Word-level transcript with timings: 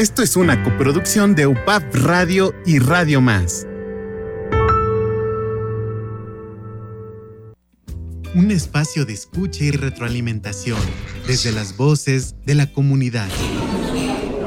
Esto 0.00 0.22
es 0.22 0.34
una 0.34 0.62
coproducción 0.64 1.34
de 1.34 1.46
UPAP 1.46 1.94
Radio 1.94 2.54
y 2.64 2.78
Radio 2.78 3.20
Más. 3.20 3.66
Un 8.34 8.50
espacio 8.50 9.04
de 9.04 9.12
escucha 9.12 9.62
y 9.62 9.72
retroalimentación 9.72 10.80
desde 11.26 11.52
las 11.52 11.76
voces 11.76 12.34
de 12.46 12.54
la 12.54 12.72
comunidad. 12.72 13.28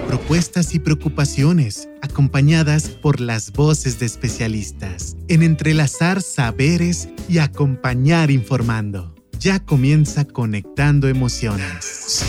Propuestas 0.07 0.73
y 0.73 0.79
preocupaciones 0.79 1.87
acompañadas 2.01 2.89
por 2.89 3.19
las 3.19 3.51
voces 3.51 3.99
de 3.99 4.07
especialistas 4.07 5.17
en 5.27 5.43
entrelazar 5.43 6.23
saberes 6.23 7.09
y 7.29 7.37
acompañar 7.37 8.31
informando. 8.31 9.12
Ya 9.43 9.59
comienza 9.59 10.23
conectando 10.23 11.09
emociones. 11.09 12.23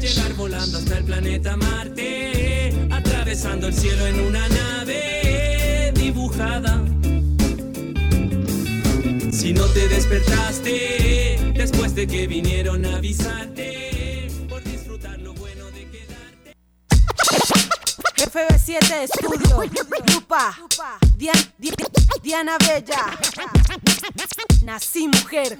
llegar 0.00 0.34
volando 0.34 0.78
hasta 0.78 0.98
el 0.98 1.04
planeta 1.04 1.56
Marte, 1.56 2.86
atravesando 2.92 3.66
el 3.66 3.74
cielo 3.74 4.06
en 4.06 4.20
una 4.20 4.48
nave 4.48 5.92
dibujada 5.96 6.84
si 9.32 9.52
no 9.52 9.66
te 9.66 9.88
despertaste 9.88 11.52
después 11.56 11.96
de 11.96 12.06
que 12.06 12.28
vinieron 12.28 12.86
a 12.86 12.98
avisarte 12.98 14.28
por 14.48 14.62
disfrutar 14.62 15.18
lo 15.18 15.34
bueno 15.34 15.72
de 15.72 15.90
quedarte. 15.90 16.54
FB7 18.14 19.02
Estudio, 19.02 19.64
Lupa, 20.14 20.56
Diana 22.22 22.56
Bella. 22.58 23.18
Nací 24.64 25.08
mujer. 25.08 25.58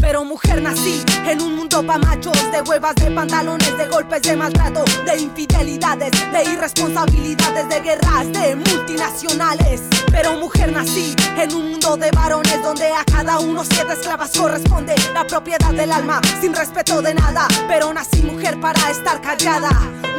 Pero 0.00 0.24
mujer 0.24 0.62
nací 0.62 1.02
en 1.26 1.40
un 1.40 1.56
mundo 1.56 1.84
pa' 1.84 1.98
machos 1.98 2.36
De 2.52 2.60
huevas, 2.62 2.94
de 2.96 3.10
pantalones, 3.10 3.76
de 3.76 3.86
golpes, 3.86 4.22
de 4.22 4.36
maltrato 4.36 4.84
De 5.04 5.18
infidelidades, 5.20 6.10
de 6.32 6.44
irresponsabilidades 6.52 7.68
De 7.68 7.80
guerras, 7.80 8.32
de 8.32 8.56
multinacionales. 8.56 9.82
Pero 10.10 10.34
mujer 10.34 10.72
nací 10.72 11.14
en 11.36 11.54
un 11.54 11.70
mundo 11.72 11.96
de 11.96 12.10
varones 12.10 12.62
Donde 12.62 12.92
a 12.92 13.04
cada 13.04 13.38
uno 13.38 13.64
siete 13.64 13.94
esclavas 13.94 14.30
corresponde 14.36 14.94
La 15.14 15.26
propiedad 15.26 15.72
del 15.72 15.90
alma, 15.92 16.20
sin 16.40 16.54
respeto 16.54 17.00
de 17.02 17.14
nada. 17.14 17.48
Pero 17.66 17.92
nací 17.92 18.22
mujer 18.22 18.60
para 18.60 18.90
estar 18.90 19.20
callada. 19.20 19.70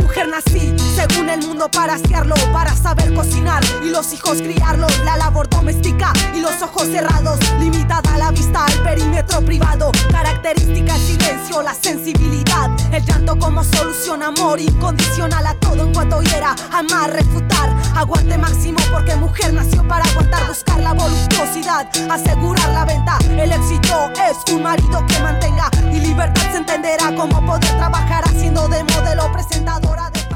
Mujer 0.02 0.30
nací, 0.30 0.74
según 0.96 1.30
el 1.30 1.46
mundo 1.46 1.70
para 1.70 1.96
asearlo 1.96 2.36
Para 2.52 2.76
saber 2.76 3.14
cocinar 3.14 3.64
y 3.84 3.90
los 3.90 4.14
hijos 4.14 4.42
criarlos. 4.42 4.98
La 5.04 5.18
labor 5.18 5.50
doméstica 5.50 6.14
y 6.36 6.40
los 6.40 6.62
ojos 6.62 6.88
cerrados 6.88 7.40
Limitada 7.60 8.18
la 8.18 8.32
vista 8.32 8.66
al 8.66 8.84
perímetro 8.84 9.42
privado 9.42 9.67
Característica 10.12 10.96
el 10.96 11.02
silencio, 11.02 11.62
la 11.62 11.74
sensibilidad. 11.74 12.70
El 12.92 13.04
llanto 13.04 13.38
como 13.38 13.64
solución, 13.64 14.24
amor 14.24 14.60
incondicional 14.60 15.46
a 15.46 15.54
todo 15.56 15.84
en 15.84 15.94
cuanto 15.94 16.22
hiera. 16.22 16.56
Amar, 16.72 17.12
refutar, 17.12 17.76
aguante 17.96 18.38
máximo 18.38 18.80
porque 18.92 19.16
mujer 19.16 19.54
nació 19.54 19.88
para 19.88 20.06
aguantar. 20.06 20.48
Buscar 20.48 20.80
la 20.80 20.94
voluptuosidad, 20.94 21.90
asegurar 22.10 22.70
la 22.70 22.86
venta. 22.86 23.18
El 23.30 23.52
éxito 23.52 24.12
es 24.30 24.54
un 24.54 24.64
marido 24.64 25.06
que 25.06 25.20
mantenga 25.20 25.70
y 25.92 26.00
libertad 26.00 26.52
se 26.52 26.58
entenderá 26.58 27.14
como 27.16 27.46
poder 27.46 27.70
trabajar 27.78 28.24
haciendo 28.26 28.68
de 28.70 28.84
modelo 28.84 29.32
presentadora 29.32 30.10
de 30.12 30.28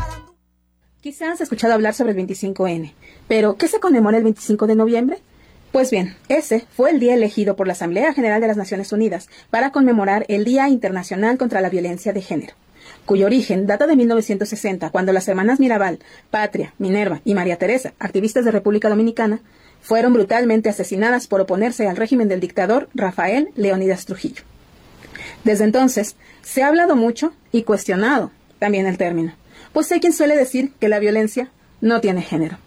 Quizás 1.02 1.30
has 1.30 1.42
escuchado 1.42 1.74
hablar 1.74 1.96
sobre 1.96 2.12
el 2.12 2.18
25N, 2.18 2.94
pero 3.28 3.56
¿qué 3.56 3.68
se 3.68 3.80
conmemora 3.80 4.18
el 4.18 4.24
25 4.24 4.68
de 4.68 4.76
noviembre? 4.76 5.22
Pues 5.72 5.90
bien, 5.90 6.18
ese 6.28 6.66
fue 6.76 6.92
el 6.92 7.00
día 7.00 7.14
elegido 7.14 7.56
por 7.56 7.66
la 7.66 7.72
Asamblea 7.72 8.14
General 8.14 8.42
de 8.42 8.48
las 8.48 8.58
Naciones 8.58 8.92
Unidas 8.92 9.30
para 9.50 9.72
conmemorar 9.72 10.26
el 10.28 10.44
Día 10.44 10.68
Internacional 10.68 11.38
contra 11.38 11.62
la 11.62 11.70
Violencia 11.70 12.12
de 12.12 12.22
Género, 12.22 12.56
cuyo 13.06 13.26
origen 13.26 13.68
data 13.68 13.88
de 13.88 13.96
1960, 13.96 14.90
cuando 14.90 15.14
las 15.14 15.30
hermanas 15.30 15.62
Mirabal, 15.62 16.00
Patria, 16.30 16.74
Minerva 16.78 17.22
y 17.24 17.36
María 17.36 17.56
Teresa, 17.56 17.94
activistas 18.00 18.44
de 18.44 18.52
República 18.52 18.90
Dominicana, 18.90 19.40
fueron 19.82 20.12
brutalmente 20.12 20.68
asesinadas 20.68 21.28
por 21.28 21.40
oponerse 21.40 21.88
al 21.88 21.96
régimen 21.96 22.28
del 22.28 22.42
dictador 22.42 22.90
Rafael 22.94 23.48
Leónidas 23.56 24.06
Trujillo. 24.06 24.44
Desde 25.46 25.64
entonces, 25.64 26.18
se 26.42 26.64
ha 26.64 26.68
hablado 26.68 26.98
mucho 26.98 27.32
y 27.54 27.64
cuestionado 27.64 28.32
también 28.60 28.88
el 28.88 28.98
término, 28.98 29.36
pues 29.72 29.90
hay 29.94 30.02
quien 30.02 30.12
suele 30.12 30.36
decir 30.36 30.74
que 30.82 30.90
la 30.90 31.00
violencia 31.00 31.50
no 31.80 32.02
tiene 32.02 32.24
género 32.24 32.58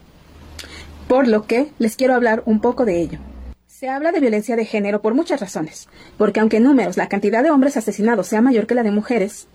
por 1.08 1.28
lo 1.28 1.46
que 1.46 1.68
les 1.78 1.96
quiero 1.96 2.14
hablar 2.14 2.42
un 2.46 2.60
poco 2.60 2.84
de 2.84 3.00
ello. 3.00 3.18
Se 3.66 3.88
habla 3.88 4.12
de 4.12 4.20
violencia 4.20 4.56
de 4.56 4.64
género 4.64 5.02
por 5.02 5.14
muchas 5.14 5.40
razones, 5.40 5.88
porque 6.16 6.40
aunque 6.40 6.58
en 6.58 6.64
números 6.64 6.96
la 6.96 7.08
cantidad 7.08 7.42
de 7.42 7.50
hombres 7.50 7.76
asesinados 7.76 8.28
sea 8.28 8.40
mayor 8.40 8.66
que 8.66 8.74
la 8.74 8.82
de 8.82 8.90
mujeres, 8.90 9.48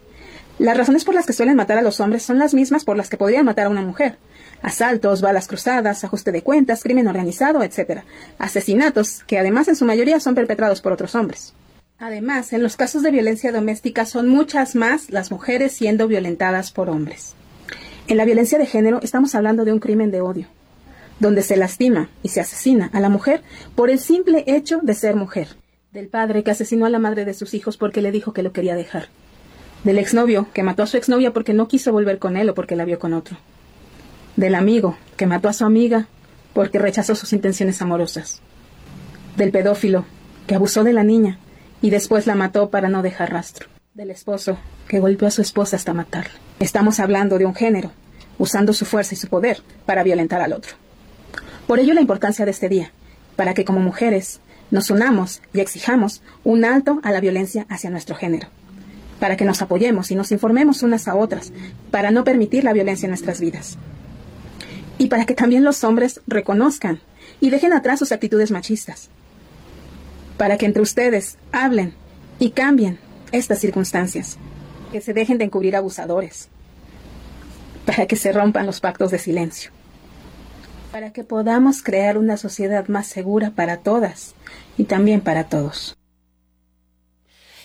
las 0.59 0.77
razones 0.77 1.05
por 1.05 1.15
las 1.15 1.25
que 1.25 1.31
suelen 1.31 1.55
matar 1.55 1.77
a 1.77 1.81
los 1.81 2.01
hombres 2.01 2.23
son 2.23 2.37
las 2.37 2.53
mismas 2.53 2.83
por 2.83 2.97
las 2.97 3.09
que 3.09 3.15
podrían 3.15 3.45
matar 3.45 3.67
a 3.67 3.69
una 3.69 3.81
mujer. 3.81 4.17
Asaltos, 4.61 5.21
balas 5.21 5.47
cruzadas, 5.47 6.03
ajuste 6.03 6.33
de 6.33 6.41
cuentas, 6.41 6.83
crimen 6.83 7.07
organizado, 7.07 7.63
etc. 7.63 8.01
Asesinatos, 8.37 9.23
que 9.25 9.39
además 9.39 9.69
en 9.69 9.77
su 9.77 9.85
mayoría 9.85 10.19
son 10.19 10.35
perpetrados 10.35 10.81
por 10.81 10.91
otros 10.91 11.15
hombres. 11.15 11.53
Además, 11.97 12.51
en 12.51 12.61
los 12.61 12.75
casos 12.75 13.03
de 13.03 13.11
violencia 13.11 13.53
doméstica 13.53 14.05
son 14.05 14.27
muchas 14.27 14.75
más 14.75 15.09
las 15.09 15.31
mujeres 15.31 15.71
siendo 15.71 16.09
violentadas 16.09 16.71
por 16.73 16.89
hombres. 16.89 17.35
En 18.09 18.17
la 18.17 18.25
violencia 18.25 18.57
de 18.57 18.65
género 18.65 18.99
estamos 19.01 19.35
hablando 19.35 19.63
de 19.63 19.71
un 19.71 19.79
crimen 19.79 20.11
de 20.11 20.19
odio, 20.19 20.47
donde 21.19 21.43
se 21.43 21.57
lastima 21.57 22.09
y 22.23 22.29
se 22.29 22.41
asesina 22.41 22.89
a 22.93 22.99
la 22.99 23.09
mujer 23.09 23.43
por 23.75 23.89
el 23.89 23.99
simple 23.99 24.43
hecho 24.47 24.79
de 24.81 24.93
ser 24.93 25.15
mujer, 25.15 25.49
del 25.91 26.07
padre 26.07 26.43
que 26.43 26.51
asesinó 26.51 26.85
a 26.85 26.89
la 26.89 26.99
madre 26.99 27.25
de 27.25 27.33
sus 27.33 27.53
hijos 27.53 27.77
porque 27.77 28.01
le 28.01 28.11
dijo 28.11 28.33
que 28.33 28.43
lo 28.43 28.51
quería 28.51 28.75
dejar, 28.75 29.07
del 29.83 29.97
exnovio 29.97 30.47
que 30.53 30.63
mató 30.63 30.83
a 30.83 30.87
su 30.87 30.97
exnovia 30.97 31.33
porque 31.33 31.53
no 31.53 31.67
quiso 31.67 31.91
volver 31.91 32.19
con 32.19 32.37
él 32.37 32.49
o 32.49 32.53
porque 32.53 32.75
la 32.75 32.85
vio 32.85 32.99
con 32.99 33.13
otro, 33.13 33.37
del 34.35 34.55
amigo 34.55 34.97
que 35.17 35.27
mató 35.27 35.49
a 35.49 35.53
su 35.53 35.65
amiga 35.65 36.07
porque 36.53 36.79
rechazó 36.79 37.15
sus 37.15 37.33
intenciones 37.33 37.81
amorosas, 37.81 38.41
del 39.35 39.51
pedófilo 39.51 40.05
que 40.47 40.55
abusó 40.55 40.83
de 40.83 40.93
la 40.93 41.03
niña 41.03 41.39
y 41.81 41.89
después 41.89 42.27
la 42.27 42.35
mató 42.35 42.69
para 42.69 42.89
no 42.89 43.01
dejar 43.01 43.31
rastro, 43.31 43.67
del 43.93 44.11
esposo 44.11 44.57
que 44.87 44.99
golpeó 44.99 45.27
a 45.27 45.31
su 45.31 45.41
esposa 45.41 45.75
hasta 45.75 45.93
matarla. 45.93 46.33
Estamos 46.59 46.99
hablando 46.99 47.37
de 47.37 47.45
un 47.45 47.55
género, 47.55 47.91
usando 48.37 48.73
su 48.73 48.85
fuerza 48.85 49.13
y 49.13 49.17
su 49.17 49.27
poder 49.27 49.61
para 49.85 50.03
violentar 50.03 50.41
al 50.41 50.53
otro. 50.53 50.75
Por 51.69 51.79
ello 51.79 51.93
la 51.93 52.01
importancia 52.01 52.45
de 52.45 52.51
este 52.51 52.67
día, 52.67 52.91
para 53.35 53.53
que 53.53 53.63
como 53.63 53.79
mujeres 53.79 54.39
nos 54.71 54.89
unamos 54.89 55.43
y 55.53 55.59
exijamos 55.59 56.23
un 56.43 56.65
alto 56.65 56.99
a 57.03 57.11
la 57.11 57.21
violencia 57.21 57.67
hacia 57.69 57.91
nuestro 57.91 58.15
género, 58.15 58.47
para 59.19 59.37
que 59.37 59.45
nos 59.45 59.61
apoyemos 59.61 60.09
y 60.09 60.15
nos 60.15 60.31
informemos 60.31 60.81
unas 60.81 61.07
a 61.07 61.13
otras, 61.13 61.53
para 61.91 62.09
no 62.09 62.23
permitir 62.23 62.63
la 62.63 62.73
violencia 62.73 63.05
en 63.05 63.11
nuestras 63.11 63.39
vidas. 63.39 63.77
Y 64.97 65.09
para 65.09 65.27
que 65.27 65.35
también 65.35 65.63
los 65.63 65.83
hombres 65.83 66.21
reconozcan 66.25 67.01
y 67.39 67.51
dejen 67.51 67.73
atrás 67.73 67.99
sus 67.99 68.11
actitudes 68.11 68.49
machistas, 68.49 69.09
para 70.37 70.57
que 70.57 70.65
entre 70.65 70.81
ustedes 70.81 71.37
hablen 71.51 71.93
y 72.39 72.49
cambien 72.49 72.97
estas 73.31 73.59
circunstancias, 73.59 74.39
que 74.91 75.01
se 75.01 75.13
dejen 75.13 75.37
de 75.37 75.45
encubrir 75.45 75.75
abusadores, 75.75 76.49
para 77.85 78.07
que 78.07 78.15
se 78.15 78.31
rompan 78.31 78.65
los 78.65 78.79
pactos 78.79 79.11
de 79.11 79.19
silencio 79.19 79.69
para 80.91 81.11
que 81.11 81.23
podamos 81.23 81.83
crear 81.83 82.17
una 82.17 82.37
sociedad 82.37 82.87
más 82.87 83.07
segura 83.07 83.51
para 83.51 83.77
todas 83.77 84.33
y 84.77 84.85
también 84.85 85.21
para 85.21 85.45
todos. 85.45 85.97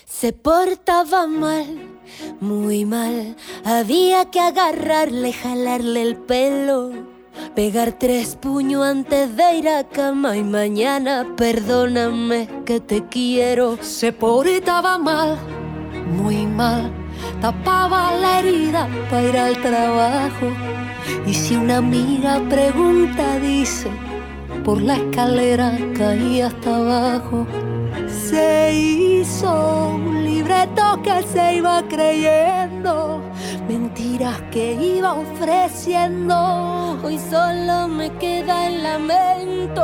Se 0.05 0.31
portaba 0.31 1.27
mal, 1.27 1.99
muy 2.39 2.85
mal. 2.85 3.35
Había 3.63 4.29
que 4.31 4.39
agarrarle, 4.39 5.33
jalarle 5.33 6.01
el 6.01 6.15
pelo. 6.15 6.91
Pegar 7.53 7.99
tres 7.99 8.37
puños 8.37 8.85
antes 8.85 9.35
de 9.35 9.55
ir 9.55 9.67
a 9.67 9.83
cama 9.89 10.37
y 10.37 10.43
mañana 10.43 11.33
perdóname 11.35 12.47
que 12.65 12.79
te 12.79 13.07
quiero. 13.07 13.77
Se 13.81 14.13
portaba 14.13 14.97
mal, 14.97 15.37
muy 16.15 16.45
mal. 16.45 16.91
Tapaba 17.41 18.15
la 18.15 18.39
herida 18.39 18.87
para 19.09 19.23
ir 19.23 19.37
al 19.37 19.61
trabajo 19.61 20.84
y 21.25 21.33
si 21.33 21.55
una 21.55 21.77
amiga 21.77 22.41
pregunta, 22.49 23.39
dice, 23.39 23.89
por 24.63 24.81
la 24.81 24.95
escalera 24.95 25.77
caí 25.97 26.41
hasta 26.41 26.75
abajo. 26.75 27.45
Se 28.29 28.73
hizo 28.73 29.89
un 29.93 30.23
libreto 30.23 30.99
que 31.03 31.21
se 31.31 31.57
iba 31.57 31.83
creyendo, 31.87 33.21
mentiras 33.67 34.41
que 34.51 34.73
iba 34.73 35.13
ofreciendo. 35.13 36.99
Hoy 37.03 37.19
solo 37.19 37.87
me 37.87 38.11
queda 38.13 38.67
el 38.67 38.81
lamento. 38.81 39.83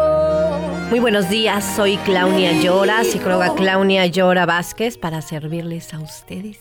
Muy 0.90 1.00
buenos 1.00 1.30
días, 1.30 1.64
soy 1.76 1.98
Claudia 1.98 2.60
Llora, 2.60 3.04
psicóloga 3.04 3.54
Claudia 3.54 4.08
Llora 4.08 4.48
Vázquez, 4.48 4.98
para 4.98 5.22
servirles 5.22 5.94
a 5.94 6.00
ustedes 6.00 6.58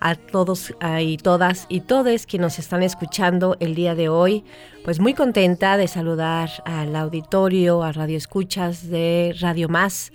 a 0.00 0.14
todos 0.14 0.74
y 1.00 1.16
todas 1.16 1.66
y 1.68 1.80
todes 1.80 2.26
que 2.26 2.38
nos 2.38 2.58
están 2.58 2.82
escuchando 2.82 3.56
el 3.60 3.74
día 3.74 3.94
de 3.94 4.08
hoy. 4.08 4.44
Pues 4.84 5.00
muy 5.00 5.12
contenta 5.12 5.76
de 5.76 5.88
saludar 5.88 6.50
al 6.64 6.96
auditorio, 6.96 7.82
a 7.82 7.92
Radio 7.92 8.16
Escuchas 8.16 8.88
de 8.88 9.34
Radio 9.40 9.68
Más, 9.68 10.12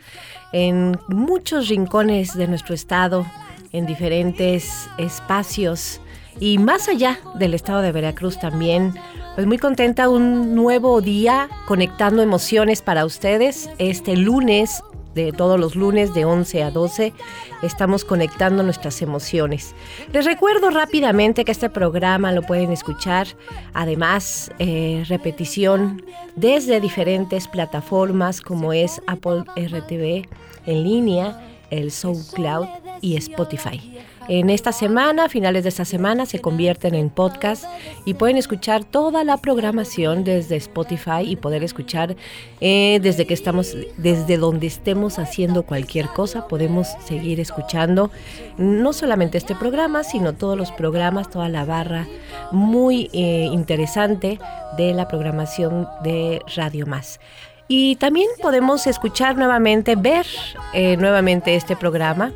en 0.52 0.83
muchos 1.08 1.70
rincones 1.70 2.36
de 2.36 2.48
nuestro 2.48 2.76
estado, 2.76 3.26
en 3.74 3.86
diferentes 3.86 4.88
espacios 4.98 6.00
y 6.40 6.58
más 6.60 6.88
allá 6.88 7.20
del 7.36 7.54
estado 7.54 7.82
de 7.82 7.92
Veracruz 7.92 8.40
también. 8.40 8.94
Pues 9.36 9.48
muy 9.48 9.58
contenta, 9.58 10.10
un 10.10 10.56
nuevo 10.56 11.02
día 11.02 11.50
conectando 11.68 12.22
emociones 12.22 12.82
para 12.82 13.04
ustedes. 13.04 13.70
Este 13.80 14.16
lunes 14.16 14.84
de 15.16 15.32
todos 15.32 15.60
los 15.60 15.76
lunes 15.76 16.14
de 16.14 16.26
11 16.26 16.64
a 16.64 16.72
12 16.72 17.14
estamos 17.62 18.04
conectando 18.06 18.64
nuestras 18.64 19.02
emociones. 19.02 19.76
Les 20.12 20.26
recuerdo 20.26 20.70
rápidamente 20.70 21.46
que 21.46 21.52
este 21.52 21.70
programa 21.70 22.32
lo 22.32 22.42
pueden 22.44 22.72
escuchar, 22.72 23.28
además 23.74 24.52
eh, 24.60 25.04
repetición 25.08 26.04
desde 26.36 26.80
diferentes 26.80 27.48
plataformas 27.48 28.42
como 28.42 28.74
es 28.74 29.02
Apple 29.08 29.44
RTV 29.56 30.28
en 30.66 30.84
línea, 30.84 31.40
el 31.70 31.92
SoundCloud 31.92 32.68
y 33.02 33.16
Spotify. 33.18 33.82
En 34.30 34.50
esta 34.50 34.72
semana, 34.72 35.28
finales 35.28 35.64
de 35.64 35.70
esta 35.70 35.84
semana, 35.84 36.26
se 36.26 36.40
convierten 36.40 36.96
en 36.96 37.10
podcast 37.10 37.66
y 38.06 38.14
pueden 38.14 38.38
escuchar 38.38 38.86
toda 38.86 39.26
la 39.26 39.36
programación 39.36 40.24
desde 40.24 40.56
Spotify 40.56 41.24
y 41.26 41.36
poder 41.36 41.62
escuchar 41.62 42.16
eh, 42.62 43.00
desde 43.02 43.26
que 43.28 43.34
estamos, 43.34 43.76
desde 43.98 44.38
donde 44.38 44.68
estemos 44.68 45.20
haciendo 45.20 45.64
cualquier 45.64 46.08
cosa, 46.08 46.48
podemos 46.48 46.88
seguir 47.06 47.42
escuchando 47.42 48.12
no 48.58 48.94
solamente 48.94 49.38
este 49.38 49.56
programa, 49.56 50.06
sino 50.06 50.34
todos 50.34 50.58
los 50.58 50.72
programas, 50.72 51.30
toda 51.30 51.50
la 51.50 51.66
barra 51.66 52.08
muy 52.52 53.10
eh, 53.12 53.50
interesante 53.52 54.40
de 54.78 54.94
la 54.94 55.10
programación 55.10 55.86
de 56.04 56.40
Radio 56.56 56.86
Más. 56.86 57.20
Y 57.68 57.96
también 57.96 58.28
podemos 58.42 58.88
escuchar 58.88 59.38
nuevamente, 59.38 59.96
ver 59.96 60.26
eh, 60.74 60.98
nuevamente 60.98 61.56
este 61.56 61.76
programa 61.76 62.32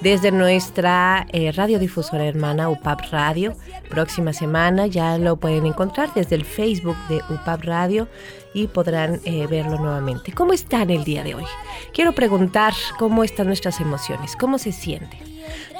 desde 0.00 0.30
nuestra 0.30 1.26
eh, 1.32 1.50
radiodifusora 1.52 2.26
hermana 2.26 2.68
UPAP 2.68 3.00
Radio. 3.10 3.54
Próxima 3.88 4.32
semana 4.32 4.86
ya 4.86 5.16
lo 5.16 5.36
pueden 5.36 5.64
encontrar 5.66 6.12
desde 6.14 6.34
el 6.34 6.44
Facebook 6.44 6.96
de 7.08 7.22
UPAP 7.32 7.64
Radio 7.64 8.08
y 8.52 8.66
podrán 8.66 9.20
eh, 9.24 9.46
verlo 9.46 9.78
nuevamente. 9.78 10.32
¿Cómo 10.32 10.52
están 10.52 10.90
el 10.90 11.04
día 11.04 11.22
de 11.22 11.34
hoy? 11.34 11.44
Quiero 11.92 12.12
preguntar 12.12 12.74
cómo 12.98 13.24
están 13.24 13.46
nuestras 13.46 13.80
emociones, 13.80 14.36
cómo 14.36 14.58
se 14.58 14.72
sienten. 14.72 15.20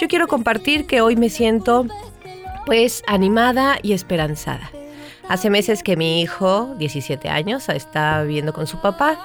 Yo 0.00 0.08
quiero 0.08 0.26
compartir 0.26 0.86
que 0.86 1.00
hoy 1.00 1.16
me 1.16 1.28
siento 1.28 1.86
pues 2.64 3.02
animada 3.06 3.78
y 3.82 3.92
esperanzada. 3.92 4.70
Hace 5.28 5.48
meses 5.48 5.82
que 5.82 5.96
mi 5.96 6.20
hijo, 6.20 6.74
17 6.78 7.30
años, 7.30 7.68
está 7.70 8.22
viviendo 8.22 8.52
con 8.52 8.66
su 8.66 8.80
papá 8.80 9.18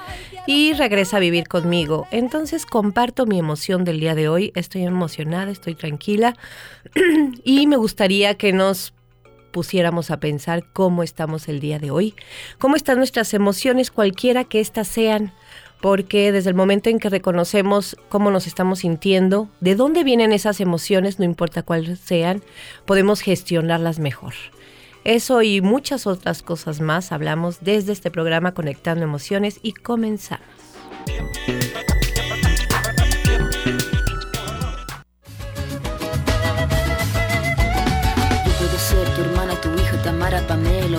y 0.46 0.72
regresa 0.72 1.18
a 1.18 1.20
vivir 1.20 1.46
conmigo. 1.46 2.06
Entonces 2.10 2.64
comparto 2.64 3.26
mi 3.26 3.38
emoción 3.38 3.84
del 3.84 4.00
día 4.00 4.14
de 4.14 4.28
hoy. 4.28 4.50
Estoy 4.54 4.84
emocionada, 4.84 5.50
estoy 5.50 5.74
tranquila 5.74 6.36
y 7.44 7.66
me 7.66 7.76
gustaría 7.76 8.34
que 8.34 8.54
nos 8.54 8.94
pusiéramos 9.50 10.10
a 10.10 10.20
pensar 10.20 10.64
cómo 10.72 11.02
estamos 11.02 11.48
el 11.48 11.60
día 11.60 11.78
de 11.78 11.90
hoy, 11.90 12.14
cómo 12.58 12.76
están 12.76 12.96
nuestras 12.96 13.34
emociones, 13.34 13.90
cualquiera 13.90 14.44
que 14.44 14.60
éstas 14.60 14.88
sean, 14.88 15.32
porque 15.82 16.32
desde 16.32 16.50
el 16.50 16.56
momento 16.56 16.88
en 16.88 16.98
que 16.98 17.10
reconocemos 17.10 17.96
cómo 18.08 18.30
nos 18.30 18.46
estamos 18.46 18.80
sintiendo, 18.80 19.48
de 19.60 19.74
dónde 19.74 20.04
vienen 20.04 20.32
esas 20.32 20.60
emociones, 20.60 21.18
no 21.18 21.24
importa 21.24 21.62
cuáles 21.62 21.98
sean, 21.98 22.42
podemos 22.86 23.20
gestionarlas 23.20 23.98
mejor. 23.98 24.34
Eso 25.04 25.42
y 25.42 25.60
muchas 25.60 26.06
otras 26.06 26.42
cosas 26.42 26.80
más 26.80 27.12
hablamos 27.12 27.58
desde 27.62 27.92
este 27.92 28.10
programa 28.10 28.52
Conectando 28.52 29.04
Emociones 29.04 29.58
y 29.62 29.72
comenzamos. 29.72 30.46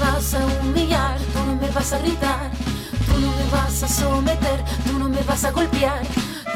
Vas 0.00 0.34
a 0.34 0.46
humillar, 0.62 1.18
tú 1.32 1.38
no 1.46 1.56
me 1.56 1.68
vas 1.70 1.92
a 1.92 1.98
gritar. 1.98 2.50
Tú 3.06 3.20
no 3.20 3.36
me 3.36 3.50
vas 3.50 3.82
a 3.82 3.88
someter, 3.88 4.64
tú 4.86 4.98
no 4.98 5.08
me 5.08 5.22
vas 5.22 5.44
a 5.44 5.50
golpear, 5.50 6.00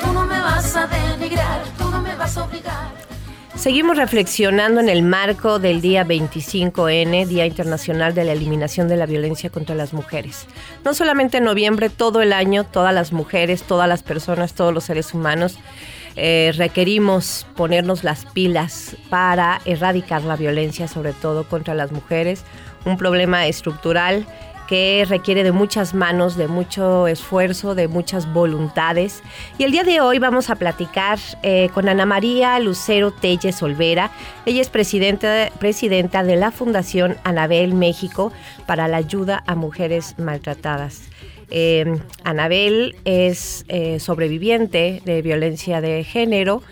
tú 0.03 0.13
no 0.13 0.25
me 0.25 0.41
vas 0.41 0.75
a 0.77 0.87
denigrar, 0.87 1.63
tú 1.77 1.91
no 1.91 2.01
me 2.01 2.15
vas 2.15 2.37
a 2.37 2.45
obligar. 2.45 2.93
Seguimos 3.55 3.97
reflexionando 3.97 4.81
en 4.81 4.89
el 4.89 5.03
marco 5.03 5.59
del 5.59 5.81
día 5.81 6.05
25N, 6.05 7.27
Día 7.27 7.47
Internacional 7.47 8.15
de 8.15 8.25
la 8.25 8.33
Eliminación 8.33 8.89
de 8.89 8.97
la 8.97 9.07
Violencia 9.07 9.51
contra 9.51 9.75
las 9.75 9.93
Mujeres. 9.93 10.47
No 10.85 10.95
solamente 10.95 11.39
en 11.39 11.45
noviembre, 11.45 11.91
todo 11.91 12.21
el 12.23 12.33
año, 12.33 12.65
todas 12.65 12.95
las 12.95 13.13
mujeres, 13.13 13.63
todas 13.63 13.89
las 13.89 14.03
personas, 14.03 14.55
todos 14.55 14.73
los 14.73 14.85
seres 14.85 15.15
humanos 15.15 15.59
eh, 16.17 16.53
requerimos 16.57 17.47
ponernos 17.57 18.05
las 18.05 18.25
pilas 18.27 18.97
para 19.11 19.61
erradicar 19.65 20.23
la 20.23 20.37
violencia, 20.37 20.87
sobre 20.87 21.13
todo 21.13 21.45
contra 21.49 21.75
las 21.75 21.91
mujeres, 21.91 22.45
un 22.85 22.97
problema 22.97 23.47
estructural 23.47 24.27
que 24.67 25.05
requiere 25.09 25.43
de 25.43 25.53
muchas 25.53 25.95
manos, 25.95 26.37
de 26.37 26.49
mucho 26.49 27.07
esfuerzo, 27.07 27.75
de 27.75 27.89
muchas 27.89 28.33
voluntades. 28.33 29.23
Y 29.59 29.65
el 29.65 29.73
día 29.73 29.85
de 29.85 30.01
hoy 30.01 30.19
vamos 30.19 30.51
a 30.51 30.57
platicar 30.57 31.19
eh, 31.43 31.69
con 31.75 31.89
Ana 31.89 32.07
María 32.07 32.59
Lucero 32.61 33.11
Telles 33.11 33.63
Olvera. 33.63 34.11
Ella 34.47 34.63
es 34.63 34.71
presidenta, 34.71 35.51
presidenta 35.59 36.23
de 36.23 36.37
la 36.37 36.51
Fundación 36.51 37.17
Anabel 37.25 37.75
México 37.75 38.33
para 38.67 38.89
la 38.89 38.99
ayuda 38.99 39.43
a 39.47 39.55
mujeres 39.55 40.15
maltratadas. 40.19 41.03
Eh, 41.51 41.99
Anabel 42.25 42.97
es 43.05 43.67
eh, 43.69 44.01
sobreviviente 44.01 45.03
de 45.05 45.21
violencia 45.21 45.83
de 45.83 46.03
género 46.03 46.63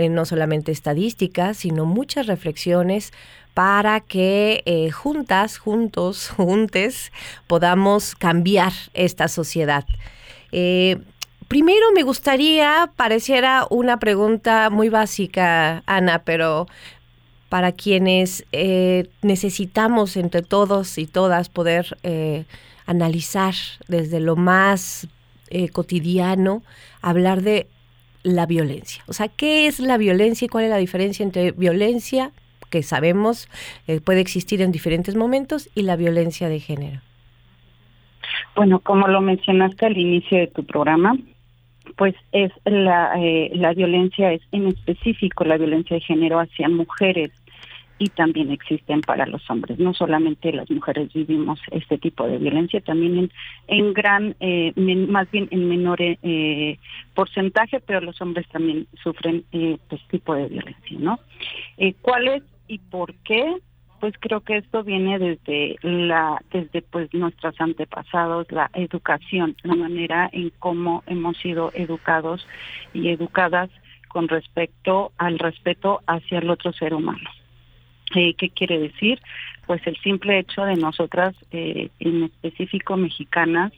no 0.09 0.25
solamente 0.25 0.71
estadísticas, 0.71 1.57
sino 1.57 1.85
muchas 1.85 2.25
reflexiones 2.25 3.13
para 3.53 3.99
que 3.99 4.63
eh, 4.65 4.91
juntas, 4.91 5.57
juntos, 5.57 6.29
juntes, 6.35 7.11
podamos 7.47 8.15
cambiar 8.15 8.73
esta 8.93 9.27
sociedad. 9.27 9.85
Eh, 10.51 10.99
primero 11.47 11.91
me 11.93 12.03
gustaría, 12.03 12.91
pareciera 12.95 13.67
una 13.69 13.99
pregunta 13.99 14.69
muy 14.69 14.89
básica, 14.89 15.83
Ana, 15.85 16.23
pero 16.23 16.67
para 17.49 17.71
quienes 17.71 18.45
eh, 18.51 19.09
necesitamos 19.21 20.17
entre 20.17 20.41
todos 20.41 20.97
y 20.97 21.05
todas 21.05 21.49
poder 21.49 21.97
analizar 22.87 23.53
desde 23.87 24.19
lo 24.19 24.35
más 24.35 25.07
cotidiano, 25.71 26.63
hablar 27.03 27.43
de 27.43 27.67
la 28.23 28.47
violencia. 28.47 29.03
O 29.05 29.13
sea, 29.13 29.27
¿qué 29.27 29.67
es 29.67 29.79
la 29.79 29.97
violencia 29.97 30.45
y 30.45 30.49
cuál 30.49 30.63
es 30.63 30.71
la 30.71 30.77
diferencia 30.77 31.23
entre 31.23 31.51
violencia 31.51 32.31
que 32.73 32.81
sabemos 32.81 33.47
eh, 33.87 34.01
puede 34.01 34.19
existir 34.19 34.59
en 34.63 34.71
diferentes 34.71 35.15
momentos 35.15 35.69
y 35.75 35.83
la 35.83 35.95
violencia 35.95 36.49
de 36.49 36.59
género. 36.59 37.01
Bueno, 38.55 38.79
como 38.79 39.07
lo 39.07 39.21
mencionaste 39.21 39.85
al 39.85 39.95
inicio 39.95 40.39
de 40.39 40.47
tu 40.47 40.63
programa, 40.63 41.15
pues 41.97 42.15
es 42.31 42.51
la, 42.65 43.13
eh, 43.21 43.51
la 43.53 43.73
violencia 43.75 44.33
es 44.33 44.41
en 44.51 44.69
específico 44.69 45.43
la 45.43 45.57
violencia 45.57 45.97
de 45.97 46.01
género 46.01 46.39
hacia 46.39 46.67
mujeres 46.67 47.29
y 47.99 48.09
también 48.09 48.51
existen 48.51 49.01
para 49.01 49.25
los 49.25 49.47
hombres. 49.49 49.77
No 49.79 49.93
solamente 49.93 50.51
las 50.51 50.69
mujeres 50.69 51.13
vivimos 51.13 51.59
este 51.71 51.97
tipo 51.97 52.27
de 52.27 52.37
violencia, 52.37 52.81
también 52.81 53.17
en, 53.17 53.31
en 53.67 53.93
gran, 53.93 54.35
eh, 54.39 54.73
más 55.07 55.29
bien 55.31 55.47
en 55.51 55.69
menor 55.69 55.99
eh, 56.01 56.79
porcentaje, 57.13 57.79
pero 57.79 58.01
los 58.01 58.19
hombres 58.21 58.47
también 58.49 58.87
sufren 59.03 59.43
eh, 59.51 59.77
este 59.89 60.17
tipo 60.17 60.35
de 60.35 60.47
violencia, 60.47 60.97
¿no? 60.99 61.19
Eh, 61.77 61.93
¿Cuál 62.01 62.27
es 62.27 62.43
y 62.67 62.79
por 62.79 63.13
qué? 63.23 63.57
Pues 63.99 64.13
creo 64.19 64.41
que 64.41 64.57
esto 64.57 64.83
viene 64.83 65.17
desde 65.17 65.77
la, 65.81 66.41
desde 66.51 66.81
pues 66.81 67.13
nuestros 67.13 67.59
antepasados, 67.59 68.51
la 68.51 68.69
educación, 68.73 69.55
la 69.63 69.75
manera 69.75 70.29
en 70.33 70.51
cómo 70.59 71.03
hemos 71.07 71.37
sido 71.37 71.71
educados 71.73 72.45
y 72.93 73.09
educadas 73.09 73.69
con 74.09 74.27
respecto 74.27 75.11
al 75.17 75.39
respeto 75.39 76.01
hacia 76.05 76.39
el 76.39 76.49
otro 76.49 76.73
ser 76.73 76.93
humano. 76.93 77.29
Eh, 78.15 78.35
¿Qué 78.35 78.49
quiere 78.49 78.77
decir? 78.77 79.19
Pues 79.65 79.85
el 79.87 79.95
simple 79.97 80.39
hecho 80.39 80.65
de 80.65 80.75
nosotras, 80.75 81.35
eh, 81.51 81.89
en 81.99 82.23
específico 82.23 82.97
mexicanas, 82.97 83.71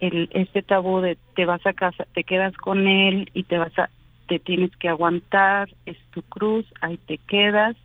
el, 0.00 0.28
este 0.34 0.62
tabú 0.62 1.00
de 1.00 1.16
te 1.34 1.46
vas 1.46 1.64
a 1.66 1.72
casa, 1.72 2.06
te 2.12 2.24
quedas 2.24 2.56
con 2.56 2.86
él 2.86 3.30
y 3.34 3.44
te 3.44 3.58
vas 3.58 3.76
a, 3.78 3.88
te 4.28 4.38
tienes 4.38 4.76
que 4.76 4.88
aguantar, 4.88 5.68
es 5.86 5.96
tu 6.12 6.22
cruz, 6.22 6.66
ahí 6.80 6.98
te 6.98 7.18
quedas 7.18 7.76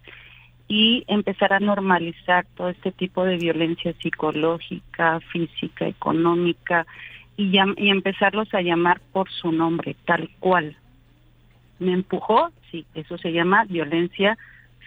y 0.67 1.03
empezar 1.07 1.53
a 1.53 1.59
normalizar 1.59 2.45
todo 2.55 2.69
este 2.69 2.91
tipo 2.91 3.23
de 3.23 3.37
violencia 3.37 3.93
psicológica, 4.01 5.19
física, 5.31 5.87
económica 5.87 6.85
y, 7.37 7.57
y 7.77 7.89
empezarlos 7.89 8.53
a 8.53 8.61
llamar 8.61 8.99
por 9.13 9.29
su 9.29 9.51
nombre, 9.51 9.95
tal 10.05 10.29
cual. 10.39 10.75
¿Me 11.79 11.93
empujó? 11.93 12.51
Sí, 12.71 12.85
eso 12.95 13.17
se 13.17 13.31
llama 13.31 13.65
violencia 13.65 14.37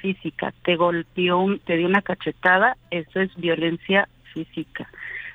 física, 0.01 0.53
te 0.65 0.77
golpeó, 0.77 1.47
te 1.65 1.77
dio 1.77 1.87
una 1.87 2.03
cachetada, 2.03 2.77
eso 2.91 3.21
es 3.21 3.35
violencia 3.37 4.09
física. 4.33 4.89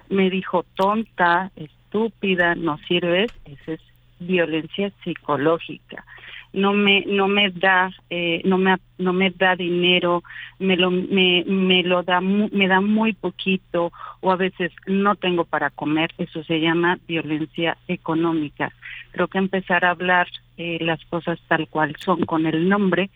Me 0.09 0.29
dijo 0.29 0.65
tonta, 0.75 1.51
estúpida, 1.55 2.55
no 2.55 2.77
sirves, 2.79 3.31
eso 3.45 3.71
es 3.73 3.81
violencia 4.19 4.91
psicológica. 5.03 6.03
No 6.55 6.73
me 6.73 7.03
no 7.05 7.27
me 7.27 7.51
da 7.51 7.91
eh, 8.09 8.41
no 8.45 8.57
me 8.57 8.77
no 8.97 9.13
me 9.13 9.29
da 9.31 9.55
dinero, 9.55 10.23
me 10.57 10.77
lo 10.77 10.89
me, 10.89 11.43
me 11.45 11.83
lo 11.83 12.01
da 12.03 12.21
me 12.21 12.67
da 12.67 12.81
muy 12.81 13.13
poquito 13.13 13.91
o 14.21 14.31
a 14.31 14.35
veces 14.35 14.71
no 14.87 15.15
tengo 15.15 15.43
para 15.45 15.69
comer, 15.69 16.13
eso 16.17 16.43
se 16.43 16.59
llama 16.59 16.97
violencia 17.07 17.77
económica. 17.87 18.71
Creo 19.11 19.27
que 19.27 19.37
empezar 19.37 19.85
a 19.85 19.91
hablar 19.91 20.27
eh, 20.57 20.77
las 20.81 21.03
cosas 21.05 21.39
tal 21.47 21.67
cual 21.67 21.95
son 21.99 22.25
con 22.25 22.45
el 22.45 22.69
nombre 22.69 23.09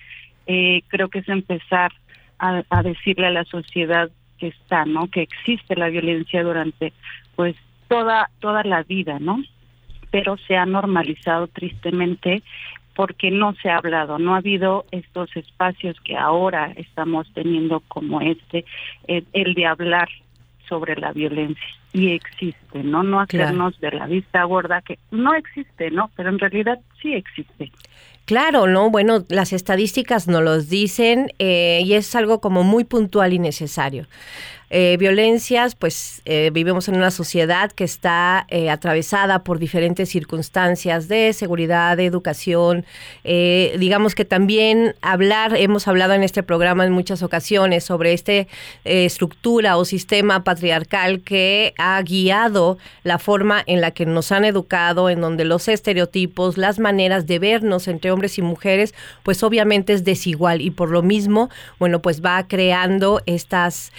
eh, 0.51 0.81
creo 0.87 1.09
que 1.09 1.19
es 1.19 1.29
empezar 1.29 1.91
a, 2.39 2.63
a, 2.71 2.81
decirle 2.81 3.27
a 3.27 3.31
la 3.31 3.45
sociedad 3.45 4.09
que 4.39 4.47
está, 4.47 4.83
¿no? 4.83 5.07
Que 5.07 5.21
existe 5.21 5.75
la 5.75 5.89
violencia 5.89 6.43
durante, 6.43 6.91
pues, 7.35 7.55
toda 7.87 8.31
toda 8.39 8.63
la 8.63 8.81
vida, 8.81 9.19
¿no? 9.19 9.43
Pero 10.09 10.37
se 10.37 10.57
ha 10.57 10.65
normalizado 10.65 11.45
tristemente 11.47 12.41
porque 12.99 13.31
no 13.31 13.55
se 13.61 13.69
ha 13.69 13.77
hablado, 13.77 14.19
no 14.19 14.35
ha 14.35 14.39
habido 14.39 14.83
estos 14.91 15.33
espacios 15.37 15.95
que 16.03 16.17
ahora 16.17 16.73
estamos 16.75 17.31
teniendo 17.33 17.79
como 17.87 18.19
este, 18.19 18.65
el, 19.07 19.25
el 19.31 19.53
de 19.53 19.67
hablar 19.67 20.09
sobre 20.67 20.97
la 20.97 21.13
violencia 21.13 21.63
y 21.93 22.11
existe, 22.11 22.83
¿no? 22.83 23.01
No 23.03 23.21
hacernos 23.21 23.77
claro. 23.77 23.95
de 23.95 24.01
la 24.01 24.07
vista 24.07 24.43
gorda 24.43 24.81
que 24.81 24.99
no 25.11 25.33
existe, 25.33 25.91
¿no? 25.91 26.11
Pero 26.17 26.27
en 26.27 26.39
realidad 26.39 26.77
sí 27.01 27.13
existe. 27.13 27.71
Claro, 28.25 28.67
¿no? 28.67 28.89
Bueno, 28.89 29.23
las 29.29 29.53
estadísticas 29.53 30.27
nos 30.27 30.43
los 30.43 30.67
dicen 30.67 31.31
eh, 31.39 31.81
y 31.85 31.93
es 31.93 32.13
algo 32.15 32.41
como 32.41 32.63
muy 32.63 32.83
puntual 32.83 33.31
y 33.31 33.39
necesario. 33.39 34.07
Eh, 34.71 34.97
violencias, 34.99 35.73
pues 35.73 36.21
eh, 36.25 36.51
vivimos 36.53 36.87
en 36.87 36.95
una 36.95 37.09
sociedad 37.09 37.71
que 37.71 37.83
está 37.83 38.45
eh, 38.49 38.69
atravesada 38.69 39.43
por 39.43 39.57
diferentes 39.57 40.09
circunstancias 40.09 41.07
de 41.07 41.33
seguridad, 41.33 41.97
de 41.97 42.05
educación. 42.05 42.85
Eh, 43.23 43.75
digamos 43.79 44.13
que 44.13 44.25
también 44.25 44.93
hablar, 45.01 45.55
hemos 45.57 45.87
hablado 45.87 46.13
en 46.13 46.21
este 46.21 46.43
programa 46.43 46.85
en 46.85 46.91
muchas 46.91 47.23
ocasiones 47.23 47.83
sobre 47.83 48.13
esta 48.13 48.33
eh, 48.33 48.45
estructura 48.83 49.75
o 49.77 49.85
sistema 49.85 50.43
patriarcal 50.43 51.21
que 51.21 51.73
ha 51.79 51.99
guiado 52.03 52.77
la 53.03 53.17
forma 53.17 53.63
en 53.65 53.81
la 53.81 53.89
que 53.89 54.05
nos 54.05 54.31
han 54.31 54.45
educado, 54.45 55.09
en 55.09 55.19
donde 55.19 55.45
los 55.45 55.67
estereotipos, 55.67 56.59
las 56.59 56.77
maneras 56.77 57.25
de 57.25 57.39
vernos 57.39 57.87
entre 57.87 58.11
hombres 58.11 58.37
y 58.37 58.43
mujeres, 58.43 58.93
pues 59.23 59.41
obviamente 59.41 59.93
es 59.93 60.03
desigual 60.03 60.61
y 60.61 60.69
por 60.69 60.91
lo 60.91 61.01
mismo, 61.01 61.49
bueno, 61.79 62.03
pues 62.03 62.23
va 62.23 62.47
creando 62.47 63.21
estas... 63.25 63.91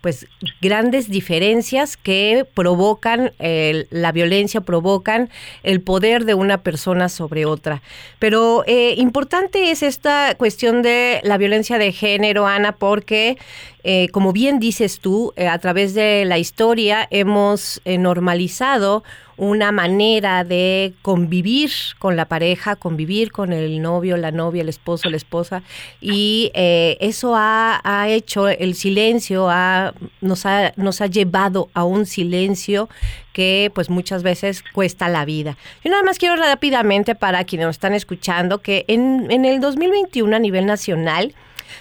pues 0.00 0.26
grandes 0.60 1.08
diferencias 1.08 1.96
que 1.96 2.46
provocan 2.54 3.32
eh, 3.38 3.86
la 3.90 4.12
violencia, 4.12 4.60
provocan 4.60 5.30
el 5.62 5.80
poder 5.80 6.24
de 6.24 6.34
una 6.34 6.58
persona 6.58 7.08
sobre 7.08 7.46
otra. 7.46 7.82
Pero 8.18 8.64
eh, 8.66 8.94
importante 8.96 9.70
es 9.70 9.82
esta 9.82 10.34
cuestión 10.36 10.82
de 10.82 11.20
la 11.22 11.38
violencia 11.38 11.78
de 11.78 11.92
género, 11.92 12.46
Ana, 12.46 12.72
porque 12.72 13.38
eh, 13.84 14.08
como 14.12 14.32
bien 14.32 14.58
dices 14.58 14.98
tú, 14.98 15.32
eh, 15.36 15.46
a 15.46 15.58
través 15.58 15.94
de 15.94 16.24
la 16.24 16.38
historia 16.38 17.06
hemos 17.10 17.80
eh, 17.84 17.98
normalizado 17.98 19.04
una 19.36 19.72
manera 19.72 20.44
de 20.44 20.94
convivir 21.02 21.70
con 21.98 22.16
la 22.16 22.26
pareja, 22.26 22.76
convivir 22.76 23.32
con 23.32 23.52
el 23.52 23.82
novio, 23.82 24.16
la 24.16 24.30
novia, 24.30 24.62
el 24.62 24.68
esposo, 24.68 25.10
la 25.10 25.16
esposa, 25.16 25.62
y 26.00 26.50
eh, 26.54 26.96
eso 27.00 27.34
ha, 27.36 27.80
hecho 28.08 28.48
el 28.48 28.74
silencio, 28.74 29.48
ha, 29.50 29.94
nos, 30.20 30.46
ha, 30.46 30.72
nos 30.76 31.00
ha 31.00 31.06
llevado 31.06 31.68
a 31.74 31.84
un 31.84 32.06
silencio 32.06 32.88
que 33.32 33.72
pues 33.74 33.90
muchas 33.90 34.22
veces 34.22 34.62
cuesta 34.72 35.08
la 35.08 35.24
vida. 35.24 35.56
Yo 35.82 35.90
nada 35.90 36.02
más 36.02 36.18
quiero 36.18 36.36
rápidamente 36.36 37.14
para 37.14 37.44
quienes 37.44 37.66
nos 37.66 37.76
están 37.76 37.94
escuchando 37.94 38.58
que 38.58 38.84
en, 38.88 39.30
en 39.30 39.44
el 39.44 39.60
2021 39.60 40.36
a 40.36 40.38
nivel 40.38 40.66
nacional, 40.66 41.34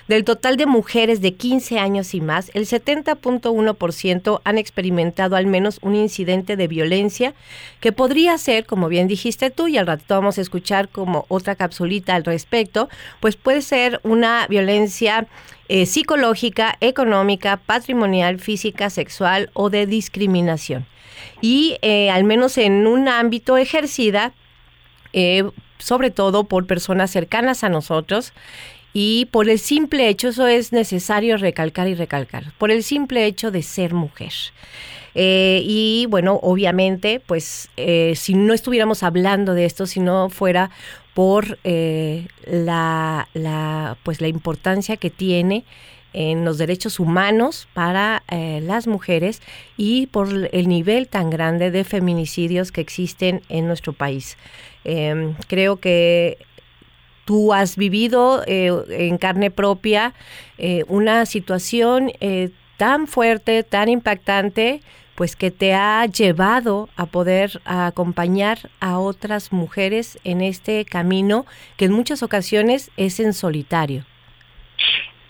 del 0.08 0.24
total 0.24 0.58
de 0.58 0.66
mujeres 0.66 1.22
de 1.22 1.34
15 1.34 1.80
años 1.80 2.14
y 2.14 2.22
más, 2.22 2.52
el 2.54 2.66
70.1% 2.66 4.42
han 4.44 4.58
experimentado 4.58 5.36
al 5.36 5.48
menos 5.48 5.80
un 5.82 5.96
incidente 5.96 6.56
de 6.56 6.68
violencia 6.68 7.34
que 7.80 7.92
podría 7.92 8.38
ser, 8.38 8.66
como 8.66 8.88
bien 8.88 9.08
dijiste 9.08 9.50
tú, 9.50 9.68
y 9.68 9.78
al 9.78 9.88
rato 9.88 10.04
vamos 10.08 10.38
a 10.38 10.42
escuchar 10.42 10.90
como 10.90 11.26
otra 11.28 11.56
capsulita 11.56 12.16
al 12.16 12.24
respecto, 12.24 12.90
pues 13.20 13.36
puede 13.36 13.62
ser 13.62 14.00
una 14.04 14.48
violencia 14.48 15.28
eh, 15.70 15.86
psicológica, 15.86 16.78
económica, 16.82 17.58
patrimonial, 17.58 18.40
física, 18.40 18.90
sexual 18.90 19.50
o 19.54 19.70
de 19.70 19.86
discriminación. 19.86 20.86
Y 21.42 21.78
eh, 21.82 22.10
al 22.10 22.26
menos 22.26 22.58
en 22.58 22.86
un 22.86 23.08
ámbito 23.08 23.58
ejercida, 23.58 24.34
eh, 25.14 25.50
sobre 25.78 26.12
todo 26.12 26.46
por 26.46 26.66
personas 26.66 27.12
cercanas 27.12 27.64
a 27.64 27.70
nosotros 27.70 28.34
y 28.94 29.26
por 29.32 29.50
el 29.50 29.60
simple 29.60 30.08
hecho, 30.08 30.30
eso 30.30 30.48
es 30.48 30.72
necesario 30.72 31.38
recalcar 31.38 31.88
y 31.88 31.96
recalcar, 31.96 32.54
por 32.58 32.70
el 32.72 32.84
simple 32.84 33.26
hecho 33.26 33.50
de 33.50 33.64
ser 33.64 33.94
mujer. 33.94 34.34
Eh, 35.16 35.62
y 35.66 36.06
bueno, 36.10 36.40
obviamente, 36.42 37.20
pues 37.20 37.70
eh, 37.78 38.14
si 38.16 38.34
no 38.36 38.54
estuviéramos 38.54 39.04
hablando 39.04 39.54
de 39.54 39.66
esto, 39.66 39.86
si 39.86 40.00
no 40.00 40.30
fuera 40.30 40.70
por 41.14 41.60
eh, 41.64 42.28
la, 42.46 43.28
pues, 44.04 44.22
la 44.22 44.28
importancia 44.28 44.98
que 44.98 45.10
tiene 45.10 45.66
en 46.14 46.46
los 46.46 46.60
derechos 46.60 47.00
humanos 47.00 47.68
para 47.74 48.22
las 48.30 48.86
mujeres 48.86 49.42
y 49.78 50.06
por 50.08 50.50
el 50.52 50.68
nivel 50.68 51.08
tan 51.08 51.32
grande 51.32 51.72
de 51.72 51.84
feminicidios 51.84 52.72
que 52.72 52.82
existen 52.82 53.42
en 53.50 53.66
nuestro 53.66 53.94
país. 53.94 54.38
Eh, 54.86 55.34
creo 55.48 55.78
que 55.78 56.38
tú 57.26 57.54
has 57.54 57.78
vivido 57.78 58.44
eh, 58.48 58.72
en 58.90 59.18
carne 59.18 59.52
propia 59.52 60.14
eh, 60.58 60.84
una 60.88 61.26
situación 61.26 62.12
eh, 62.20 62.50
tan 62.78 63.08
fuerte, 63.08 63.64
tan 63.64 63.90
impactante, 63.90 64.82
pues 65.16 65.36
que 65.36 65.52
te 65.52 65.74
ha 65.74 66.06
llevado 66.06 66.90
a 66.96 67.06
poder 67.06 67.62
acompañar 67.66 68.58
a 68.80 68.98
otras 68.98 69.54
mujeres 69.54 70.20
en 70.24 70.42
este 70.42 70.86
camino 70.86 71.46
que 71.78 71.86
en 71.86 71.94
muchas 71.94 72.24
ocasiones 72.24 72.92
es 72.98 73.20
en 73.20 73.34
solitario. 73.34 74.06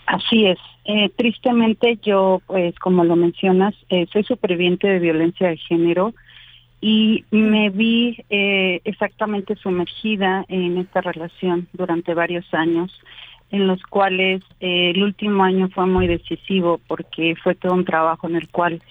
Así 0.06 0.46
es. 0.46 0.58
Eh, 0.86 1.10
tristemente 1.16 1.98
yo, 2.02 2.42
pues 2.46 2.78
como 2.78 3.04
lo 3.04 3.16
mencionas, 3.16 3.74
eh, 3.88 4.06
soy 4.12 4.22
superviviente 4.24 4.86
de 4.86 4.98
violencia 4.98 5.48
de 5.48 5.56
género 5.56 6.14
y 6.86 7.24
me 7.30 7.70
vi 7.70 8.22
eh, 8.28 8.82
exactamente 8.84 9.56
sumergida 9.56 10.44
en 10.48 10.76
esta 10.76 11.00
relación 11.00 11.66
durante 11.72 12.12
varios 12.12 12.44
años, 12.52 12.92
en 13.50 13.66
los 13.66 13.82
cuales 13.84 14.42
eh, 14.60 14.90
el 14.90 15.02
último 15.02 15.44
año 15.44 15.70
fue 15.70 15.86
muy 15.86 16.06
decisivo 16.06 16.78
porque 16.86 17.36
fue 17.42 17.54
todo 17.54 17.72
un 17.72 17.86
trabajo 17.86 18.28
en 18.28 18.36
el 18.36 18.50
cual 18.50 18.82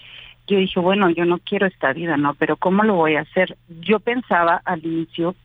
yo 0.48 0.58
dije, 0.58 0.80
bueno, 0.80 1.08
yo 1.10 1.24
no 1.24 1.38
quiero 1.38 1.68
esta 1.68 1.92
vida, 1.92 2.16
¿no? 2.16 2.34
Pero 2.34 2.56
¿cómo 2.56 2.82
lo 2.82 2.96
voy 2.96 3.14
a 3.14 3.20
hacer? 3.20 3.56
Yo 3.82 4.00
pensaba 4.00 4.60
al 4.64 4.84
inicio, 4.84 5.36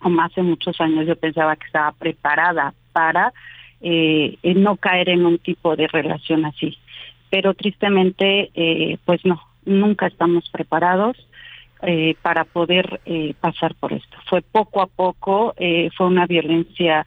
o 0.00 0.08
más 0.08 0.34
de 0.34 0.44
muchos 0.44 0.80
años, 0.80 1.06
yo 1.06 1.16
pensaba 1.16 1.56
que 1.56 1.66
estaba 1.66 1.92
preparada 1.92 2.72
para 2.94 3.34
eh, 3.82 4.38
no 4.56 4.76
caer 4.76 5.10
en 5.10 5.26
un 5.26 5.36
tipo 5.36 5.76
de 5.76 5.88
relación 5.88 6.46
así. 6.46 6.78
Pero 7.28 7.52
tristemente, 7.52 8.50
eh, 8.54 8.96
pues 9.04 9.22
no, 9.26 9.42
nunca 9.66 10.06
estamos 10.06 10.48
preparados 10.48 11.18
eh, 11.82 12.16
para 12.22 12.44
poder 12.44 13.00
eh, 13.06 13.34
pasar 13.40 13.74
por 13.74 13.92
esto. 13.92 14.16
Fue 14.28 14.42
poco 14.42 14.82
a 14.82 14.86
poco, 14.86 15.54
eh, 15.56 15.90
fue 15.96 16.06
una 16.06 16.26
violencia 16.26 17.06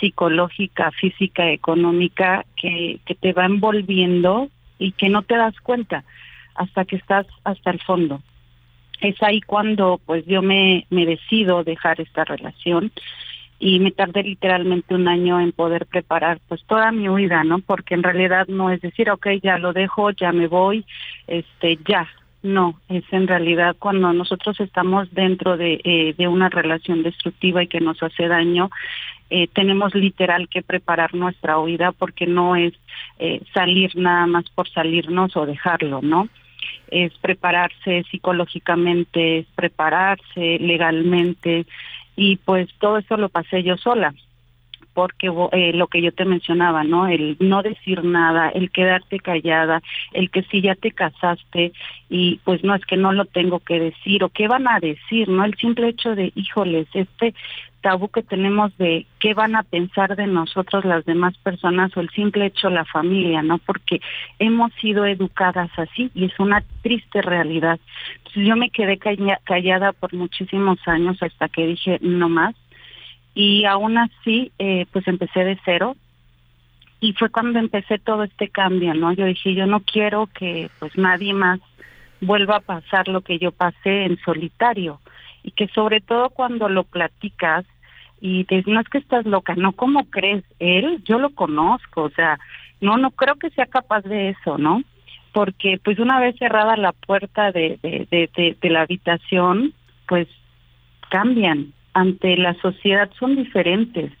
psicológica, 0.00 0.90
física, 0.92 1.50
económica 1.50 2.44
que, 2.56 3.00
que 3.04 3.14
te 3.14 3.32
va 3.32 3.46
envolviendo 3.46 4.48
y 4.78 4.92
que 4.92 5.08
no 5.08 5.22
te 5.22 5.36
das 5.36 5.58
cuenta 5.60 6.04
hasta 6.54 6.84
que 6.84 6.96
estás 6.96 7.26
hasta 7.44 7.70
el 7.70 7.80
fondo. 7.80 8.22
Es 9.00 9.22
ahí 9.22 9.40
cuando 9.40 10.00
pues 10.04 10.24
yo 10.26 10.42
me, 10.42 10.86
me 10.90 11.06
decido 11.06 11.64
dejar 11.64 12.00
esta 12.00 12.24
relación 12.24 12.92
y 13.58 13.78
me 13.80 13.92
tardé 13.92 14.22
literalmente 14.22 14.94
un 14.94 15.08
año 15.08 15.40
en 15.40 15.52
poder 15.52 15.86
preparar 15.86 16.38
pues 16.48 16.62
toda 16.66 16.92
mi 16.92 17.08
huida, 17.08 17.44
¿no? 17.44 17.60
Porque 17.60 17.94
en 17.94 18.02
realidad 18.02 18.46
no 18.48 18.70
es 18.70 18.80
decir, 18.80 19.10
ok, 19.10 19.26
ya 19.42 19.58
lo 19.58 19.72
dejo, 19.72 20.10
ya 20.10 20.32
me 20.32 20.46
voy, 20.48 20.84
este, 21.26 21.78
ya. 21.88 22.08
No, 22.44 22.78
es 22.90 23.04
en 23.10 23.26
realidad 23.26 23.74
cuando 23.78 24.12
nosotros 24.12 24.60
estamos 24.60 25.10
dentro 25.14 25.56
de, 25.56 25.80
eh, 25.82 26.28
una 26.28 26.50
relación 26.50 27.02
destructiva 27.02 27.62
y 27.62 27.68
que 27.68 27.80
nos 27.80 28.02
hace 28.02 28.28
daño, 28.28 28.70
eh, 29.30 29.46
tenemos 29.46 29.94
literal 29.94 30.46
que 30.50 30.60
preparar 30.60 31.14
nuestra 31.14 31.58
huida 31.58 31.92
porque 31.92 32.26
no 32.26 32.54
es 32.54 32.74
eh, 33.18 33.40
salir 33.54 33.96
nada 33.96 34.26
más 34.26 34.44
por 34.50 34.68
salirnos 34.68 35.34
o 35.38 35.46
dejarlo, 35.46 36.02
¿no? 36.02 36.28
Es 36.90 37.14
prepararse 37.16 38.04
psicológicamente, 38.10 39.38
es 39.38 39.46
prepararse 39.54 40.58
legalmente 40.60 41.64
y 42.14 42.36
pues 42.36 42.68
todo 42.78 42.98
eso 42.98 43.16
lo 43.16 43.30
pasé 43.30 43.62
yo 43.62 43.78
sola 43.78 44.12
porque 44.94 45.30
eh, 45.52 45.72
lo 45.74 45.88
que 45.88 46.00
yo 46.00 46.12
te 46.12 46.24
mencionaba, 46.24 46.84
¿no? 46.84 47.06
El 47.08 47.36
no 47.40 47.62
decir 47.62 48.04
nada, 48.04 48.48
el 48.48 48.70
quedarte 48.70 49.18
callada, 49.18 49.82
el 50.12 50.30
que 50.30 50.42
si 50.44 50.62
ya 50.62 50.74
te 50.76 50.92
casaste 50.92 51.72
y 52.08 52.40
pues 52.44 52.62
no 52.64 52.74
es 52.74 52.84
que 52.86 52.96
no 52.96 53.12
lo 53.12 53.24
tengo 53.26 53.58
que 53.58 53.80
decir 53.80 54.24
o 54.24 54.28
qué 54.28 54.48
van 54.48 54.68
a 54.68 54.80
decir, 54.80 55.28
¿no? 55.28 55.44
El 55.44 55.56
simple 55.56 55.88
hecho 55.88 56.14
de, 56.14 56.32
híjoles, 56.34 56.86
este 56.94 57.34
tabú 57.84 58.08
que 58.08 58.22
tenemos 58.22 58.74
de 58.78 59.06
qué 59.18 59.34
van 59.34 59.56
a 59.56 59.62
pensar 59.62 60.16
de 60.16 60.26
nosotros 60.26 60.86
las 60.86 61.04
demás 61.04 61.36
personas 61.36 61.94
o 61.94 62.00
el 62.00 62.08
simple 62.10 62.46
hecho 62.46 62.70
la 62.70 62.86
familia, 62.86 63.42
¿no? 63.42 63.58
Porque 63.58 64.00
hemos 64.38 64.72
sido 64.80 65.04
educadas 65.04 65.70
así 65.76 66.10
y 66.14 66.24
es 66.24 66.40
una 66.40 66.64
triste 66.82 67.20
realidad. 67.20 67.78
Entonces 68.16 68.46
yo 68.46 68.56
me 68.56 68.70
quedé 68.70 68.98
callada 68.98 69.92
por 69.92 70.14
muchísimos 70.14 70.78
años 70.86 71.22
hasta 71.22 71.50
que 71.50 71.66
dije 71.66 71.98
no 72.00 72.30
más 72.30 72.54
y 73.34 73.64
aún 73.64 73.98
así 73.98 74.52
eh, 74.58 74.86
pues 74.92 75.06
empecé 75.08 75.44
de 75.44 75.58
cero 75.64 75.96
y 77.00 77.12
fue 77.12 77.28
cuando 77.28 77.58
empecé 77.58 77.98
todo 77.98 78.22
este 78.22 78.48
cambio, 78.48 78.94
¿no? 78.94 79.12
Yo 79.12 79.26
dije, 79.26 79.54
yo 79.54 79.66
no 79.66 79.80
quiero 79.80 80.26
que 80.26 80.70
pues 80.78 80.96
nadie 80.96 81.34
más 81.34 81.60
vuelva 82.20 82.56
a 82.56 82.60
pasar 82.60 83.08
lo 83.08 83.20
que 83.20 83.38
yo 83.38 83.52
pasé 83.52 84.04
en 84.04 84.18
solitario 84.20 85.00
y 85.42 85.50
que 85.50 85.68
sobre 85.68 86.00
todo 86.00 86.30
cuando 86.30 86.68
lo 86.68 86.84
platicas 86.84 87.66
y 88.20 88.44
dices, 88.44 88.66
no 88.66 88.80
es 88.80 88.88
que 88.88 88.98
estás 88.98 89.26
loca, 89.26 89.54
no, 89.54 89.72
¿cómo 89.72 90.04
crees? 90.08 90.44
Él, 90.58 91.02
yo 91.04 91.18
lo 91.18 91.34
conozco, 91.34 92.04
o 92.04 92.10
sea, 92.10 92.38
no, 92.80 92.96
no 92.96 93.10
creo 93.10 93.34
que 93.34 93.50
sea 93.50 93.66
capaz 93.66 94.02
de 94.02 94.30
eso, 94.30 94.56
¿no? 94.56 94.82
Porque 95.32 95.78
pues 95.84 95.98
una 95.98 96.20
vez 96.20 96.36
cerrada 96.38 96.76
la 96.76 96.92
puerta 96.92 97.52
de, 97.52 97.78
de, 97.82 98.56
de 98.58 98.70
la 98.70 98.82
habitación, 98.82 99.74
pues 100.08 100.28
cambian, 101.10 101.74
ante 101.94 102.36
la 102.36 102.54
sociedad 102.54 103.10
son 103.18 103.36
diferentes, 103.36 104.12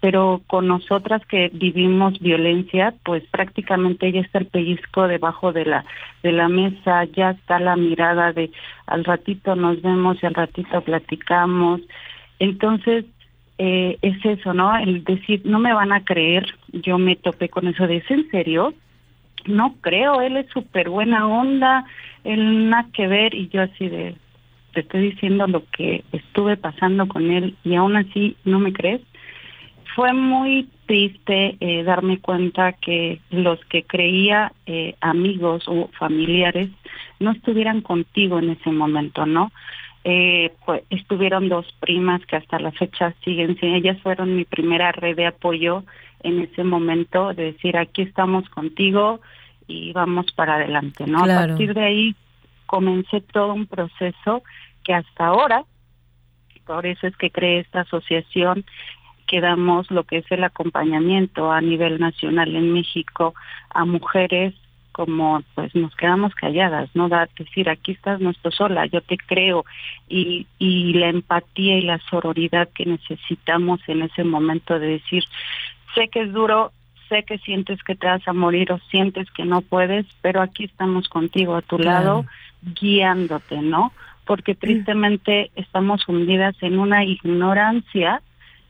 pero 0.00 0.42
con 0.46 0.66
nosotras 0.66 1.24
que 1.26 1.50
vivimos 1.52 2.18
violencia, 2.20 2.94
pues 3.04 3.24
prácticamente 3.30 4.10
ya 4.12 4.20
está 4.20 4.38
el 4.38 4.46
pellizco 4.46 5.08
debajo 5.08 5.52
de 5.52 5.64
la 5.64 5.84
de 6.22 6.32
la 6.32 6.48
mesa, 6.48 7.04
ya 7.04 7.30
está 7.30 7.58
la 7.58 7.76
mirada 7.76 8.32
de 8.32 8.50
al 8.86 9.04
ratito 9.04 9.54
nos 9.54 9.80
vemos 9.82 10.16
y 10.22 10.26
al 10.26 10.34
ratito 10.34 10.80
platicamos. 10.82 11.80
Entonces, 12.38 13.04
eh, 13.58 13.98
es 14.02 14.24
eso, 14.24 14.54
¿no? 14.54 14.76
El 14.78 15.02
decir, 15.02 15.42
no 15.44 15.58
me 15.58 15.74
van 15.74 15.92
a 15.92 16.04
creer, 16.04 16.46
yo 16.72 16.96
me 16.96 17.16
topé 17.16 17.48
con 17.48 17.66
eso 17.66 17.86
de, 17.88 17.96
¿es 17.96 18.10
en 18.10 18.30
serio? 18.30 18.72
No 19.46 19.74
creo, 19.80 20.20
él 20.20 20.36
es 20.36 20.48
súper 20.50 20.88
buena 20.88 21.26
onda, 21.26 21.84
él 22.22 22.70
nada 22.70 22.88
que 22.92 23.08
ver, 23.08 23.34
y 23.34 23.48
yo 23.48 23.62
así 23.62 23.88
de, 23.88 24.14
te 24.78 24.82
estoy 24.82 25.10
diciendo 25.10 25.46
lo 25.48 25.64
que 25.70 26.04
estuve 26.12 26.56
pasando 26.56 27.08
con 27.08 27.30
él 27.32 27.56
y 27.64 27.74
aún 27.74 27.96
así 27.96 28.36
no 28.44 28.60
me 28.60 28.72
crees. 28.72 29.00
Fue 29.96 30.12
muy 30.12 30.68
triste 30.86 31.56
eh, 31.58 31.82
darme 31.82 32.20
cuenta 32.20 32.74
que 32.74 33.20
los 33.30 33.58
que 33.64 33.82
creía 33.82 34.52
eh, 34.66 34.94
amigos 35.00 35.64
o 35.66 35.90
familiares 35.98 36.70
no 37.18 37.32
estuvieran 37.32 37.80
contigo 37.80 38.38
en 38.38 38.50
ese 38.50 38.70
momento, 38.70 39.26
¿no? 39.26 39.50
Eh, 40.04 40.52
pues 40.64 40.82
estuvieron 40.90 41.48
dos 41.48 41.66
primas 41.80 42.24
que 42.26 42.36
hasta 42.36 42.60
la 42.60 42.70
fecha 42.70 43.12
siguen, 43.24 43.58
ellas 43.60 44.00
fueron 44.00 44.36
mi 44.36 44.44
primera 44.44 44.92
red 44.92 45.16
de 45.16 45.26
apoyo 45.26 45.82
en 46.22 46.40
ese 46.40 46.62
momento, 46.62 47.34
de 47.34 47.52
decir 47.52 47.76
aquí 47.76 48.02
estamos 48.02 48.48
contigo 48.50 49.20
y 49.66 49.92
vamos 49.92 50.26
para 50.32 50.54
adelante, 50.54 51.04
¿no? 51.06 51.24
A 51.24 51.26
partir 51.26 51.74
de 51.74 51.84
ahí 51.84 52.14
comencé 52.66 53.20
todo 53.22 53.54
un 53.54 53.66
proceso 53.66 54.44
que 54.88 54.94
hasta 54.94 55.26
ahora, 55.26 55.64
por 56.66 56.86
eso 56.86 57.06
es 57.06 57.14
que 57.18 57.30
creé 57.30 57.58
esta 57.60 57.82
asociación, 57.82 58.64
que 59.26 59.42
damos 59.42 59.90
lo 59.90 60.04
que 60.04 60.16
es 60.16 60.32
el 60.32 60.42
acompañamiento 60.44 61.52
a 61.52 61.60
nivel 61.60 62.00
nacional 62.00 62.56
en 62.56 62.72
México 62.72 63.34
a 63.68 63.84
mujeres 63.84 64.54
como 64.92 65.42
pues 65.54 65.74
nos 65.74 65.94
quedamos 65.94 66.34
calladas, 66.34 66.88
no 66.94 67.10
da 67.10 67.28
decir 67.38 67.68
aquí 67.68 67.92
estás 67.92 68.18
no 68.20 68.30
estás 68.30 68.54
sola, 68.54 68.86
yo 68.86 69.02
te 69.02 69.18
creo 69.18 69.66
y 70.08 70.46
y 70.58 70.94
la 70.94 71.08
empatía 71.10 71.76
y 71.76 71.82
la 71.82 71.98
sororidad 72.10 72.70
que 72.74 72.86
necesitamos 72.86 73.80
en 73.88 74.02
ese 74.02 74.24
momento 74.24 74.78
de 74.78 74.88
decir 74.88 75.22
sé 75.94 76.08
que 76.08 76.22
es 76.22 76.32
duro, 76.32 76.72
sé 77.10 77.24
que 77.24 77.36
sientes 77.38 77.82
que 77.84 77.94
te 77.94 78.06
vas 78.06 78.26
a 78.26 78.32
morir 78.32 78.72
o 78.72 78.78
sientes 78.90 79.30
que 79.32 79.44
no 79.44 79.60
puedes, 79.60 80.06
pero 80.22 80.40
aquí 80.40 80.64
estamos 80.64 81.10
contigo 81.10 81.54
a 81.56 81.62
tu 81.62 81.76
Claro. 81.76 81.98
lado 82.06 82.24
guiándote, 82.80 83.58
¿no? 83.58 83.92
Porque 84.28 84.54
tristemente 84.54 85.50
estamos 85.56 86.06
hundidas 86.06 86.54
en 86.60 86.78
una 86.78 87.04
ignorancia 87.04 88.22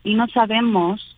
y 0.03 0.15
no 0.15 0.27
sabemos 0.29 1.17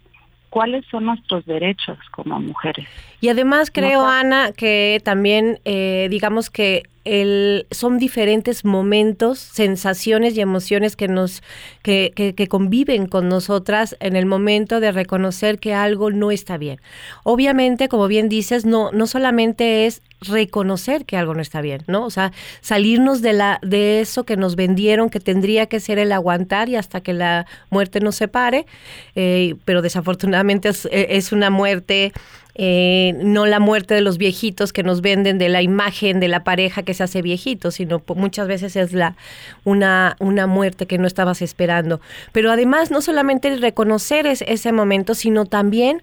cuáles 0.49 0.85
son 0.87 1.05
nuestros 1.05 1.45
derechos 1.45 1.97
como 2.11 2.39
mujeres. 2.41 2.85
Y 3.21 3.29
además 3.29 3.71
creo, 3.71 4.05
Ana, 4.05 4.51
que 4.51 4.99
también, 5.05 5.59
eh, 5.63 6.07
digamos 6.09 6.49
que 6.49 6.83
el, 7.03 7.67
son 7.71 7.97
diferentes 7.97 8.63
momentos, 8.63 9.39
sensaciones 9.39 10.35
y 10.35 10.41
emociones 10.41 10.95
que 10.95 11.07
nos 11.07 11.41
que, 11.81 12.11
que, 12.15 12.47
conviven 12.47 13.07
con 13.07 13.27
nosotras 13.29 13.95
en 13.99 14.15
el 14.15 14.25
momento 14.25 14.79
de 14.79 14.91
reconocer 14.91 15.59
que 15.59 15.73
algo 15.73 16.11
no 16.11 16.31
está 16.31 16.57
bien. 16.57 16.79
Obviamente, 17.23 17.87
como 17.87 18.07
bien 18.07 18.29
dices, 18.29 18.65
no, 18.65 18.91
no 18.91 19.07
solamente 19.07 19.85
es 19.87 20.01
reconocer 20.21 21.05
que 21.05 21.17
algo 21.17 21.33
no 21.33 21.41
está 21.41 21.61
bien, 21.61 21.81
¿no? 21.87 22.05
O 22.05 22.11
sea, 22.11 22.31
salirnos 22.61 23.21
de 23.21 23.33
la 23.33 23.59
de 23.63 24.01
eso 24.01 24.23
que 24.23 24.37
nos 24.37 24.55
vendieron 24.55 25.09
que 25.09 25.19
tendría 25.19 25.65
que 25.65 25.79
ser 25.79 25.97
el 25.97 26.11
aguantar 26.11 26.69
y 26.69 26.75
hasta 26.75 27.01
que 27.01 27.13
la 27.13 27.47
muerte 27.71 27.99
nos 27.99 28.15
separe, 28.15 28.67
eh, 29.15 29.55
pero 29.65 29.81
desafortunadamente 29.81 30.69
es, 30.69 30.87
es 30.91 31.31
una 31.31 31.49
muerte 31.49 32.13
eh, 32.55 33.13
no 33.21 33.45
la 33.45 33.59
muerte 33.59 33.93
de 33.93 34.01
los 34.01 34.17
viejitos 34.17 34.73
que 34.73 34.83
nos 34.83 35.01
venden 35.01 35.37
de 35.37 35.49
la 35.49 35.61
imagen 35.61 36.19
de 36.19 36.27
la 36.27 36.43
pareja 36.43 36.83
que 36.83 36.93
se 36.93 37.03
hace 37.03 37.21
viejito, 37.21 37.71
sino 37.71 38.01
muchas 38.15 38.47
veces 38.47 38.75
es 38.75 38.93
la 38.93 39.15
una, 39.63 40.15
una 40.19 40.47
muerte 40.47 40.85
que 40.85 40.97
no 40.97 41.07
estabas 41.07 41.41
esperando. 41.41 42.01
Pero 42.31 42.51
además, 42.51 42.91
no 42.91 43.01
solamente 43.01 43.55
reconocer 43.57 44.27
es- 44.27 44.43
ese 44.47 44.71
momento, 44.71 45.15
sino 45.15 45.45
también 45.45 46.01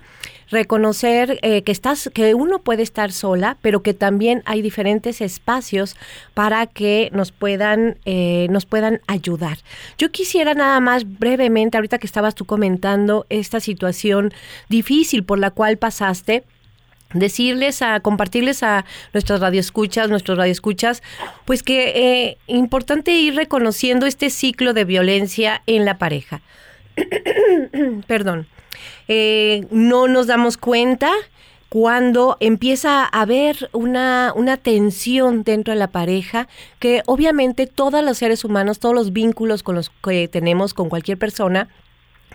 reconocer 0.50 1.38
eh, 1.42 1.62
que 1.62 1.72
estás, 1.72 2.10
que 2.14 2.34
uno 2.34 2.60
puede 2.60 2.82
estar 2.82 3.12
sola, 3.12 3.56
pero 3.62 3.82
que 3.82 3.94
también 3.94 4.42
hay 4.46 4.62
diferentes 4.62 5.20
espacios 5.20 5.96
para 6.34 6.66
que 6.66 7.10
nos 7.12 7.32
puedan, 7.32 7.98
eh, 8.04 8.46
nos 8.50 8.66
puedan 8.66 9.00
ayudar. 9.06 9.58
Yo 9.98 10.10
quisiera 10.10 10.54
nada 10.54 10.80
más 10.80 11.18
brevemente, 11.18 11.76
ahorita 11.76 11.98
que 11.98 12.06
estabas 12.06 12.34
tú 12.34 12.44
comentando 12.44 13.26
esta 13.28 13.60
situación 13.60 14.32
difícil 14.68 15.24
por 15.24 15.38
la 15.38 15.50
cual 15.50 15.76
pasaste, 15.76 16.44
decirles 17.14 17.80
a 17.80 18.00
compartirles 18.00 18.62
a 18.62 18.84
nuestras 19.14 19.40
radioescuchas, 19.40 20.10
nuestros 20.10 20.36
radioescuchas, 20.36 21.02
pues 21.44 21.62
que 21.62 21.88
eh, 21.94 22.38
importante 22.46 23.12
ir 23.12 23.34
reconociendo 23.34 24.06
este 24.06 24.30
ciclo 24.30 24.74
de 24.74 24.84
violencia 24.84 25.62
en 25.66 25.84
la 25.84 25.98
pareja. 25.98 26.42
Perdón. 28.06 28.46
Eh, 29.08 29.66
no 29.70 30.08
nos 30.08 30.26
damos 30.26 30.56
cuenta 30.56 31.10
cuando 31.68 32.36
empieza 32.40 33.04
a 33.04 33.20
haber 33.20 33.68
una, 33.72 34.32
una 34.34 34.56
tensión 34.56 35.42
dentro 35.44 35.72
de 35.74 35.78
la 35.78 35.90
pareja 35.90 36.48
que 36.78 37.02
obviamente 37.06 37.66
todos 37.66 38.02
los 38.02 38.18
seres 38.18 38.44
humanos, 38.44 38.78
todos 38.78 38.94
los 38.94 39.12
vínculos 39.12 39.62
con 39.62 39.74
los 39.74 39.90
que 40.02 40.28
tenemos 40.28 40.72
con 40.72 40.88
cualquier 40.88 41.18
persona, 41.18 41.68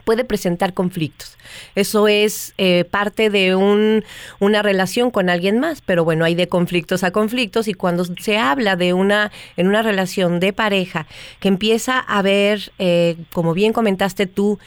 puede 0.03 0.25
presentar 0.25 0.73
conflictos. 0.73 1.38
Eso 1.75 2.08
es 2.08 2.53
eh, 2.58 2.86
parte 2.86 3.29
de 3.29 3.56
un, 3.56 4.03
una 4.39 4.62
relación 4.62 5.12
con 5.12 5.29
alguien 5.29 5.60
más, 5.60 5.82
pero 5.82 6.03
bueno, 6.03 6.25
hay 6.25 6.36
de 6.36 6.47
conflictos 6.47 7.03
a 7.03 7.12
conflictos 7.12 7.67
y 7.67 7.73
cuando 7.73 8.06
se 8.06 8.38
habla 8.38 8.75
de 8.75 8.93
una, 8.93 9.32
en 9.58 9.67
una 9.67 9.82
relación 9.82 10.39
de 10.39 10.53
pareja 10.53 11.08
que 11.39 11.47
empieza 11.47 11.99
a 11.99 12.19
haber, 12.19 12.71
eh, 12.79 13.17
como 13.32 13.53
bien 13.53 13.73
comentaste 13.73 14.27
tú, 14.27 14.60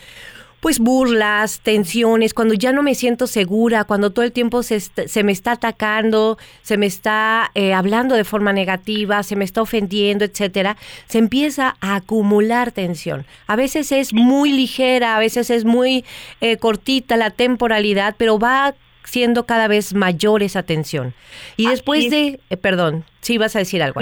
pues 0.67 0.81
burlas, 0.81 1.61
tensiones, 1.61 2.35
cuando 2.35 2.53
ya 2.53 2.73
no 2.73 2.83
me 2.83 2.97
siento 2.97 3.29
segura, 3.29 3.85
cuando 3.85 4.11
todo 4.11 4.25
el 4.25 4.33
tiempo 4.33 4.65
se, 4.65 4.81
se 4.81 5.23
me 5.23 5.31
está 5.31 5.53
atacando, 5.53 6.39
se 6.63 6.77
me 6.77 6.87
está 6.87 7.53
eh, 7.55 7.73
hablando 7.73 8.17
de 8.17 8.25
forma 8.25 8.53
negativa, 8.53 9.23
se 9.23 9.37
me 9.37 9.45
está 9.45 9.63
ofendiendo, 9.63 10.25
etcétera, 10.25 10.77
se 11.07 11.19
empieza 11.19 11.77
a 11.81 11.95
acumular 11.95 12.73
tensión. 12.73 13.27
A 13.47 13.55
veces 13.55 13.93
es 13.93 14.13
muy 14.13 14.51
ligera, 14.51 15.15
a 15.15 15.21
veces 15.21 15.51
es 15.51 15.65
muy 15.65 16.05
eh, 16.41 16.57
cortita 16.57 17.17
la 17.17 17.31
temporalidad, 17.31 18.17
pero 18.19 18.41
va 18.41 18.75
siendo 19.05 19.47
cada 19.47 19.69
vez 19.69 19.95
mayor 19.95 20.43
esa 20.43 20.65
tensión. 20.65 21.15
Y 21.57 21.69
después 21.69 22.11
de, 22.11 22.41
eh, 22.51 22.57
perdón, 22.57 23.05
sí 23.21 23.39
vas 23.39 23.55
a 23.55 23.61
decir 23.61 23.85
algo. 23.85 24.01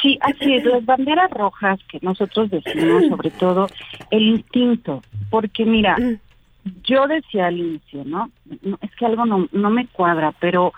Sí, 0.00 0.18
así 0.20 0.54
es, 0.54 0.64
las 0.64 0.84
banderas 0.84 1.30
rojas 1.30 1.80
que 1.88 1.98
nosotros 2.02 2.50
decimos, 2.50 3.06
sobre 3.08 3.30
todo 3.30 3.66
el 4.10 4.22
instinto, 4.28 5.02
porque 5.28 5.64
mira, 5.64 5.96
yo 6.84 7.06
decía 7.08 7.46
al 7.46 7.58
inicio, 7.58 8.04
¿no? 8.04 8.30
es 8.80 8.94
que 8.94 9.06
algo 9.06 9.26
no, 9.26 9.48
no 9.50 9.70
me 9.70 9.86
cuadra, 9.88 10.32
pero 10.38 10.72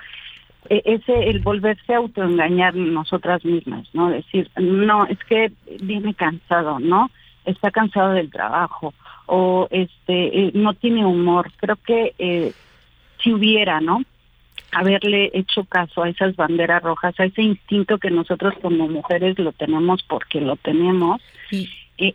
e, 0.68 0.82
ese 0.84 1.28
el 1.28 1.40
volverse 1.40 1.94
a 1.94 1.98
autoengañar 1.98 2.74
nosotras 2.74 3.44
mismas, 3.44 3.88
¿no? 3.92 4.10
Decir, 4.10 4.50
no, 4.56 5.06
es 5.06 5.18
que 5.24 5.52
viene 5.80 6.14
cansado, 6.14 6.78
¿no? 6.78 7.10
Está 7.44 7.70
cansado 7.70 8.12
del 8.12 8.30
trabajo 8.30 8.94
o 9.26 9.68
este 9.70 10.46
eh, 10.46 10.50
no 10.54 10.74
tiene 10.74 11.04
humor. 11.04 11.50
Creo 11.56 11.76
que 11.76 12.14
eh, 12.18 12.52
si 13.22 13.32
hubiera, 13.32 13.80
¿no? 13.80 14.02
Haberle 14.72 15.30
hecho 15.34 15.64
caso 15.64 16.02
a 16.02 16.08
esas 16.08 16.36
banderas 16.36 16.82
rojas, 16.82 17.18
a 17.18 17.24
ese 17.24 17.42
instinto 17.42 17.98
que 17.98 18.10
nosotros 18.10 18.54
como 18.60 18.88
mujeres 18.88 19.38
lo 19.38 19.52
tenemos 19.52 20.02
porque 20.02 20.40
lo 20.40 20.56
tenemos, 20.56 21.20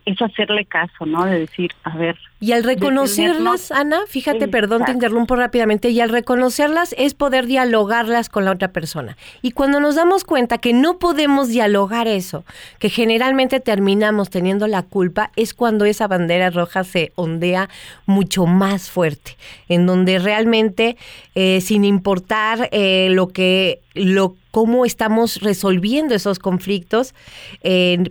es 0.04 0.20
hacerle 0.20 0.64
caso, 0.64 1.06
¿no? 1.06 1.24
De 1.24 1.40
decir, 1.40 1.72
a 1.84 1.96
ver. 1.96 2.16
Y 2.38 2.52
al 2.52 2.64
reconocerlas, 2.64 3.70
Ana, 3.70 4.00
fíjate, 4.08 4.48
perdón, 4.48 4.84
te 4.84 4.92
interrumpo 4.92 5.36
rápidamente, 5.36 5.88
y 5.88 6.00
al 6.00 6.10
reconocerlas 6.10 6.94
es 6.98 7.14
poder 7.14 7.46
dialogarlas 7.46 8.28
con 8.28 8.44
la 8.44 8.50
otra 8.50 8.68
persona. 8.68 9.16
Y 9.40 9.52
cuando 9.52 9.80
nos 9.80 9.94
damos 9.94 10.24
cuenta 10.24 10.58
que 10.58 10.74
no 10.74 10.98
podemos 10.98 11.48
dialogar 11.48 12.08
eso, 12.08 12.44
que 12.78 12.90
generalmente 12.90 13.60
terminamos 13.60 14.28
teniendo 14.28 14.66
la 14.66 14.82
culpa, 14.82 15.30
es 15.36 15.54
cuando 15.54 15.86
esa 15.86 16.08
bandera 16.08 16.50
roja 16.50 16.84
se 16.84 17.12
ondea 17.14 17.70
mucho 18.04 18.44
más 18.44 18.90
fuerte, 18.90 19.36
en 19.68 19.86
donde 19.86 20.18
realmente, 20.18 20.96
eh, 21.34 21.60
sin 21.62 21.84
importar 21.84 22.68
eh, 22.72 23.08
lo 23.10 23.28
que, 23.28 23.80
lo 23.94 24.36
cómo 24.50 24.84
estamos 24.84 25.40
resolviendo 25.40 26.14
esos 26.14 26.38
conflictos, 26.38 27.14
eh, 27.62 28.10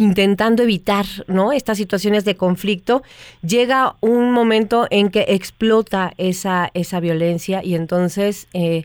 intentando 0.00 0.62
evitar 0.62 1.04
¿no? 1.26 1.52
estas 1.52 1.76
situaciones 1.76 2.24
de 2.24 2.34
conflicto, 2.34 3.02
llega 3.42 3.96
un 4.00 4.32
momento 4.32 4.86
en 4.90 5.10
que 5.10 5.26
explota 5.28 6.12
esa, 6.16 6.70
esa 6.72 7.00
violencia 7.00 7.62
y 7.62 7.74
entonces 7.74 8.48
eh, 8.54 8.84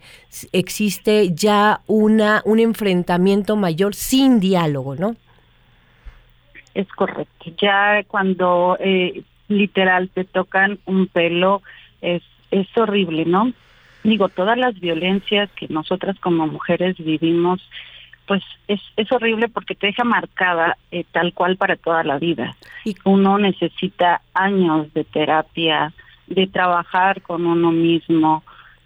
existe 0.51 1.34
ya 1.34 1.80
una, 1.88 2.41
un 2.43 2.60
enfrentamiento 2.60 3.56
mayor 3.56 3.95
sin 3.95 4.41
diálogo, 4.41 4.95
¿no? 4.95 5.15
Es 6.73 6.88
correcto. 6.89 7.45
Ya 7.62 8.04
cuando 8.04 8.75
eh, 8.82 9.23
literal 9.47 10.10
te 10.10 10.25
tocan 10.25 10.80
un 10.86 11.08
pelo, 11.08 11.62
es, 12.01 12.23
es 12.51 12.67
horrible, 12.75 13.23
¿no? 13.23 13.54
Digo, 14.04 14.28
todas 14.28 14.58
las 14.58 14.78
violencias 14.82 15.49
que 15.54 15.67
nosotras 15.69 16.19
como 16.19 16.45
mujeres 16.45 16.97
vivimos, 16.97 17.62
pues 18.28 18.44
es, 18.68 18.82
es 18.98 19.12
horrible 19.12 19.50
porque 19.50 19.76
te 19.76 19.88
deja 19.88 20.04
marcada 20.04 20.78
eh, 20.92 21.04
tal 21.12 21.34
cual 21.34 21.58
para 21.58 21.76
toda 21.76 22.04
la 22.04 22.18
vida. 22.18 22.56
Y 22.84 22.96
uno 23.04 23.38
necesita 23.38 24.22
años 24.34 24.94
de 24.94 25.04
terapia, 25.04 25.94
de 26.28 26.48
trabajar 26.48 27.22
con 27.22 27.46
uno 27.46 27.72
mismo. 27.72 28.44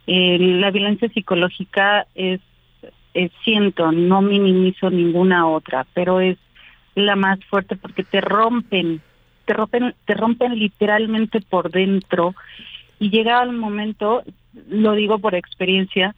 Eh, 0.07 0.37
la 0.39 0.71
violencia 0.71 1.09
psicológica 1.09 2.05
es, 2.15 2.41
es, 3.13 3.31
siento, 3.43 3.91
no 3.91 4.21
minimizo 4.21 4.89
ninguna 4.89 5.47
otra, 5.47 5.85
pero 5.93 6.19
es 6.19 6.37
la 6.95 7.15
más 7.15 7.39
fuerte 7.45 7.75
porque 7.75 8.03
te 8.03 8.19
rompen, 8.19 9.01
te 9.45 9.53
rompen, 9.53 9.95
te 10.05 10.13
rompen 10.15 10.57
literalmente 10.57 11.41
por 11.41 11.71
dentro 11.71 12.35
y 12.99 13.09
llega 13.09 13.41
el 13.41 13.53
momento, 13.53 14.23
lo 14.67 14.93
digo 14.93 15.19
por 15.19 15.35
experiencia, 15.35 16.15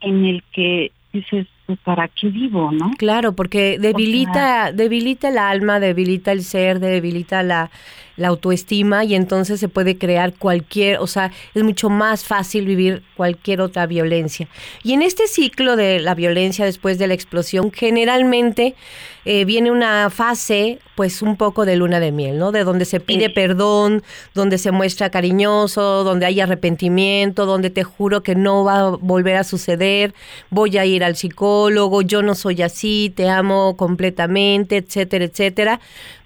en 0.00 0.24
el 0.24 0.42
que 0.52 0.92
dices, 1.12 1.46
pues, 1.70 1.78
¿para 1.84 2.08
qué 2.08 2.28
vivo, 2.28 2.72
no? 2.72 2.90
Claro, 2.98 3.34
porque 3.34 3.78
debilita, 3.78 4.72
debilita 4.72 5.28
el 5.28 5.38
alma, 5.38 5.78
debilita 5.78 6.32
el 6.32 6.42
ser, 6.42 6.80
debilita 6.80 7.44
la, 7.44 7.70
la 8.20 8.28
autoestima 8.28 9.04
y 9.04 9.14
entonces 9.14 9.58
se 9.58 9.68
puede 9.68 9.96
crear 9.96 10.34
cualquier, 10.34 10.98
o 10.98 11.06
sea, 11.06 11.32
es 11.54 11.62
mucho 11.62 11.88
más 11.88 12.24
fácil 12.24 12.66
vivir 12.66 13.02
cualquier 13.16 13.62
otra 13.62 13.86
violencia. 13.86 14.46
Y 14.82 14.92
en 14.92 15.02
este 15.02 15.26
ciclo 15.26 15.74
de 15.74 16.00
la 16.00 16.14
violencia 16.14 16.64
después 16.64 16.98
de 16.98 17.06
la 17.06 17.14
explosión, 17.14 17.72
generalmente 17.72 18.74
eh, 19.24 19.44
viene 19.44 19.70
una 19.70 20.08
fase, 20.10 20.78
pues 20.94 21.22
un 21.22 21.36
poco 21.36 21.64
de 21.64 21.76
luna 21.76 22.00
de 22.00 22.12
miel, 22.12 22.38
¿no? 22.38 22.52
De 22.52 22.64
donde 22.64 22.84
se 22.84 23.00
pide 23.00 23.30
perdón, 23.30 24.02
donde 24.34 24.58
se 24.58 24.70
muestra 24.70 25.10
cariñoso, 25.10 26.04
donde 26.04 26.26
hay 26.26 26.40
arrepentimiento, 26.40 27.46
donde 27.46 27.70
te 27.70 27.84
juro 27.84 28.22
que 28.22 28.34
no 28.34 28.64
va 28.64 28.80
a 28.80 28.90
volver 28.90 29.36
a 29.36 29.44
suceder, 29.44 30.14
voy 30.50 30.78
a 30.78 30.84
ir 30.84 31.04
al 31.04 31.16
psicólogo, 31.16 32.02
yo 32.02 32.22
no 32.22 32.34
soy 32.34 32.62
así, 32.62 33.12
te 33.14 33.28
amo 33.28 33.76
completamente, 33.76 34.78
etcétera, 34.78 35.24
etcétera. 35.24 35.80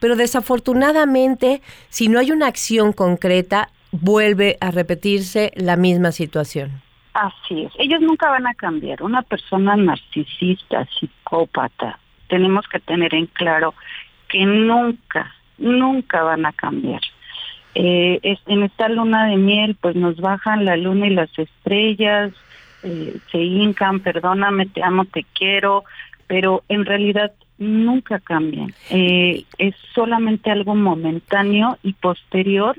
Pero 0.05 0.17
desafortunadamente 0.17 1.63
si 1.89 2.09
no 2.09 2.19
hay 2.19 2.31
una 2.31 2.47
acción 2.47 2.93
concreta, 2.93 3.71
vuelve 3.91 4.59
a 4.61 4.71
repetirse 4.71 5.51
la 5.57 5.77
misma 5.77 6.13
situación. 6.13 6.83
Así 7.15 7.63
es, 7.63 7.73
ellos 7.79 8.03
nunca 8.03 8.29
van 8.29 8.47
a 8.47 8.53
cambiar. 8.53 9.03
Una 9.03 9.23
persona 9.23 9.77
narcisista, 9.77 10.87
psicópata, 11.01 11.99
tenemos 12.29 12.69
que 12.69 12.81
tener 12.81 13.15
en 13.15 13.25
claro 13.29 13.73
que 14.29 14.45
nunca, 14.45 15.35
nunca 15.57 16.23
van 16.23 16.45
a 16.45 16.53
cambiar. 16.53 17.01
Eh, 17.75 18.21
en 18.45 18.63
esta 18.63 18.91
luna 18.91 19.29
de 19.29 19.39
miel, 19.39 19.75
pues 19.81 19.97
nos 19.97 20.21
bajan 20.21 20.67
la 20.67 20.77
luna 20.77 21.07
y 21.07 21.15
las 21.15 21.31
estrellas, 21.39 22.31
eh, 22.83 23.17
se 23.33 23.39
hincan, 23.39 24.01
perdóname, 24.01 24.67
te 24.67 24.83
amo, 24.83 25.07
te 25.07 25.25
quiero, 25.33 25.85
pero 26.27 26.63
en 26.69 26.85
realidad 26.85 27.33
nunca 27.59 28.19
cambian. 28.19 28.75
Eh, 28.91 29.45
es 29.59 29.75
solamente 29.95 30.51
algo 30.51 30.75
momentáneo 30.75 31.79
y 31.83 31.93
posterior 31.95 32.77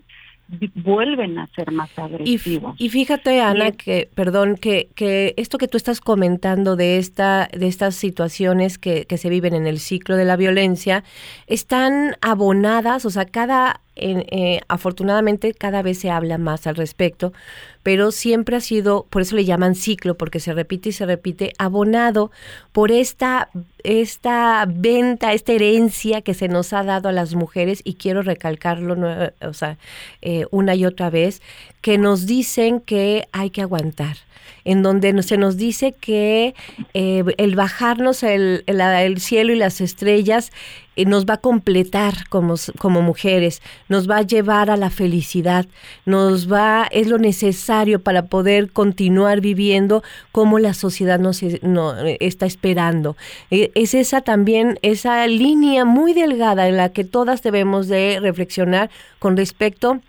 vuelven 0.75 1.39
a 1.39 1.47
ser 1.47 1.71
más 1.71 1.97
agresivos. 1.97 2.75
Y, 2.77 2.89
fíjate, 2.89 3.41
Ana, 3.41 3.71
que, 3.71 4.09
perdón, 4.13 4.57
que, 4.57 4.89
que 4.95 5.33
esto 5.37 5.57
que 5.57 5.67
tú 5.67 5.77
estás 5.77 6.01
comentando 6.01 6.75
de 6.75 6.97
esta, 6.97 7.49
de 7.51 7.67
estas 7.67 7.95
situaciones 7.95 8.77
que, 8.77 9.05
que 9.05 9.17
se 9.17 9.29
viven 9.29 9.55
en 9.55 9.65
el 9.65 9.79
ciclo 9.79 10.15
de 10.15 10.25
la 10.25 10.35
violencia, 10.35 11.03
están 11.47 12.15
abonadas, 12.21 13.05
o 13.05 13.09
sea, 13.09 13.25
cada 13.25 13.81
eh, 13.95 14.59
afortunadamente 14.67 15.53
cada 15.53 15.81
vez 15.81 15.99
se 15.99 16.09
habla 16.09 16.37
más 16.37 16.67
al 16.67 16.75
respecto, 16.75 17.33
pero 17.83 18.11
siempre 18.11 18.55
ha 18.55 18.61
sido, 18.61 19.05
por 19.09 19.21
eso 19.21 19.35
le 19.35 19.45
llaman 19.45 19.75
ciclo, 19.75 20.15
porque 20.17 20.39
se 20.39 20.53
repite 20.53 20.89
y 20.89 20.91
se 20.91 21.05
repite, 21.05 21.53
abonado 21.57 22.31
por 22.71 22.91
esta, 22.91 23.49
esta 23.83 24.65
venta, 24.67 25.33
esta 25.33 25.53
herencia 25.53 26.21
que 26.21 26.33
se 26.33 26.47
nos 26.47 26.73
ha 26.73 26.83
dado 26.83 27.09
a 27.09 27.11
las 27.11 27.35
mujeres, 27.35 27.81
y 27.83 27.93
quiero 27.93 28.21
recalcarlo 28.21 28.97
eh, 30.21 30.45
una 30.51 30.75
y 30.75 30.85
otra 30.85 31.09
vez, 31.09 31.41
que 31.85 31.99
nos 31.99 32.25
dicen 32.25 32.79
que 32.79 33.27
hay 33.31 33.51
que 33.51 33.61
aguantar 33.61 34.17
en 34.63 34.81
donde 34.81 35.21
se 35.21 35.37
nos 35.37 35.55
dice 35.55 35.91
que 35.91 36.55
eh, 36.95 37.23
el 37.37 37.55
bajarnos 37.55 38.23
el, 38.23 38.63
el, 38.65 39.19
cielo 39.19 39.53
y 39.53 39.55
las 39.55 39.81
estrellas 39.81 40.51
eh, 40.95 41.05
nos 41.05 41.27
va 41.27 41.35
a 41.35 41.41
completar 41.41 42.27
como, 42.29 42.55
como 42.79 43.03
mujeres, 43.03 43.61
nos 43.87 44.09
va 44.09 44.17
a 44.17 44.21
llevar 44.23 44.71
a 44.71 44.77
la 44.77 44.89
felicidad, 44.89 45.67
nos 46.07 46.51
va, 46.51 46.87
es 46.89 47.05
lo 47.05 47.19
necesario 47.19 47.99
para 47.99 48.25
poder 48.25 48.71
continuar 48.71 49.39
viviendo 49.39 50.01
como 50.31 50.57
la 50.57 50.73
sociedad 50.73 51.19
nos 51.19 51.43
no, 51.61 51.95
está 52.19 52.47
esperando. 52.47 53.15
Eh, 53.51 53.69
es 53.75 53.93
esa 53.93 54.21
también, 54.21 54.79
esa 54.81 55.27
línea 55.27 55.85
muy 55.85 56.13
delgada 56.13 56.67
en 56.67 56.77
la 56.77 56.89
que 56.89 57.03
todas 57.03 57.43
debemos 57.43 57.87
de 57.87 58.17
reflexionar 58.19 58.89
con 59.19 59.37
respecto 59.37 60.01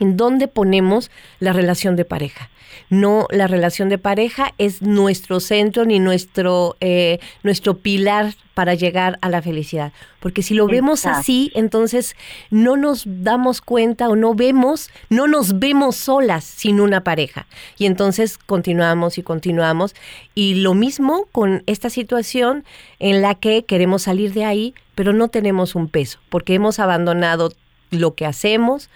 en 0.00 0.16
dónde 0.16 0.48
ponemos 0.48 1.10
la 1.40 1.52
relación 1.52 1.96
de 1.96 2.04
pareja. 2.04 2.50
No, 2.88 3.26
la 3.30 3.46
relación 3.46 3.88
de 3.88 3.98
pareja 3.98 4.52
es 4.58 4.82
nuestro 4.82 5.40
centro 5.40 5.84
ni 5.84 5.98
nuestro, 5.98 6.76
eh, 6.80 7.20
nuestro 7.42 7.78
pilar 7.78 8.34
para 8.54 8.74
llegar 8.74 9.18
a 9.22 9.28
la 9.28 9.40
felicidad. 9.40 9.92
Porque 10.20 10.42
si 10.42 10.54
lo 10.54 10.66
vemos 10.66 11.06
así, 11.06 11.50
entonces 11.54 12.16
no 12.50 12.76
nos 12.76 13.04
damos 13.06 13.60
cuenta 13.60 14.08
o 14.08 14.16
no 14.16 14.34
vemos, 14.34 14.90
no 15.08 15.26
nos 15.26 15.58
vemos 15.58 15.96
solas 15.96 16.44
sin 16.44 16.80
una 16.80 17.02
pareja. 17.02 17.46
Y 17.78 17.86
entonces 17.86 18.36
continuamos 18.38 19.18
y 19.18 19.22
continuamos. 19.22 19.94
Y 20.34 20.56
lo 20.56 20.74
mismo 20.74 21.26
con 21.32 21.62
esta 21.66 21.88
situación 21.88 22.64
en 22.98 23.22
la 23.22 23.34
que 23.34 23.64
queremos 23.64 24.02
salir 24.02 24.32
de 24.32 24.44
ahí, 24.44 24.74
pero 24.94 25.12
no 25.12 25.28
tenemos 25.28 25.74
un 25.74 25.88
peso, 25.88 26.18
porque 26.28 26.54
hemos 26.54 26.78
abandonado 26.78 27.52
lo 27.90 28.14
que 28.14 28.26
hacemos, 28.26 28.90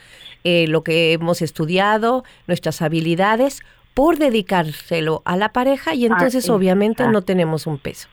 eh, 0.48 0.68
lo 0.68 0.84
que 0.84 1.12
hemos 1.12 1.42
estudiado, 1.42 2.22
nuestras 2.46 2.80
habilidades, 2.80 3.62
por 3.94 4.16
dedicárselo 4.16 5.22
a 5.24 5.36
la 5.36 5.48
pareja 5.52 5.92
y 5.92 6.06
entonces 6.06 6.48
obviamente 6.50 7.08
no 7.08 7.22
tenemos 7.22 7.66
un 7.66 7.78
peso. 7.78 8.08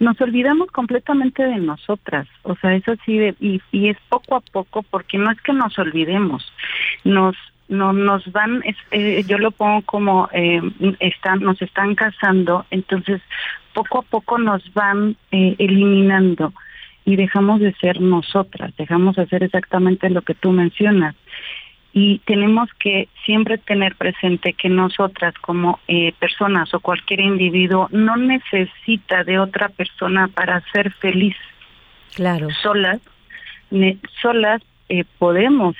Nos 0.00 0.20
olvidamos 0.20 0.68
completamente 0.72 1.44
de 1.44 1.58
nosotras, 1.58 2.26
o 2.42 2.56
sea, 2.56 2.74
eso 2.74 2.94
sí, 3.06 3.18
de, 3.18 3.36
y, 3.38 3.62
y 3.70 3.90
es 3.90 3.96
poco 4.08 4.34
a 4.34 4.40
poco, 4.40 4.82
porque 4.82 5.16
no 5.16 5.30
es 5.30 5.40
que 5.42 5.52
nos 5.52 5.78
olvidemos, 5.78 6.52
nos 7.04 7.36
no 7.68 7.92
nos 7.92 8.30
van 8.32 8.62
eh, 8.90 9.22
yo 9.28 9.38
lo 9.38 9.52
pongo 9.52 9.82
como 9.82 10.28
eh, 10.32 10.60
están 10.98 11.40
nos 11.40 11.62
están 11.62 11.94
casando 11.94 12.66
entonces 12.70 13.22
poco 13.72 14.00
a 14.00 14.02
poco 14.02 14.36
nos 14.36 14.62
van 14.74 15.16
eh, 15.32 15.54
eliminando 15.58 16.52
y 17.04 17.16
dejamos 17.16 17.60
de 17.60 17.72
ser 17.74 18.00
nosotras 18.00 18.74
dejamos 18.76 19.16
de 19.16 19.22
hacer 19.22 19.42
exactamente 19.42 20.10
lo 20.10 20.22
que 20.22 20.34
tú 20.34 20.52
mencionas 20.52 21.14
y 21.96 22.18
tenemos 22.26 22.68
que 22.80 23.08
siempre 23.24 23.56
tener 23.56 23.94
presente 23.94 24.52
que 24.52 24.68
nosotras 24.68 25.32
como 25.40 25.78
eh, 25.86 26.12
personas 26.18 26.74
o 26.74 26.80
cualquier 26.80 27.20
individuo 27.20 27.88
no 27.92 28.16
necesita 28.16 29.22
de 29.22 29.38
otra 29.38 29.68
persona 29.68 30.26
para 30.26 30.60
ser 30.72 30.92
feliz. 30.94 31.36
Claro. 32.16 32.48
Solas, 32.50 33.00
solas 34.20 34.60
eh, 34.88 35.04
podemos 35.18 35.76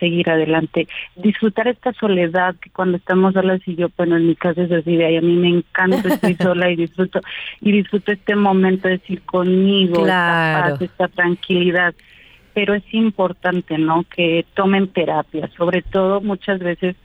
seguir 0.00 0.30
adelante, 0.30 0.88
disfrutar 1.14 1.68
esta 1.68 1.92
soledad 1.92 2.56
que 2.56 2.70
cuando 2.70 2.96
estamos 2.96 3.34
solas 3.34 3.60
y 3.66 3.76
yo, 3.76 3.88
bueno, 3.96 4.16
en 4.16 4.26
mi 4.28 4.34
casa 4.34 4.62
es 4.62 4.72
así, 4.72 4.94
y 4.94 5.16
a 5.16 5.20
mí 5.20 5.36
me 5.36 5.48
encanta 5.48 6.08
estar 6.08 6.36
sola 6.42 6.70
y 6.70 6.76
disfruto 6.76 7.20
y 7.60 7.72
disfruto 7.72 8.12
este 8.12 8.34
momento 8.34 8.88
de 8.88 8.98
decir 8.98 9.22
conmigo, 9.22 10.00
esta 10.00 10.68
paz, 10.70 10.82
esta 10.82 11.08
tranquilidad 11.08 11.94
pero 12.56 12.72
es 12.72 12.84
importante, 12.94 13.76
¿no? 13.76 14.04
Que 14.04 14.46
tomen 14.54 14.88
terapia, 14.88 15.50
sobre 15.58 15.82
todo 15.82 16.22
muchas 16.22 16.58
veces 16.58 16.96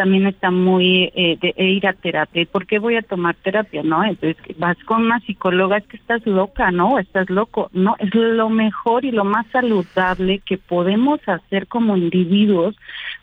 también 0.00 0.26
está 0.26 0.50
muy 0.50 1.12
eh, 1.14 1.36
de 1.42 1.62
ir 1.62 1.86
a 1.86 1.92
terapia. 1.92 2.46
¿Por 2.50 2.66
qué 2.66 2.78
voy 2.78 2.96
a 2.96 3.02
tomar 3.02 3.34
terapia? 3.34 3.82
No, 3.82 4.02
entonces 4.02 4.38
vas 4.56 4.78
con 4.84 5.02
una 5.04 5.20
psicóloga, 5.20 5.76
es 5.76 5.86
que 5.88 5.98
estás 5.98 6.26
loca, 6.26 6.70
¿no? 6.70 6.98
Estás 6.98 7.28
loco. 7.28 7.68
No, 7.74 7.96
es 7.98 8.14
lo 8.14 8.48
mejor 8.48 9.04
y 9.04 9.10
lo 9.10 9.24
más 9.24 9.46
saludable 9.48 10.38
que 10.38 10.56
podemos 10.56 11.20
hacer 11.28 11.66
como 11.66 11.98
individuos 11.98 12.74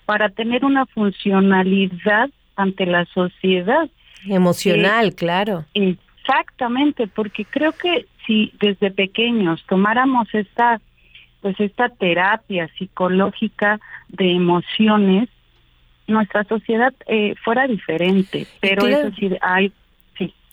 para 0.05 0.29
tener 0.29 0.65
una 0.65 0.85
funcionalidad 0.85 2.29
ante 2.55 2.85
la 2.85 3.05
sociedad. 3.05 3.89
Emocional, 4.27 5.15
claro. 5.15 5.65
Exactamente, 5.73 7.07
porque 7.07 7.43
creo 7.45 7.71
que 7.71 8.05
si 8.27 8.53
desde 8.59 8.91
pequeños 8.91 9.65
tomáramos 9.67 10.27
esta 10.31 10.79
pues 11.41 11.59
esta 11.59 11.89
terapia 11.89 12.69
psicológica 12.77 13.79
de 14.09 14.31
emociones, 14.33 15.29
nuestra 16.07 16.43
sociedad 16.45 16.93
eh, 17.07 17.35
fuera 17.43 17.67
diferente. 17.67 18.47
Pero 18.59 18.87
eso 18.87 19.11
sí, 19.17 19.29
hay 19.41 19.71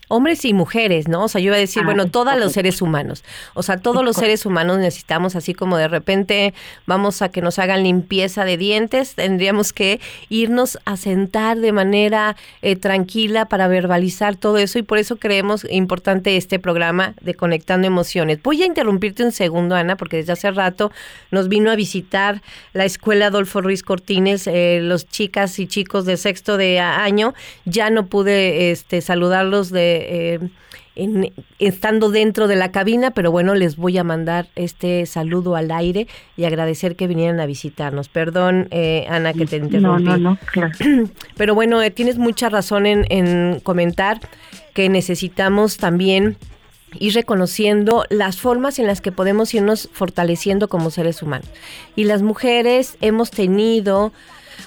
hombres 0.09 0.45
y 0.45 0.53
mujeres, 0.53 1.09
¿no? 1.09 1.25
O 1.25 1.29
sea, 1.29 1.41
yo 1.41 1.47
iba 1.47 1.57
a 1.57 1.59
decir, 1.59 1.83
ah, 1.83 1.87
bueno, 1.87 2.07
todos 2.07 2.39
los 2.39 2.53
seres 2.53 2.83
humanos. 2.83 3.25
O 3.55 3.63
sea, 3.63 3.79
todos 3.79 4.05
los 4.05 4.17
seres 4.17 4.47
humanos 4.47 4.79
necesitamos, 4.79 5.37
así 5.37 5.55
como 5.55 5.77
de 5.77 5.89
repente 5.89 6.55
vamos 6.87 7.23
a 7.23 7.31
que 7.31 7.41
nos 7.41 7.59
hagan 7.59 7.83
limpieza 7.83 8.45
de 8.45 8.57
dientes, 8.57 9.15
tendríamos 9.15 9.73
que 9.73 10.01
irnos 10.29 10.79
a 10.85 10.97
sentar 10.97 11.59
de 11.59 11.73
manera 11.73 12.37
eh, 12.63 12.77
tranquila 12.77 13.47
para 13.47 13.69
verbalizar 13.69 14.37
todo 14.37 14.59
eso 14.59 14.79
y 14.79 14.83
por 14.83 14.99
eso 14.99 15.17
creemos 15.17 15.67
importante 15.71 16.37
este 16.37 16.59
programa 16.59 17.15
de 17.21 17.35
Conectando 17.35 17.87
Emociones. 17.87 18.43
Voy 18.43 18.63
a 18.63 18.67
interrumpirte 18.67 19.25
un 19.25 19.33
segundo, 19.33 19.75
Ana, 19.75 19.97
porque 19.97 20.19
desde 20.19 20.33
hace 20.33 20.51
rato 20.51 20.93
nos 21.31 21.49
vino 21.49 21.71
a 21.71 21.77
visitar 21.77 22.43
la 22.73 22.85
escuela 22.85 23.27
Adolfo 23.27 23.61
Ruiz 23.61 23.83
Cortines, 23.83 24.47
eh, 24.47 24.81
los 24.83 25.07
chicas 25.07 25.59
y 25.59 25.67
chicos 25.67 26.05
de 26.05 26.17
sexto 26.17 26.57
de 26.57 26.81
año. 26.81 27.35
Ya 27.65 27.91
no 27.91 28.07
pude 28.07 28.71
este, 28.71 29.01
saludarlos 29.01 29.71
de 29.71 29.94
eh, 29.97 30.41
estando 31.59 32.11
dentro 32.11 32.47
de 32.47 32.57
la 32.57 32.71
cabina, 32.71 33.11
pero 33.11 33.33
bueno, 33.33 33.55
les 33.55 33.77
voy 33.77 33.99
a 33.99 34.05
mandar 34.05 34.47
este 34.55 35.07
saludo 35.07 35.57
al 35.57 35.71
aire 35.71 36.07
y 36.37 36.45
agradecer 36.45 36.95
que 36.95 37.07
vinieran 37.07 37.41
a 37.41 37.47
visitarnos. 37.47 38.09
Perdón, 38.09 38.69
eh, 38.71 39.07
Ana, 39.09 39.33
que 39.33 39.47
te 39.47 39.57
interrumpí. 39.57 40.05
No, 40.05 40.17
no, 40.17 40.31
no, 40.31 40.39
claro. 40.53 40.73
Pero 41.37 41.55
bueno, 41.55 41.83
eh, 41.83 41.91
tienes 41.91 42.19
mucha 42.19 42.49
razón 42.49 42.87
en, 42.87 43.07
en 43.11 43.61
comentar 43.61 44.21
que 44.73 44.89
necesitamos 44.89 45.79
también 45.79 46.37
ir 46.99 47.15
reconociendo 47.15 48.05
las 48.09 48.37
formas 48.37 48.79
en 48.79 48.87
las 48.87 49.01
que 49.01 49.11
podemos 49.11 49.53
irnos 49.53 49.89
fortaleciendo 49.93 50.69
como 50.69 50.91
seres 50.91 51.23
humanos. 51.23 51.49
Y 51.97 52.05
las 52.05 52.23
mujeres 52.23 52.97
hemos 53.01 53.31
tenido 53.31 54.13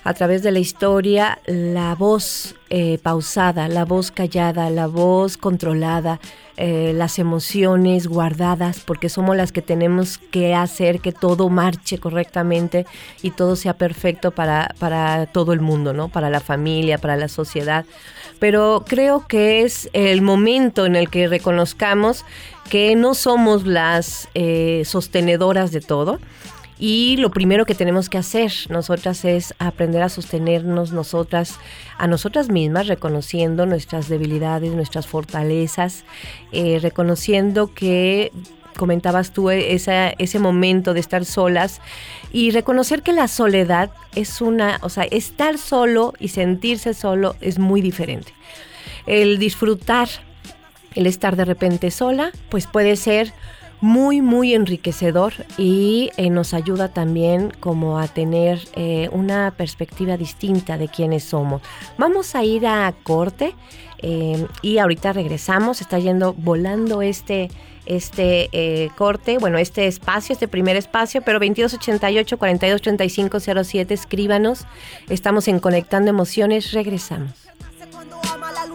a 0.03 0.13
través 0.13 0.43
de 0.43 0.51
la 0.51 0.59
historia 0.59 1.39
la 1.45 1.95
voz 1.95 2.55
eh, 2.69 2.99
pausada, 3.01 3.67
la 3.67 3.85
voz 3.85 4.11
callada, 4.11 4.69
la 4.69 4.87
voz 4.87 5.37
controlada, 5.37 6.19
eh, 6.57 6.91
las 6.95 7.19
emociones 7.19 8.07
guardadas, 8.07 8.79
porque 8.79 9.09
somos 9.09 9.37
las 9.37 9.51
que 9.51 9.61
tenemos 9.61 10.17
que 10.17 10.55
hacer 10.55 10.99
que 10.99 11.11
todo 11.11 11.49
marche 11.49 11.99
correctamente 11.99 12.85
y 13.21 13.31
todo 13.31 13.55
sea 13.55 13.73
perfecto 13.73 14.31
para, 14.31 14.73
para 14.79 15.27
todo 15.27 15.53
el 15.53 15.61
mundo, 15.61 15.93
¿no? 15.93 16.09
Para 16.09 16.29
la 16.29 16.39
familia, 16.39 16.97
para 16.97 17.15
la 17.15 17.27
sociedad. 17.27 17.85
Pero 18.39 18.83
creo 18.87 19.27
que 19.27 19.61
es 19.61 19.89
el 19.93 20.21
momento 20.21 20.85
en 20.85 20.95
el 20.95 21.09
que 21.09 21.27
reconozcamos 21.27 22.25
que 22.69 22.95
no 22.95 23.13
somos 23.13 23.65
las 23.65 24.27
eh, 24.33 24.83
sostenedoras 24.85 25.71
de 25.71 25.81
todo, 25.81 26.19
y 26.79 27.17
lo 27.17 27.31
primero 27.31 27.65
que 27.65 27.73
tenemos 27.73 28.09
que 28.09 28.17
hacer 28.17 28.51
nosotras 28.69 29.25
es 29.25 29.53
aprender 29.57 30.03
a 30.03 30.09
sostenernos 30.09 30.91
nosotras, 30.91 31.59
a 31.97 32.07
nosotras 32.07 32.49
mismas, 32.49 32.87
reconociendo 32.87 33.65
nuestras 33.65 34.09
debilidades, 34.09 34.73
nuestras 34.73 35.07
fortalezas, 35.07 36.03
eh, 36.51 36.79
reconociendo 36.79 37.73
que 37.73 38.31
comentabas 38.77 39.31
tú 39.31 39.49
esa, 39.49 40.09
ese 40.09 40.37
momento 40.37 40.93
de 40.93 40.99
estar 40.99 41.25
solas 41.25 41.81
y 42.31 42.51
reconocer 42.51 43.01
que 43.01 43.11
la 43.11 43.27
soledad 43.27 43.89
es 44.15 44.39
una, 44.39 44.77
o 44.83 44.89
sea, 44.89 45.03
estar 45.05 45.57
solo 45.57 46.13
y 46.19 46.27
sentirse 46.27 46.93
solo 46.93 47.35
es 47.41 47.57
muy 47.57 47.81
diferente. 47.81 48.33
El 49.07 49.39
disfrutar, 49.39 50.09
el 50.93 51.07
estar 51.07 51.35
de 51.35 51.45
repente 51.45 51.89
sola, 51.89 52.31
pues 52.49 52.67
puede 52.67 52.95
ser 52.97 53.33
muy, 53.81 54.21
muy 54.21 54.53
enriquecedor 54.53 55.33
y 55.57 56.09
eh, 56.17 56.29
nos 56.29 56.53
ayuda 56.53 56.89
también 56.89 57.51
como 57.59 57.99
a 57.99 58.07
tener 58.07 58.59
eh, 58.73 59.09
una 59.11 59.51
perspectiva 59.55 60.17
distinta 60.17 60.77
de 60.77 60.87
quiénes 60.87 61.23
somos. 61.23 61.61
Vamos 61.97 62.35
a 62.35 62.43
ir 62.43 62.65
a 62.65 62.93
corte 63.03 63.55
eh, 63.99 64.45
y 64.61 64.79
ahorita 64.79 65.13
regresamos, 65.13 65.81
está 65.81 65.99
yendo 65.99 66.33
volando 66.33 67.01
este 67.01 67.49
este 67.85 68.91
corte, 68.97 69.37
bueno, 69.37 69.57
este 69.57 69.87
espacio, 69.87 70.33
este 70.33 70.49
primer 70.49 70.75
espacio, 70.75 71.21
pero 71.21 71.39
2288 71.39 72.37
423507 72.37 73.93
escríbanos. 73.93 74.65
Estamos 75.07 75.47
en 75.47 75.61
Conectando 75.61 76.09
Emociones, 76.09 76.73
regresamos 76.73 77.46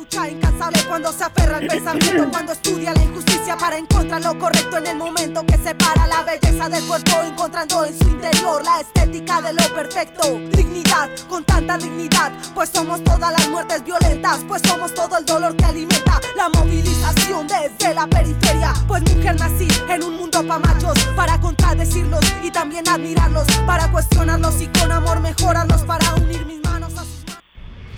lucha 0.02 0.28
incansable 0.28 0.84
cuando 0.88 1.12
se 1.12 1.22
aferra 1.22 1.58
al 1.58 1.66
pensamiento, 1.66 2.28
cuando 2.30 2.52
estudia 2.52 2.92
la 2.92 3.02
injusticia 3.02 3.56
para 3.56 3.78
encontrar 3.78 4.20
lo 4.22 4.36
correcto 4.36 4.78
en 4.78 4.86
el 4.88 4.96
momento 4.96 5.44
que 5.46 5.56
separa 5.58 6.06
la 6.08 6.22
belleza 6.22 6.68
del 6.68 6.84
cuerpo, 6.86 7.22
encontrando 7.24 7.84
en 7.84 7.96
su 7.96 8.08
interior 8.08 8.64
la 8.64 8.80
estética 8.80 9.40
de 9.40 9.52
lo 9.52 9.62
perfecto. 9.74 10.40
Dignidad, 10.56 11.08
con 11.28 11.44
tanta 11.44 11.78
dignidad, 11.78 12.32
pues 12.52 12.70
somos 12.70 13.02
todas 13.04 13.32
las 13.32 13.48
muertes 13.48 13.84
violentas, 13.84 14.40
pues 14.48 14.60
somos 14.66 14.92
todo 14.92 15.18
el 15.18 15.24
dolor 15.24 15.54
que 15.56 15.64
alimenta 15.66 16.20
la 16.36 16.48
movilización 16.48 17.46
desde 17.46 17.94
la 17.94 18.06
periferia. 18.08 18.74
Pues 18.88 19.02
mujer 19.02 19.38
nací 19.38 19.68
en 19.88 20.02
un 20.02 20.16
mundo 20.16 20.44
pa' 20.44 20.58
machos, 20.58 20.98
para 21.14 21.40
contradecirlos 21.40 22.24
y 22.42 22.50
también 22.50 22.88
admirarlos, 22.88 23.46
para 23.66 23.88
cuestionarlos 23.92 24.60
y 24.60 24.66
con 24.66 24.90
amor 24.90 25.20
mejorarlos, 25.20 25.82
para 25.82 26.12
unir 26.16 26.44
mis 26.46 26.60
manos 26.60 26.71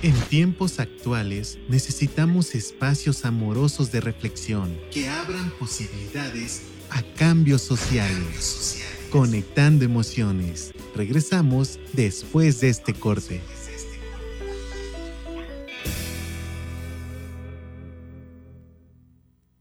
en 0.04 0.12
tiempos 0.28 0.80
actuales 0.80 1.58
necesitamos 1.66 2.54
espacios 2.54 3.24
amorosos 3.24 3.90
de 3.90 4.02
reflexión 4.02 4.78
que 4.90 5.08
abran 5.08 5.50
posibilidades 5.58 6.60
a 6.90 7.02
cambios 7.16 7.62
sociales. 7.62 8.84
Conectando 9.10 9.82
Emociones. 9.82 10.74
Regresamos 10.94 11.78
después 11.94 12.60
de 12.60 12.68
este 12.68 12.92
corte. 12.92 13.40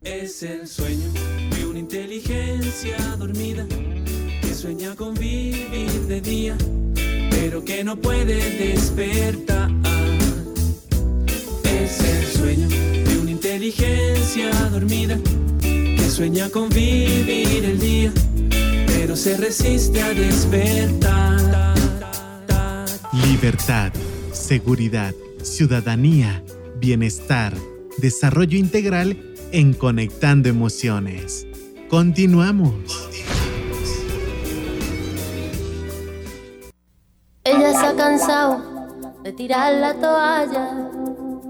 Es 0.02 0.44
el 0.44 0.68
sueño 0.68 1.10
de 1.56 1.66
una 1.68 1.80
inteligencia 1.80 2.98
dormida 3.18 3.66
que 4.42 4.54
sueña 4.54 4.94
con 4.98 5.14
vivir 5.14 5.90
de 6.10 6.20
día, 6.20 6.58
pero 7.30 7.64
que 7.64 7.86
no 7.86 7.96
puede 7.96 8.36
despertar. 8.58 9.63
Inteligencia 13.64 14.52
dormida 14.72 15.18
que 15.62 16.10
sueña 16.10 16.50
con 16.50 16.68
vivir 16.68 17.64
el 17.64 17.80
día, 17.80 18.12
pero 18.88 19.16
se 19.16 19.38
resiste 19.38 20.02
a 20.02 20.10
despertar. 20.10 21.74
Libertad, 23.14 23.94
seguridad, 24.34 25.14
ciudadanía, 25.42 26.44
bienestar, 26.76 27.54
desarrollo 28.00 28.58
integral 28.58 29.18
en 29.54 29.74
Conectando 29.74 30.50
Emociones. 30.50 31.48
Continuamos. 31.90 33.08
Ella 37.46 37.72
se 37.80 37.86
ha 37.86 37.96
cansado 37.96 38.62
de 39.24 39.32
tirar 39.32 39.74
la 39.76 39.94
toalla, 39.94 40.90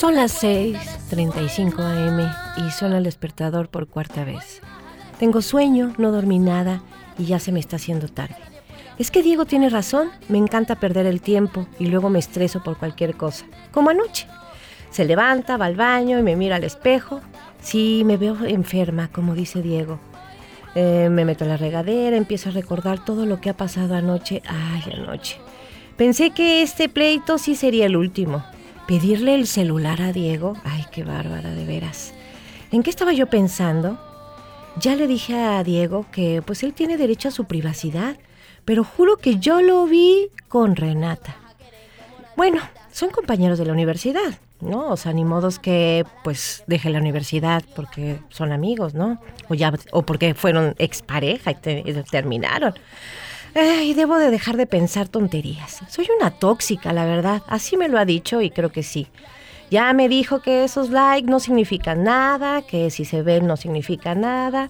Son 0.00 0.14
las 0.14 0.42
6:35 0.42 1.82
am 1.82 2.20
y 2.56 2.70
suena 2.70 2.96
el 2.96 3.04
despertador 3.04 3.68
por 3.68 3.86
cuarta 3.86 4.24
vez. 4.24 4.62
Tengo 5.18 5.42
sueño, 5.42 5.92
no 5.98 6.10
dormí 6.10 6.38
nada 6.38 6.80
y 7.18 7.26
ya 7.26 7.38
se 7.38 7.52
me 7.52 7.60
está 7.60 7.76
haciendo 7.76 8.08
tarde. 8.08 8.36
Es 8.96 9.10
que 9.10 9.22
Diego 9.22 9.44
tiene 9.44 9.68
razón, 9.68 10.08
me 10.30 10.38
encanta 10.38 10.76
perder 10.76 11.04
el 11.04 11.20
tiempo 11.20 11.66
y 11.78 11.88
luego 11.88 12.08
me 12.08 12.18
estreso 12.18 12.62
por 12.62 12.78
cualquier 12.78 13.14
cosa, 13.14 13.44
como 13.72 13.90
anoche. 13.90 14.26
Se 14.88 15.04
levanta, 15.04 15.58
va 15.58 15.66
al 15.66 15.76
baño 15.76 16.18
y 16.18 16.22
me 16.22 16.34
mira 16.34 16.56
al 16.56 16.64
espejo. 16.64 17.20
Sí, 17.60 18.02
me 18.06 18.16
veo 18.16 18.42
enferma, 18.46 19.10
como 19.12 19.34
dice 19.34 19.60
Diego. 19.60 20.00
Eh, 20.74 21.08
me 21.10 21.26
meto 21.26 21.44
a 21.44 21.48
la 21.48 21.58
regadera, 21.58 22.16
empiezo 22.16 22.48
a 22.48 22.52
recordar 22.52 23.04
todo 23.04 23.26
lo 23.26 23.42
que 23.42 23.50
ha 23.50 23.54
pasado 23.54 23.94
anoche. 23.94 24.40
Ay, 24.46 24.94
anoche. 24.94 25.36
Pensé 25.98 26.30
que 26.30 26.62
este 26.62 26.88
pleito 26.88 27.36
sí 27.36 27.54
sería 27.54 27.84
el 27.84 27.98
último. 27.98 28.42
Pedirle 28.90 29.36
el 29.36 29.46
celular 29.46 30.02
a 30.02 30.12
Diego. 30.12 30.56
Ay, 30.64 30.84
qué 30.90 31.04
bárbara, 31.04 31.54
de 31.54 31.64
veras. 31.64 32.12
¿En 32.72 32.82
qué 32.82 32.90
estaba 32.90 33.12
yo 33.12 33.28
pensando? 33.28 34.00
Ya 34.80 34.96
le 34.96 35.06
dije 35.06 35.38
a 35.40 35.62
Diego 35.62 36.06
que 36.10 36.42
pues 36.44 36.64
él 36.64 36.74
tiene 36.74 36.96
derecho 36.96 37.28
a 37.28 37.30
su 37.30 37.44
privacidad, 37.44 38.16
pero 38.64 38.82
juro 38.82 39.16
que 39.16 39.38
yo 39.38 39.62
lo 39.62 39.86
vi 39.86 40.30
con 40.48 40.74
Renata. 40.74 41.36
Bueno, 42.36 42.60
son 42.90 43.10
compañeros 43.10 43.60
de 43.60 43.66
la 43.66 43.74
universidad, 43.74 44.40
¿no? 44.60 44.88
O 44.88 44.96
sea, 44.96 45.12
ni 45.12 45.24
modos 45.24 45.60
que 45.60 46.04
pues 46.24 46.64
deje 46.66 46.90
la 46.90 46.98
universidad 46.98 47.62
porque 47.76 48.18
son 48.28 48.50
amigos, 48.50 48.94
¿no? 48.94 49.20
O 49.48 49.54
ya 49.54 49.72
o 49.92 50.02
porque 50.02 50.34
fueron 50.34 50.74
expareja 50.78 51.52
y, 51.52 51.54
y 51.88 51.92
terminaron. 52.10 52.74
Ay, 53.54 53.94
debo 53.94 54.16
de 54.18 54.30
dejar 54.30 54.56
de 54.56 54.66
pensar 54.66 55.08
tonterías. 55.08 55.80
Soy 55.88 56.06
una 56.18 56.30
tóxica, 56.30 56.92
la 56.92 57.04
verdad. 57.04 57.42
Así 57.48 57.76
me 57.76 57.88
lo 57.88 57.98
ha 57.98 58.04
dicho 58.04 58.40
y 58.40 58.50
creo 58.50 58.70
que 58.70 58.82
sí. 58.82 59.08
Ya 59.70 59.92
me 59.92 60.08
dijo 60.08 60.40
que 60.40 60.64
esos 60.64 60.90
likes 60.90 61.30
no 61.30 61.40
significan 61.40 62.04
nada, 62.04 62.62
que 62.62 62.90
si 62.90 63.04
se 63.04 63.22
ven 63.22 63.46
no 63.46 63.56
significa 63.56 64.14
nada. 64.14 64.68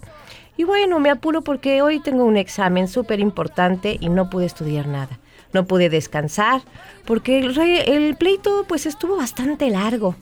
Y 0.57 0.63
bueno, 0.63 0.99
me 0.99 1.09
apuro 1.09 1.41
porque 1.41 1.81
hoy 1.81 1.99
tengo 1.99 2.23
un 2.23 2.37
examen 2.37 2.87
súper 2.87 3.19
importante 3.19 3.97
y 3.99 4.09
no 4.09 4.29
pude 4.29 4.45
estudiar 4.45 4.87
nada. 4.87 5.19
No 5.53 5.65
pude 5.65 5.89
descansar 5.89 6.61
porque 7.05 7.39
el, 7.39 8.15
pleito 8.15 8.65
pues 8.67 8.85
estuvo 8.85 9.17
bastante 9.17 9.69
largo 9.69 10.15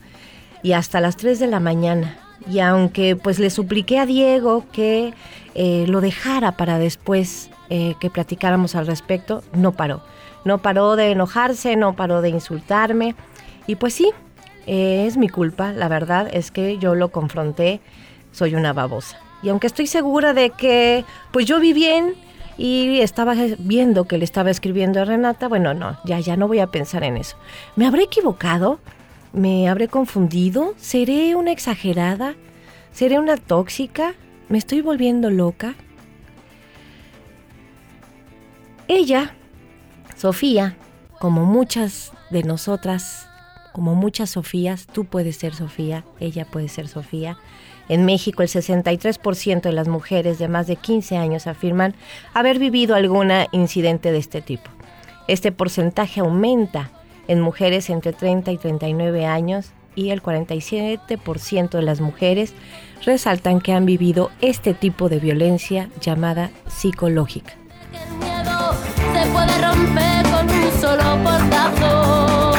y 0.63 0.74
hasta 0.74 1.02
las 1.02 1.17
3 1.17 1.39
de 1.39 1.48
la 1.48 1.60
mañana. 1.60 2.17
Y 2.50 2.60
aunque 2.60 3.15
pues 3.15 3.39
le 3.39 3.50
supliqué 3.50 4.00
a 4.00 4.06
Diego 4.06 4.65
que 4.72 5.13
eh, 5.56 5.86
lo 5.88 6.02
dejara 6.02 6.54
para 6.54 6.80
después 6.80 7.50
eh, 7.69 7.95
que 7.99 8.10
platicáramos 8.10 8.75
al 8.75 8.88
respecto, 8.88 9.43
no 9.53 9.71
paró. 9.73 10.01
No 10.45 10.58
paró 10.60 10.95
de 10.95 11.12
enojarse, 11.12 11.75
no 11.75 11.95
paró 11.95 12.21
de 12.21 12.29
insultarme. 12.29 13.15
Y 13.67 13.75
pues 13.75 13.93
sí, 13.93 14.12
eh, 14.65 15.05
es 15.08 15.17
mi 15.17 15.29
culpa, 15.29 15.71
la 15.73 15.88
verdad 15.88 16.29
es 16.32 16.51
que 16.51 16.77
yo 16.77 16.95
lo 16.95 17.10
confronté, 17.10 17.82
soy 18.32 18.55
una 18.55 18.73
babosa. 18.73 19.19
Y 19.41 19.49
aunque 19.49 19.67
estoy 19.67 19.88
segura 19.88 20.34
de 20.34 20.49
que 20.49 21.05
pues 21.32 21.45
yo 21.45 21.60
vi 21.60 21.73
bien 21.73 22.15
y 22.58 22.99
estaba 22.99 23.36
viendo 23.60 24.05
que 24.05 24.17
le 24.17 24.25
estaba 24.25 24.51
escribiendo 24.51 25.01
a 25.01 25.05
Renata, 25.05 25.47
bueno, 25.47 25.73
no, 25.73 25.97
ya, 26.05 26.19
ya 26.19 26.36
no 26.38 26.47
voy 26.47 26.60
a 26.60 26.67
pensar 26.67 27.03
en 27.03 27.17
eso. 27.17 27.38
¿Me 27.75 27.86
habré 27.86 28.03
equivocado? 28.03 28.79
¿Me 29.32 29.69
habré 29.69 29.88
confundido? 29.88 30.73
¿Seré 30.77 31.36
una 31.36 31.51
exagerada? 31.51 32.36
¿Seré 32.91 33.17
una 33.19 33.38
tóxica? 33.38 34.13
¿Me 34.49 34.58
estoy 34.58 34.82
volviendo 34.82 35.29
loca? 35.29 35.75
Ella, 38.91 39.36
Sofía, 40.17 40.75
como 41.19 41.45
muchas 41.45 42.12
de 42.32 42.41
nosotras, 42.41 43.30
como 43.71 43.93
muchas 43.93 44.32
Sofías, 44.32 44.88
tú 44.88 45.06
puedes 45.06 45.36
ser 45.36 45.54
Sofía, 45.54 46.06
ella 46.19 46.45
puede 46.45 46.69
ser 46.69 46.88
Sofía. 46.88 47.38
En 47.88 48.04
México, 48.04 48.41
el 48.41 48.49
63% 48.49 49.62
de 49.62 49.73
las 49.73 49.88
mujeres 49.88 50.39
de 50.39 50.47
más 50.47 50.65
de 50.65 50.75
15 50.75 51.17
años 51.17 51.45
afirman 51.45 51.93
haber 52.34 52.58
vivido 52.58 52.95
algún 52.95 53.32
incidente 53.52 54.12
de 54.12 54.17
este 54.17 54.41
tipo. 54.41 54.71
Este 55.28 55.52
porcentaje 55.52 56.21
aumenta 56.21 56.89
en 57.28 57.41
mujeres 57.41 57.91
entre 57.91 58.12
30 58.12 58.52
y 58.54 58.58
39 58.58 59.28
años 59.28 59.67
y 59.93 60.10
el 60.10 60.23
47% 60.23 61.69
de 61.69 61.84
las 61.84 62.02
mujeres 62.02 62.56
resaltan 63.06 63.62
que 63.62 63.71
han 63.71 63.86
vivido 63.86 64.32
este 64.41 64.73
tipo 64.73 65.10
de 65.10 65.19
violencia 65.19 65.91
llamada 66.02 66.49
psicológica. 66.65 67.59
Con 69.88 70.50
un 70.50 70.72
solo 70.80 71.24
portazo. 71.24 72.52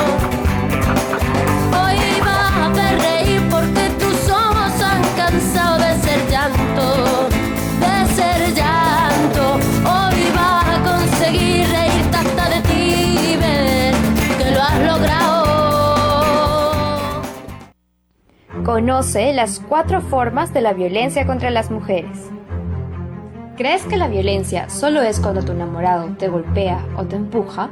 Hoy 1.80 1.98
vas 2.24 2.52
a 2.56 2.68
ver 2.74 2.98
reír 2.98 3.42
porque 3.50 3.90
tus 3.98 4.30
ojos 4.30 4.82
han 4.82 5.02
cansado 5.16 5.78
de 5.78 5.94
ser 6.00 6.20
llanto, 6.30 7.28
de 7.80 7.94
ser 8.14 8.54
llanto. 8.54 9.42
Hoy 9.84 10.20
vas 10.34 10.64
a 10.64 10.82
conseguir 10.82 11.68
reírte 11.68 12.16
hasta 12.16 12.48
de 12.48 12.60
ti 12.62 13.36
ver 13.36 13.94
que 14.38 14.50
lo 14.50 14.60
has 14.62 14.78
logrado. 14.80 15.40
Conoce 18.64 19.32
las 19.34 19.60
cuatro 19.60 20.00
formas 20.00 20.52
de 20.54 20.60
la 20.62 20.72
violencia 20.72 21.26
contra 21.26 21.50
las 21.50 21.70
mujeres. 21.70 22.30
¿Crees 23.60 23.84
que 23.84 23.98
la 23.98 24.08
violencia 24.08 24.70
solo 24.70 25.02
es 25.02 25.20
cuando 25.20 25.42
tu 25.42 25.52
enamorado 25.52 26.16
te 26.18 26.28
golpea 26.28 26.82
o 26.96 27.04
te 27.04 27.16
empuja? 27.16 27.68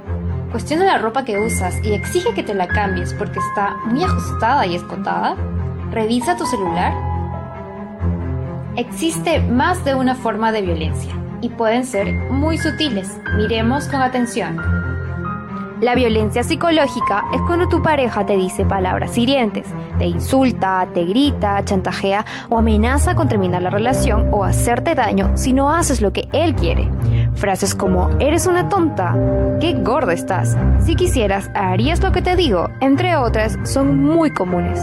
Cuestiona 0.50 0.84
la 0.84 0.98
ropa 0.98 1.24
que 1.24 1.40
usas 1.40 1.74
y 1.82 1.94
exige 1.94 2.34
que 2.34 2.42
te 2.42 2.52
la 2.52 2.68
cambies 2.68 3.14
porque 3.14 3.38
está 3.38 3.74
muy 3.86 4.04
ajustada 4.04 4.66
y 4.66 4.74
escotada. 4.74 5.34
Revisa 5.90 6.36
tu 6.36 6.44
celular. 6.44 6.92
Existe 8.76 9.40
más 9.40 9.82
de 9.86 9.94
una 9.94 10.14
forma 10.14 10.52
de 10.52 10.60
violencia 10.60 11.14
y 11.40 11.48
pueden 11.48 11.86
ser 11.86 12.12
muy 12.30 12.58
sutiles. 12.58 13.18
Miremos 13.38 13.88
con 13.88 14.02
atención. 14.02 14.58
La 15.80 15.94
violencia 15.94 16.42
psicológica 16.42 17.24
es 17.32 17.40
cuando 17.42 17.68
tu 17.68 17.80
pareja 17.82 18.26
te 18.26 18.36
dice 18.36 18.64
palabras 18.64 19.16
hirientes, 19.16 19.64
te 19.98 20.06
insulta, 20.06 20.88
te 20.92 21.04
grita, 21.04 21.64
chantajea 21.64 22.24
o 22.48 22.58
amenaza 22.58 23.14
con 23.14 23.28
terminar 23.28 23.62
la 23.62 23.70
relación 23.70 24.28
o 24.32 24.42
hacerte 24.42 24.96
daño 24.96 25.36
si 25.36 25.52
no 25.52 25.72
haces 25.72 26.00
lo 26.00 26.12
que 26.12 26.28
él 26.32 26.56
quiere. 26.56 26.90
Frases 27.34 27.76
como 27.76 28.10
eres 28.18 28.48
una 28.48 28.68
tonta, 28.68 29.14
qué 29.60 29.74
gorda 29.74 30.14
estás, 30.14 30.56
si 30.80 30.96
quisieras 30.96 31.48
harías 31.54 32.02
lo 32.02 32.10
que 32.10 32.22
te 32.22 32.34
digo, 32.34 32.70
entre 32.80 33.14
otras, 33.14 33.56
son 33.62 34.02
muy 34.02 34.32
comunes. 34.32 34.80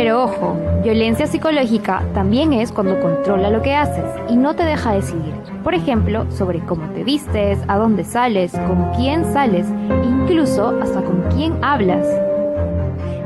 Pero 0.00 0.22
ojo, 0.22 0.56
violencia 0.82 1.26
psicológica 1.26 2.02
también 2.14 2.54
es 2.54 2.72
cuando 2.72 2.98
controla 3.00 3.50
lo 3.50 3.60
que 3.60 3.74
haces 3.74 4.06
y 4.30 4.36
no 4.36 4.56
te 4.56 4.64
deja 4.64 4.94
decidir. 4.94 5.34
Por 5.62 5.74
ejemplo, 5.74 6.24
sobre 6.30 6.60
cómo 6.60 6.88
te 6.94 7.04
vistes, 7.04 7.58
a 7.68 7.76
dónde 7.76 8.04
sales, 8.04 8.50
con 8.52 8.92
quién 8.96 9.30
sales, 9.30 9.66
incluso 10.02 10.74
hasta 10.80 11.02
con 11.02 11.24
quién 11.36 11.62
hablas. 11.62 12.06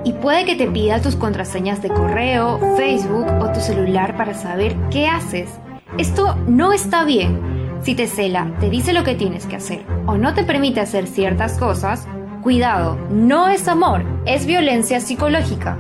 Y 0.03 0.15
puede 0.15 0.45
que 0.47 0.57
te 0.57 0.67
pida 0.67 1.01
tus 1.01 1.15
contraseñas 1.15 1.81
de 1.81 1.91
correo, 1.91 2.59
Facebook 2.77 3.27
o 3.41 3.53
tu 3.53 3.61
celular 3.61 4.17
para 4.17 4.35
saber 4.35 4.75
qué 4.91 5.07
haces. 5.07 5.49
Esto 5.97 6.35
no 6.49 6.73
está 6.73 7.05
bien. 7.05 7.39
Si 7.83 7.95
te 7.95 8.09
cela, 8.09 8.51
te 8.59 8.69
dice 8.69 8.93
lo 8.93 9.05
que 9.05 9.15
tienes 9.15 9.47
que 9.47 9.55
hacer 9.55 9.85
o 10.07 10.17
no 10.17 10.35
te 10.35 10.43
permite 10.43 10.81
hacer 10.81 11.07
ciertas 11.07 11.57
cosas, 11.57 12.09
cuidado, 12.43 12.99
no 13.11 13.47
es 13.47 13.69
amor, 13.69 14.03
es 14.27 14.45
violencia 14.45 14.99
psicológica. 14.99 15.79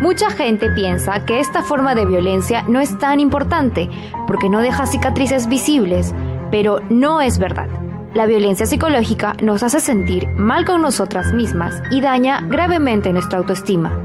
Mucha 0.00 0.30
gente 0.30 0.70
piensa 0.70 1.24
que 1.24 1.40
esta 1.40 1.62
forma 1.62 1.94
de 1.94 2.04
violencia 2.04 2.62
no 2.68 2.80
es 2.80 2.98
tan 2.98 3.18
importante 3.18 3.88
porque 4.26 4.50
no 4.50 4.60
deja 4.60 4.84
cicatrices 4.84 5.48
visibles, 5.48 6.14
pero 6.50 6.80
no 6.90 7.22
es 7.22 7.38
verdad. 7.38 7.68
La 8.12 8.26
violencia 8.26 8.66
psicológica 8.66 9.34
nos 9.42 9.62
hace 9.62 9.80
sentir 9.80 10.28
mal 10.36 10.66
con 10.66 10.82
nosotras 10.82 11.32
mismas 11.32 11.82
y 11.90 12.02
daña 12.02 12.42
gravemente 12.42 13.10
nuestra 13.12 13.38
autoestima. 13.38 13.98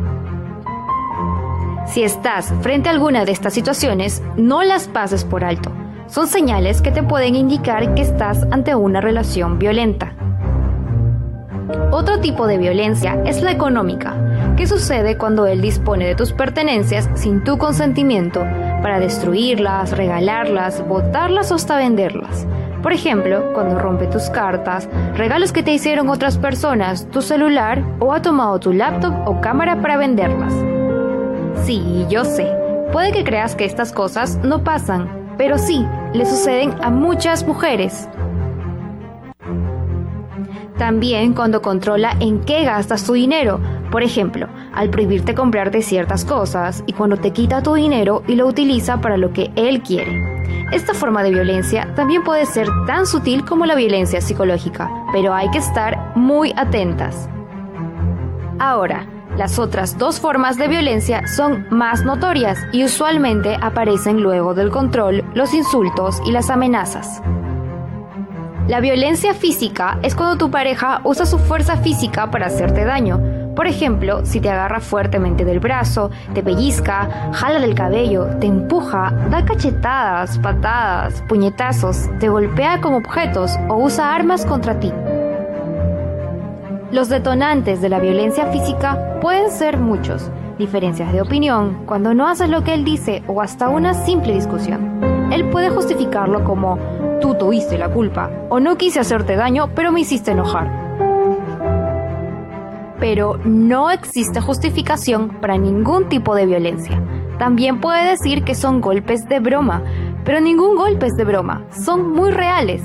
Si 1.88 2.04
estás 2.04 2.54
frente 2.62 2.88
a 2.88 2.94
alguna 2.94 3.26
de 3.26 3.34
estas 3.34 3.54
situaciones, 3.54 4.24
no 4.38 4.64
las 4.64 4.88
pases 4.88 5.26
por 5.26 5.44
alto. 5.44 5.74
Son 6.08 6.28
señales 6.28 6.82
que 6.82 6.92
te 6.92 7.04
pueden 7.04 7.36
indicar 7.36 7.96
que 7.96 8.02
estás 8.02 8.48
ante 8.52 8.76
una 8.76 9.02
relación 9.02 9.60
violenta. 9.60 10.14
Otro 11.92 12.20
tipo 12.20 12.48
de 12.48 12.58
violencia 12.58 13.22
es 13.26 13.42
la 13.42 13.52
económica, 13.52 14.16
que 14.56 14.68
sucede 14.68 15.18
cuando 15.18 15.46
él 15.48 15.62
dispone 15.62 16.06
de 16.06 16.16
tus 16.16 16.34
pertenencias 16.34 17.10
sin 17.16 17.44
tu 17.44 17.58
consentimiento 17.58 18.42
para 18.82 19.00
destruirlas, 19.00 19.96
regalarlas, 19.96 20.86
botarlas 20.88 21.52
o 21.52 21.56
hasta 21.56 21.78
venderlas. 21.78 22.48
Por 22.82 22.94
ejemplo, 22.94 23.54
cuando 23.54 23.78
rompe 23.78 24.08
tus 24.08 24.30
cartas, 24.30 24.90
regalos 25.16 25.52
que 25.52 25.62
te 25.62 25.74
hicieron 25.74 26.10
otras 26.10 26.38
personas, 26.38 27.08
tu 27.12 27.22
celular 27.22 27.84
o 28.00 28.14
ha 28.14 28.22
tomado 28.22 28.60
tu 28.60 28.74
laptop 28.74 29.14
o 29.26 29.40
cámara 29.40 29.82
para 29.82 29.98
venderlas. 29.98 30.54
Sí, 31.64 32.06
yo 32.10 32.26
sé, 32.26 32.52
puede 32.92 33.12
que 33.12 33.24
creas 33.24 33.56
que 33.56 33.66
estas 33.66 33.92
cosas 33.92 34.40
no 34.44 34.64
pasan, 34.64 35.36
pero 35.38 35.60
sí, 35.60 35.86
le 36.14 36.26
suceden 36.26 36.74
a 36.82 36.90
muchas 36.90 37.46
mujeres. 37.46 38.10
También 40.80 41.34
cuando 41.34 41.62
controla 41.62 42.16
en 42.20 42.40
qué 42.40 42.64
gastas 42.64 43.06
tu 43.06 43.14
dinero, 43.14 43.60
por 43.92 44.04
ejemplo, 44.04 44.48
al 44.74 44.90
prohibirte 44.90 45.36
comprarte 45.36 45.82
ciertas 45.82 46.26
cosas 46.26 46.84
y 46.88 46.94
cuando 46.94 47.18
te 47.18 47.32
quita 47.32 47.62
tu 47.62 47.74
dinero 47.74 48.24
y 48.28 48.36
lo 48.36 48.48
utiliza 48.48 49.02
para 49.02 49.18
lo 49.18 49.34
que 49.34 49.52
él 49.56 49.82
quiere. 49.82 50.32
Esta 50.72 50.94
forma 50.94 51.22
de 51.22 51.32
violencia 51.32 51.94
también 51.96 52.24
puede 52.24 52.46
ser 52.46 52.68
tan 52.88 53.06
sutil 53.06 53.44
como 53.44 53.66
la 53.66 53.76
violencia 53.76 54.22
psicológica, 54.22 54.90
pero 55.12 55.34
hay 55.34 55.52
que 55.52 55.58
estar 55.58 56.14
muy 56.16 56.54
atentas. 56.56 57.28
Ahora, 58.58 59.06
las 59.38 59.60
otras 59.60 59.98
dos 59.98 60.20
formas 60.20 60.58
de 60.58 60.68
violencia 60.68 61.28
son 61.28 61.66
más 61.70 62.04
notorias 62.04 62.60
y 62.72 62.84
usualmente 62.84 63.58
aparecen 63.62 64.22
luego 64.22 64.54
del 64.54 64.70
control, 64.70 65.24
los 65.34 65.54
insultos 65.54 66.22
y 66.26 66.32
las 66.32 66.50
amenazas. 66.50 67.22
La 68.68 68.80
violencia 68.80 69.34
física 69.34 70.00
es 70.04 70.16
cuando 70.16 70.38
tu 70.38 70.52
pareja 70.52 71.02
usa 71.04 71.26
su 71.26 71.40
fuerza 71.40 71.78
física 71.78 72.30
para 72.30 72.46
hacerte 72.46 72.86
daño. 72.86 73.20
Por 73.62 73.68
ejemplo, 73.68 74.26
si 74.26 74.40
te 74.40 74.50
agarra 74.50 74.80
fuertemente 74.80 75.46
del 75.46 75.60
brazo, 75.60 76.10
te 76.34 76.42
pellizca, 76.42 77.30
jala 77.32 77.60
del 77.60 77.76
cabello, 77.76 78.26
te 78.40 78.48
empuja, 78.48 79.14
da 79.30 79.46
cachetadas, 79.46 80.40
patadas, 80.40 81.22
puñetazos, 81.30 82.10
te 82.20 82.28
golpea 82.28 82.82
con 82.82 82.96
objetos 82.96 83.60
o 83.70 83.76
usa 83.76 84.16
armas 84.16 84.48
contra 84.48 84.80
ti. 84.80 84.92
Los 86.92 87.08
detonantes 87.10 87.82
de 87.82 87.90
la 87.90 88.00
violencia 88.00 88.48
física 88.48 89.20
pueden 89.22 89.52
ser 89.52 89.78
muchos. 89.78 90.32
Diferencias 90.58 91.14
de 91.14 91.22
opinión, 91.22 91.84
cuando 91.86 92.16
no 92.16 92.28
haces 92.28 92.50
lo 92.50 92.64
que 92.64 92.74
él 92.74 92.84
dice 92.84 93.22
o 93.28 93.44
hasta 93.44 93.70
una 93.70 93.94
simple 93.94 94.34
discusión. 94.34 95.30
Él 95.32 95.48
puede 95.52 95.70
justificarlo 95.70 96.44
como 96.46 96.80
tú 97.22 97.36
tuviste 97.36 97.78
la 97.78 97.90
culpa 97.90 98.32
o 98.50 98.60
no 98.60 98.76
quise 98.76 99.00
hacerte 99.00 99.36
daño 99.36 99.70
pero 99.76 99.92
me 99.92 100.00
hiciste 100.02 100.32
enojar. 100.32 100.81
Pero 103.02 103.38
no 103.44 103.92
existe 103.92 104.40
justificación 104.40 105.42
para 105.42 105.58
ningún 105.58 106.08
tipo 106.08 106.36
de 106.36 106.46
violencia. 106.46 107.04
También 107.38 107.82
puede 107.82 108.12
decir 108.12 108.46
que 108.46 108.56
son 108.56 108.80
golpes 108.80 109.28
de 109.28 109.40
broma, 109.40 109.84
pero 110.24 110.40
ningún 110.40 110.78
golpe 110.78 111.08
es 111.08 111.16
de 111.16 111.26
broma, 111.26 111.66
son 111.72 112.12
muy 112.12 112.32
reales. 112.32 112.84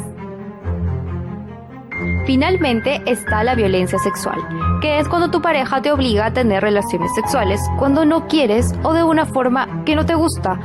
Finalmente 2.27 3.03
está 3.07 3.45
la 3.45 3.55
violencia 3.55 3.99
sexual, 3.99 4.39
que 4.81 4.99
es 4.99 5.07
cuando 5.09 5.31
tu 5.31 5.41
pareja 5.41 5.81
te 5.81 5.93
obliga 5.93 6.27
a 6.27 6.33
tener 6.33 6.63
relaciones 6.63 7.15
sexuales 7.15 7.61
cuando 7.79 8.05
no 8.05 8.27
quieres 8.27 8.75
o 8.83 8.95
de 8.95 9.05
una 9.05 9.27
forma 9.27 9.85
que 9.85 9.95
no 9.95 10.07
te 10.07 10.15
gusta, 10.15 10.59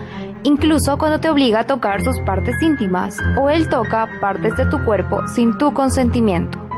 incluso 0.43 0.97
cuando 0.97 1.19
te 1.19 1.29
obliga 1.29 1.59
a 1.59 1.67
tocar 1.67 2.01
sus 2.01 2.17
partes 2.21 2.55
íntimas 2.61 3.17
o 3.37 3.49
él 3.49 3.69
toca 3.69 4.09
partes 4.19 4.55
de 4.55 4.65
tu 4.65 4.83
cuerpo 4.85 5.27
sin 5.27 5.57
tu 5.57 5.73
consentimiento. 5.73 6.70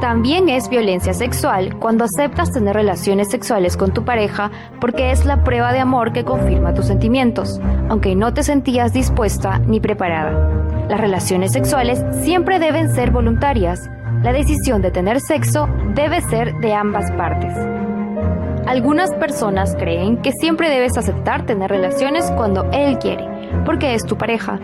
También 0.00 0.48
es 0.48 0.68
violencia 0.68 1.12
sexual 1.12 1.76
cuando 1.78 2.04
aceptas 2.04 2.50
tener 2.52 2.74
relaciones 2.74 3.30
sexuales 3.30 3.76
con 3.76 3.92
tu 3.92 4.04
pareja 4.04 4.50
porque 4.80 5.10
es 5.10 5.24
la 5.24 5.44
prueba 5.44 5.72
de 5.72 5.80
amor 5.80 6.12
que 6.12 6.24
confirma 6.24 6.74
tus 6.74 6.86
sentimientos, 6.86 7.60
aunque 7.88 8.14
no 8.14 8.32
te 8.32 8.42
sentías 8.42 8.92
dispuesta 8.92 9.58
ni 9.58 9.78
preparada. 9.78 10.86
Las 10.88 11.00
relaciones 11.00 11.52
sexuales 11.52 12.02
siempre 12.22 12.58
deben 12.58 12.90
ser 12.94 13.10
voluntarias. 13.10 13.88
La 14.22 14.32
decisión 14.32 14.82
de 14.82 14.90
tener 14.90 15.20
sexo 15.20 15.68
debe 15.94 16.20
ser 16.22 16.54
de 16.60 16.74
ambas 16.74 17.10
partes. 17.12 17.54
Algunas 18.66 19.12
personas 19.14 19.76
creen 19.76 20.20
que 20.22 20.32
siempre 20.32 20.70
debes 20.70 20.96
aceptar 20.96 21.46
tener 21.46 21.70
relaciones 21.70 22.30
cuando 22.36 22.68
él 22.72 22.98
quiere, 22.98 23.26
porque 23.64 23.94
es 23.94 24.04
tu 24.04 24.16
pareja. 24.16 24.58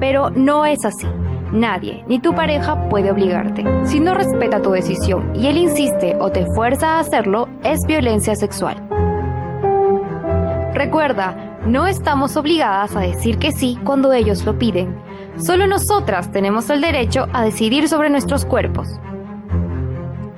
Pero 0.00 0.30
no 0.30 0.64
es 0.64 0.84
así. 0.84 1.06
Nadie, 1.52 2.04
ni 2.08 2.18
tu 2.18 2.34
pareja, 2.34 2.88
puede 2.88 3.10
obligarte. 3.10 3.64
Si 3.84 4.00
no 4.00 4.14
respeta 4.14 4.60
tu 4.60 4.72
decisión 4.72 5.34
y 5.34 5.46
él 5.46 5.58
insiste 5.58 6.16
o 6.20 6.30
te 6.30 6.44
fuerza 6.54 6.96
a 6.96 7.00
hacerlo, 7.00 7.48
es 7.62 7.80
violencia 7.86 8.34
sexual. 8.34 8.76
Recuerda, 10.74 11.58
no 11.66 11.86
estamos 11.86 12.36
obligadas 12.36 12.94
a 12.96 13.00
decir 13.00 13.38
que 13.38 13.52
sí 13.52 13.78
cuando 13.84 14.12
ellos 14.12 14.44
lo 14.44 14.58
piden. 14.58 14.96
Solo 15.38 15.66
nosotras 15.66 16.30
tenemos 16.32 16.68
el 16.70 16.80
derecho 16.80 17.26
a 17.32 17.42
decidir 17.42 17.88
sobre 17.88 18.10
nuestros 18.10 18.44
cuerpos. 18.44 18.88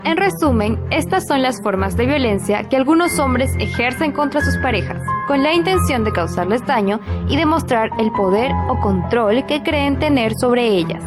En 0.05 0.17
resumen, 0.17 0.79
estas 0.91 1.27
son 1.27 1.43
las 1.43 1.61
formas 1.63 1.97
de 1.97 2.07
violencia 2.07 2.65
que 2.65 2.77
algunos 2.77 3.19
hombres 3.19 3.51
ejercen 3.59 4.13
contra 4.13 4.41
sus 4.41 4.57
parejas, 4.59 5.03
con 5.29 5.43
la 5.43 5.53
intención 5.53 6.03
de 6.03 6.13
causarles 6.13 6.67
daño 6.67 6.99
y 7.29 7.37
demostrar 7.37 7.91
el 7.99 8.11
poder 8.13 8.51
o 8.69 8.81
control 8.81 9.45
que 9.47 9.63
creen 9.63 9.99
tener 9.99 10.33
sobre 10.35 10.67
ellas. 10.67 11.05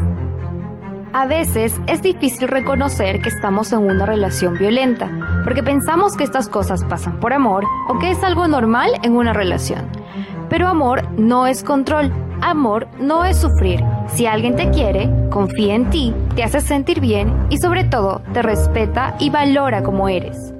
A 1.11 1.26
veces 1.26 1.74
es 1.88 2.01
difícil 2.01 2.47
reconocer 2.47 3.22
que 3.22 3.30
estamos 3.30 3.74
en 3.74 3.80
una 3.80 4.05
relación 4.05 4.57
violenta, 4.57 5.09
porque 5.43 5.63
pensamos 5.63 6.15
que 6.15 6.24
estas 6.24 6.47
cosas 6.47 6.86
pasan 6.86 7.19
por 7.19 7.34
amor 7.34 7.65
o 7.89 7.99
que 7.99 8.11
es 8.11 8.24
algo 8.24 8.47
normal 8.47 8.91
en 9.03 9.17
una 9.17 9.34
relación. 9.34 9.89
Pero 10.49 10.67
amor 10.67 11.09
no 11.17 11.47
es 11.47 11.63
control, 11.63 12.13
amor 12.41 12.88
no 12.99 13.26
es 13.26 13.38
sufrir. 13.38 13.84
Si 14.07 14.26
alguien 14.26 14.55
te 14.55 14.69
quiere, 14.69 15.09
confía 15.30 15.76
en 15.76 15.89
ti, 15.89 16.13
te 16.36 16.43
hace 16.43 16.61
sentir 16.61 17.01
bien 17.01 17.47
y 17.49 17.57
sobre 17.57 17.86
todo 17.86 18.22
te 18.34 18.41
respeta 18.41 19.15
y 19.19 19.32
valora 19.32 19.84
como 19.84 20.07
eres. 20.07 20.51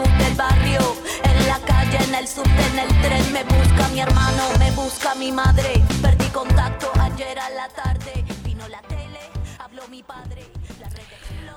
Del 0.00 0.34
barrio. 0.34 0.80
En 1.22 1.46
la 1.46 1.58
calle, 1.66 1.98
en 2.08 2.14
el 2.14 2.26
subte, 2.26 2.48
en 2.72 2.78
el 2.78 2.88
tren. 3.02 3.32
Me 3.32 3.44
busca 3.44 3.88
mi 3.92 4.00
hermano, 4.00 4.44
me 4.58 4.70
busca 4.70 5.14
mi 5.14 5.30
madre. 5.30 5.82
Perdí 6.00 6.24
contacto 6.26 6.90
ayer 6.98 7.38
a 7.38 7.50
la 7.50 7.68
tarde. 7.68 8.24
Vino 8.42 8.66
la 8.68 8.80
tele, 8.82 9.20
habló 9.58 9.82
mi 9.88 10.02
padre. 10.02 10.44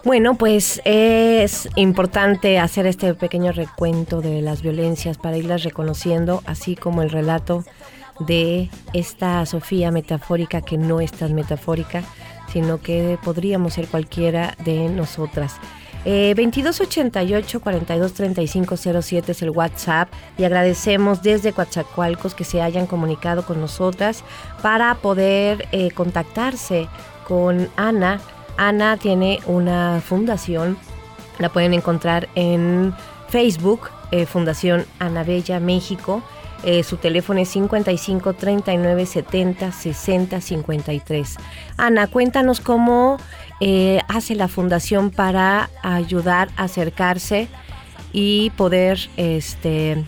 Bueno, 0.03 0.35
pues 0.35 0.81
es 0.83 1.69
importante 1.77 2.59
hacer 2.59 2.87
este 2.87 3.13
pequeño 3.13 3.53
recuento 3.53 4.19
de 4.19 4.41
las 4.41 4.61
violencias 4.61 5.17
para 5.17 5.37
irlas 5.37 5.63
reconociendo, 5.63 6.43
así 6.45 6.75
como 6.75 7.03
el 7.03 7.11
relato 7.11 7.63
de 8.19 8.69
esta 8.93 9.45
Sofía 9.45 9.91
metafórica 9.91 10.61
que 10.61 10.77
no 10.77 10.99
es 10.99 11.13
tan 11.13 11.33
metafórica, 11.33 12.03
sino 12.51 12.81
que 12.81 13.17
podríamos 13.23 13.73
ser 13.75 13.87
cualquiera 13.87 14.55
de 14.63 14.89
nosotras. 14.89 15.53
Eh, 16.05 16.35
2288 16.35 17.59
423507 17.59 19.31
es 19.31 19.41
el 19.41 19.49
WhatsApp 19.49 20.07
y 20.37 20.43
agradecemos 20.43 21.23
desde 21.23 21.51
Coatzacoalcos 21.51 22.35
que 22.35 22.43
se 22.43 22.61
hayan 22.61 22.85
comunicado 22.85 23.43
con 23.43 23.59
nosotras 23.59 24.23
para 24.61 24.93
poder 24.95 25.67
eh, 25.71 25.89
contactarse 25.91 26.87
con 27.27 27.69
Ana. 27.75 28.21
Ana 28.55 28.97
tiene 28.97 29.39
una 29.47 29.99
fundación, 29.99 30.77
la 31.39 31.49
pueden 31.49 31.73
encontrar 31.73 32.29
en 32.35 32.93
Facebook, 33.29 33.89
eh, 34.11 34.27
Fundación 34.27 34.85
Ana 34.99 35.23
Bella 35.23 35.59
México. 35.59 36.21
Eh, 36.63 36.83
su 36.83 36.97
teléfono 36.97 37.39
es 37.39 37.49
55 37.49 38.33
39 38.33 39.05
70 39.05 39.71
60 39.71 40.41
53. 40.41 41.35
Ana, 41.77 42.07
cuéntanos 42.07 42.59
cómo 42.59 43.17
eh, 43.61 43.99
hace 44.07 44.35
la 44.35 44.47
fundación 44.47 45.11
para 45.11 45.69
ayudar 45.83 46.49
a 46.57 46.63
acercarse 46.63 47.47
y 48.13 48.49
poder 48.51 48.97
este, 49.17 50.03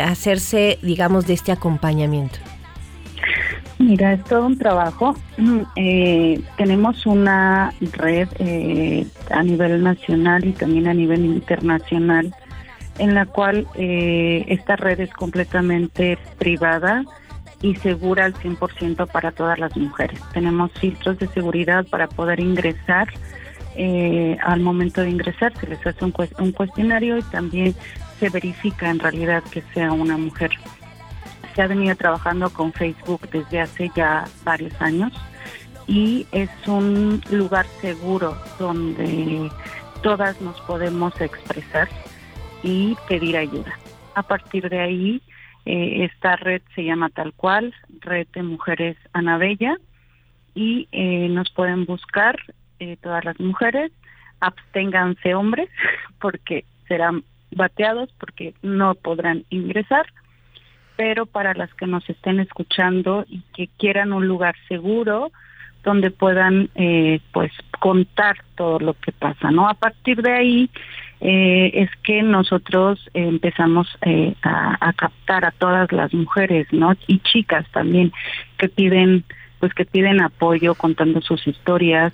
hacerse, 0.00 0.78
digamos, 0.82 1.26
de 1.26 1.34
este 1.34 1.52
acompañamiento. 1.52 2.38
Mira, 3.78 4.12
es 4.12 4.24
todo 4.24 4.46
un 4.46 4.58
trabajo. 4.58 5.16
Eh, 5.76 6.40
tenemos 6.56 7.06
una 7.06 7.72
red 7.94 8.28
eh, 8.38 9.06
a 9.30 9.42
nivel 9.42 9.82
nacional 9.82 10.44
y 10.44 10.52
también 10.52 10.86
a 10.86 10.94
nivel 10.94 11.24
internacional 11.24 12.34
en 12.98 13.14
la 13.14 13.26
cual 13.26 13.66
eh, 13.74 14.44
esta 14.48 14.76
red 14.76 15.00
es 15.00 15.12
completamente 15.12 16.18
privada 16.38 17.04
y 17.62 17.76
segura 17.76 18.24
al 18.24 18.34
100% 18.34 19.06
para 19.10 19.30
todas 19.30 19.58
las 19.58 19.76
mujeres. 19.76 20.20
Tenemos 20.32 20.72
filtros 20.72 21.18
de 21.18 21.28
seguridad 21.28 21.86
para 21.86 22.08
poder 22.08 22.40
ingresar. 22.40 23.08
Eh, 23.74 24.36
al 24.42 24.60
momento 24.60 25.00
de 25.00 25.10
ingresar 25.10 25.52
se 25.58 25.66
les 25.66 25.86
hace 25.86 26.04
un, 26.04 26.12
un 26.38 26.52
cuestionario 26.52 27.16
y 27.16 27.22
también 27.22 27.74
se 28.20 28.28
verifica 28.28 28.90
en 28.90 28.98
realidad 28.98 29.42
que 29.50 29.62
sea 29.74 29.92
una 29.92 30.18
mujer. 30.18 30.50
Se 31.54 31.62
ha 31.62 31.66
venido 31.66 31.94
trabajando 31.96 32.50
con 32.50 32.72
Facebook 32.72 33.28
desde 33.30 33.60
hace 33.60 33.90
ya 33.94 34.24
varios 34.44 34.78
años 34.80 35.12
y 35.86 36.26
es 36.32 36.50
un 36.66 37.22
lugar 37.30 37.66
seguro 37.80 38.36
donde 38.58 39.50
todas 40.02 40.40
nos 40.40 40.60
podemos 40.62 41.18
expresar 41.20 41.88
y 42.62 42.96
pedir 43.08 43.36
ayuda. 43.36 43.78
A 44.14 44.22
partir 44.22 44.68
de 44.68 44.80
ahí, 44.80 45.22
eh, 45.64 46.04
esta 46.04 46.36
red 46.36 46.62
se 46.74 46.84
llama 46.84 47.08
tal 47.10 47.32
cual, 47.34 47.74
Red 48.00 48.28
de 48.34 48.42
Mujeres 48.42 48.96
Anabella, 49.12 49.76
y 50.54 50.88
eh, 50.92 51.28
nos 51.28 51.50
pueden 51.50 51.86
buscar 51.86 52.36
eh, 52.78 52.96
todas 53.00 53.24
las 53.24 53.38
mujeres, 53.40 53.92
absténganse 54.40 55.34
hombres, 55.34 55.68
porque 56.20 56.64
serán 56.88 57.24
bateados, 57.50 58.10
porque 58.18 58.54
no 58.62 58.94
podrán 58.94 59.44
ingresar, 59.50 60.06
pero 60.96 61.26
para 61.26 61.54
las 61.54 61.72
que 61.74 61.86
nos 61.86 62.08
estén 62.08 62.40
escuchando 62.40 63.24
y 63.28 63.42
que 63.54 63.68
quieran 63.78 64.12
un 64.12 64.26
lugar 64.26 64.54
seguro, 64.68 65.32
donde 65.82 66.10
puedan 66.10 66.70
eh, 66.74 67.20
pues 67.32 67.52
contar 67.80 68.36
todo 68.54 68.78
lo 68.78 68.94
que 68.94 69.12
pasa, 69.12 69.50
¿no? 69.50 69.68
A 69.68 69.74
partir 69.74 70.22
de 70.22 70.32
ahí 70.32 70.70
eh, 71.24 71.70
es 71.74 71.90
que 72.02 72.20
nosotros 72.20 72.98
empezamos 73.14 73.86
eh, 74.04 74.34
a, 74.42 74.92
captar 74.94 75.44
a 75.44 75.52
todas 75.52 75.92
las 75.92 76.12
mujeres, 76.12 76.66
¿no? 76.72 76.94
Y 77.06 77.20
chicas 77.20 77.64
también 77.70 78.12
que 78.58 78.68
piden 78.68 79.24
pues 79.60 79.72
que 79.72 79.84
piden 79.84 80.20
apoyo 80.20 80.74
contando 80.74 81.20
sus 81.20 81.46
historias. 81.46 82.12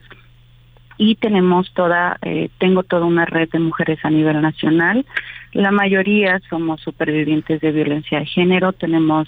Y 0.98 1.14
tenemos 1.14 1.72
toda 1.72 2.18
eh, 2.20 2.50
tengo 2.58 2.82
toda 2.82 3.06
una 3.06 3.24
red 3.24 3.48
de 3.48 3.60
mujeres 3.60 3.98
a 4.02 4.10
nivel 4.10 4.42
nacional. 4.42 5.06
La 5.54 5.70
mayoría 5.70 6.38
somos 6.50 6.82
supervivientes 6.82 7.62
de 7.62 7.72
violencia 7.72 8.18
de 8.18 8.26
género 8.26 8.74
tenemos 8.74 9.26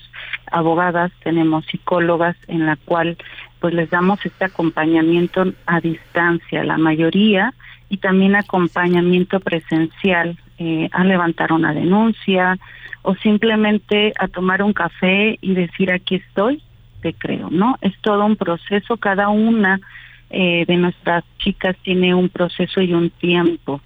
abogadas 0.53 1.11
tenemos 1.25 1.65
psicólogas 1.65 2.37
en 2.49 2.67
la 2.67 2.77
cual 2.77 3.17
pues 3.61 3.73
les 3.73 3.89
damos 3.89 4.25
este 4.27 4.45
acompañamiento 4.45 5.55
a 5.65 5.81
distancia. 5.81 6.65
La 6.65 6.77
mayoría 6.77 7.55
y 7.91 7.99
también 7.99 8.37
acompañamiento 8.37 9.41
presencial 9.41 10.39
eh, 10.59 10.89
a 10.93 11.05
levantar 11.05 11.53
una 11.53 11.75
denuncia 11.75 12.59
o 13.03 13.15
simplemente 13.17 14.15
a 14.19 14.29
tomar 14.29 14.63
un 14.63 14.73
café 14.73 15.39
y 15.43 15.53
decir 15.53 15.93
aquí 15.93 16.15
estoy 16.17 16.63
te 17.03 17.13
creo 17.13 17.51
no 17.51 17.77
es 17.83 17.93
todo 18.01 18.25
un 18.25 18.37
proceso 18.37 18.97
cada 18.97 19.29
una 19.29 19.81
eh, 20.33 20.65
de 20.65 20.77
nuestras 20.77 21.25
chicas 21.39 21.77
tiene 21.83 22.15
un 22.15 22.29
proceso 22.29 22.81
y 22.81 22.95
un 22.95 23.11
tiempo. 23.11 23.81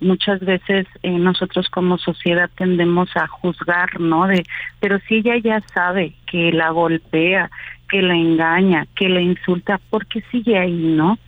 Muchas 0.00 0.40
veces 0.40 0.86
eh, 1.02 1.10
nosotros 1.10 1.68
como 1.68 1.98
sociedad 1.98 2.48
tendemos 2.56 3.14
a 3.14 3.26
juzgar, 3.26 4.00
¿no? 4.00 4.26
De, 4.26 4.42
pero 4.80 4.98
si 5.00 5.16
ella 5.16 5.36
ya 5.36 5.60
sabe 5.74 6.14
que 6.26 6.50
la 6.50 6.70
golpea, 6.70 7.50
que 7.90 8.00
la 8.00 8.14
engaña, 8.14 8.86
que 8.96 9.10
la 9.10 9.20
insulta, 9.20 9.78
¿por 9.90 10.06
qué 10.06 10.22
sigue 10.32 10.58
ahí, 10.58 10.72
no? 10.72 11.18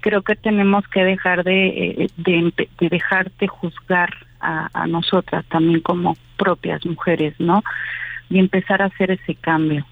Creo 0.00 0.22
que 0.22 0.36
tenemos 0.36 0.86
que 0.88 1.04
dejar 1.04 1.44
de, 1.44 1.68
eh, 1.68 2.10
de, 2.16 2.52
de 2.78 2.88
dejar 2.88 3.30
de 3.32 3.48
juzgar 3.48 4.10
a, 4.40 4.68
a 4.72 4.86
nosotras 4.86 5.44
también 5.46 5.80
como 5.80 6.16
propias 6.36 6.84
mujeres, 6.86 7.34
¿no? 7.38 7.62
Y 8.28 8.38
empezar 8.38 8.82
a 8.82 8.86
hacer 8.86 9.10
ese 9.10 9.34
cambio. 9.34 9.86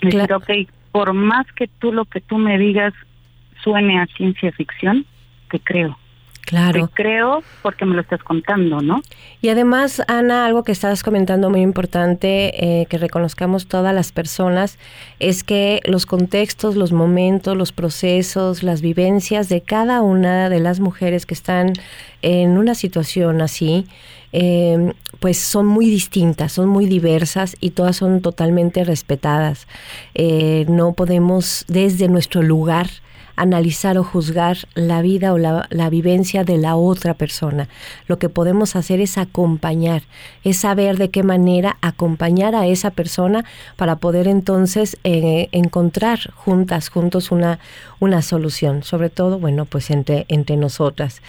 Claro. 0.00 0.38
Decir, 0.40 0.66
ok, 0.66 0.70
por 0.92 1.12
más 1.12 1.46
que 1.52 1.68
tú 1.78 1.92
lo 1.92 2.04
que 2.04 2.20
tú 2.20 2.38
me 2.38 2.58
digas 2.58 2.94
suene 3.62 4.00
a 4.00 4.06
ciencia 4.06 4.52
ficción, 4.52 5.06
te 5.50 5.58
creo. 5.58 5.98
Claro. 6.44 6.88
Te 6.88 7.02
creo 7.02 7.42
porque 7.62 7.84
me 7.84 7.94
lo 7.94 8.02
estás 8.02 8.22
contando, 8.22 8.80
¿no? 8.80 9.00
Y 9.40 9.48
además, 9.48 10.02
Ana, 10.08 10.44
algo 10.44 10.62
que 10.62 10.72
estás 10.72 11.02
comentando 11.02 11.48
muy 11.50 11.62
importante, 11.62 12.80
eh, 12.82 12.86
que 12.86 12.98
reconozcamos 12.98 13.66
todas 13.66 13.94
las 13.94 14.12
personas, 14.12 14.78
es 15.20 15.42
que 15.42 15.80
los 15.84 16.06
contextos, 16.06 16.76
los 16.76 16.92
momentos, 16.92 17.56
los 17.56 17.72
procesos, 17.72 18.62
las 18.62 18.82
vivencias 18.82 19.48
de 19.48 19.62
cada 19.62 20.02
una 20.02 20.50
de 20.50 20.60
las 20.60 20.80
mujeres 20.80 21.24
que 21.24 21.34
están 21.34 21.72
en 22.20 22.58
una 22.58 22.74
situación 22.74 23.40
así, 23.40 23.86
eh, 24.32 24.92
pues 25.20 25.38
son 25.38 25.66
muy 25.66 25.86
distintas, 25.86 26.52
son 26.52 26.68
muy 26.68 26.86
diversas 26.86 27.56
y 27.60 27.70
todas 27.70 27.96
son 27.96 28.20
totalmente 28.20 28.84
respetadas. 28.84 29.66
Eh, 30.14 30.66
no 30.68 30.92
podemos 30.92 31.64
desde 31.68 32.08
nuestro 32.08 32.42
lugar 32.42 32.88
analizar 33.36 33.98
o 33.98 34.04
juzgar 34.04 34.56
la 34.74 35.02
vida 35.02 35.32
o 35.32 35.38
la, 35.38 35.66
la, 35.70 35.90
vivencia 35.90 36.44
de 36.44 36.58
la 36.58 36.76
otra 36.76 37.14
persona. 37.14 37.68
Lo 38.06 38.18
que 38.18 38.28
podemos 38.28 38.76
hacer 38.76 39.00
es 39.00 39.18
acompañar, 39.18 40.02
es 40.44 40.58
saber 40.58 40.98
de 40.98 41.10
qué 41.10 41.22
manera 41.22 41.76
acompañar 41.80 42.54
a 42.54 42.66
esa 42.66 42.90
persona 42.90 43.44
para 43.76 43.96
poder 43.96 44.28
entonces 44.28 44.96
eh, 45.04 45.48
encontrar 45.52 46.30
juntas, 46.34 46.88
juntos 46.88 47.30
una, 47.30 47.58
una 48.00 48.22
solución, 48.22 48.82
sobre 48.82 49.10
todo, 49.10 49.38
bueno, 49.38 49.64
pues 49.64 49.90
entre, 49.90 50.26
entre 50.28 50.56
nosotras. 50.56 51.22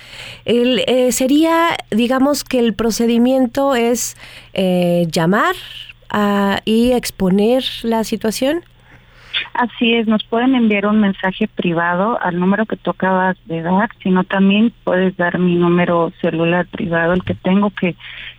El, 0.46 0.84
eh, 0.88 1.12
sería, 1.12 1.78
digamos 1.92 2.44
que 2.44 2.60
el 2.60 2.74
procedimiento 2.74 3.76
es 3.76 4.18
eh, 4.54 5.08
llamar 5.12 5.56
a, 6.10 6.62
y 6.66 6.92
exponer 6.92 7.64
la 7.84 8.04
situación. 8.04 8.64
Así 9.54 9.94
es, 9.94 10.08
nos 10.08 10.24
pueden 10.24 10.56
enviar 10.56 10.86
un 10.88 11.00
mensaje 11.00 11.48
privado 11.48 12.20
al 12.22 12.40
número 12.40 12.66
que 12.66 12.78
tú 12.78 12.92
acabas 12.92 13.38
de 13.46 13.62
dar, 13.62 13.90
sino 14.04 14.24
también 14.24 14.74
puedes 14.84 15.16
dar 15.18 15.40
mi 15.40 15.56
número 15.56 16.12
celular 16.22 16.66
privado, 16.68 17.14
el 17.14 17.24
que 17.24 17.36
tengo 17.36 17.70
que, 17.70 17.96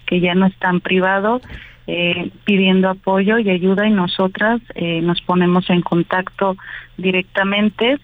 que 0.07 0.21
ya 0.21 0.35
no 0.35 0.47
es 0.47 0.57
tan 0.57 0.81
privado, 0.81 1.41
eh, 1.87 2.31
pidiendo 2.45 2.91
apoyo 2.91 3.39
y 3.39 3.49
ayuda 3.49 3.87
y 3.87 3.93
nosotras 3.93 4.61
eh, 4.75 5.01
nos 5.03 5.21
ponemos 5.23 5.71
en 5.71 5.83
contacto 5.83 6.57
directamente 6.97 7.99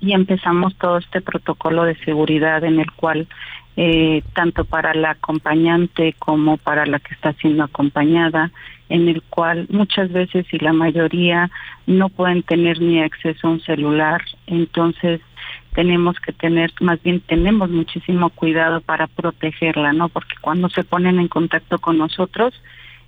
y 0.00 0.12
empezamos 0.12 0.76
todo 0.76 0.98
este 0.98 1.20
protocolo 1.20 1.82
de 1.82 1.96
seguridad 2.04 2.62
en 2.62 2.78
el 2.78 2.90
cual 2.92 3.26
eh, 3.80 4.24
tanto 4.34 4.64
para 4.64 4.92
la 4.92 5.12
acompañante 5.12 6.12
como 6.18 6.56
para 6.56 6.84
la 6.84 6.98
que 6.98 7.14
está 7.14 7.32
siendo 7.34 7.62
acompañada, 7.62 8.50
en 8.88 9.08
el 9.08 9.22
cual 9.22 9.68
muchas 9.70 10.10
veces 10.10 10.46
y 10.52 10.58
la 10.58 10.72
mayoría 10.72 11.48
no 11.86 12.08
pueden 12.08 12.42
tener 12.42 12.80
ni 12.80 13.00
acceso 13.00 13.46
a 13.46 13.50
un 13.52 13.60
celular, 13.60 14.20
entonces 14.48 15.20
tenemos 15.74 16.18
que 16.18 16.32
tener, 16.32 16.72
más 16.80 17.00
bien 17.04 17.20
tenemos 17.20 17.70
muchísimo 17.70 18.30
cuidado 18.30 18.80
para 18.80 19.06
protegerla, 19.06 19.92
¿no? 19.92 20.08
Porque 20.08 20.34
cuando 20.40 20.68
se 20.70 20.82
ponen 20.82 21.20
en 21.20 21.28
contacto 21.28 21.78
con 21.78 21.98
nosotros 21.98 22.60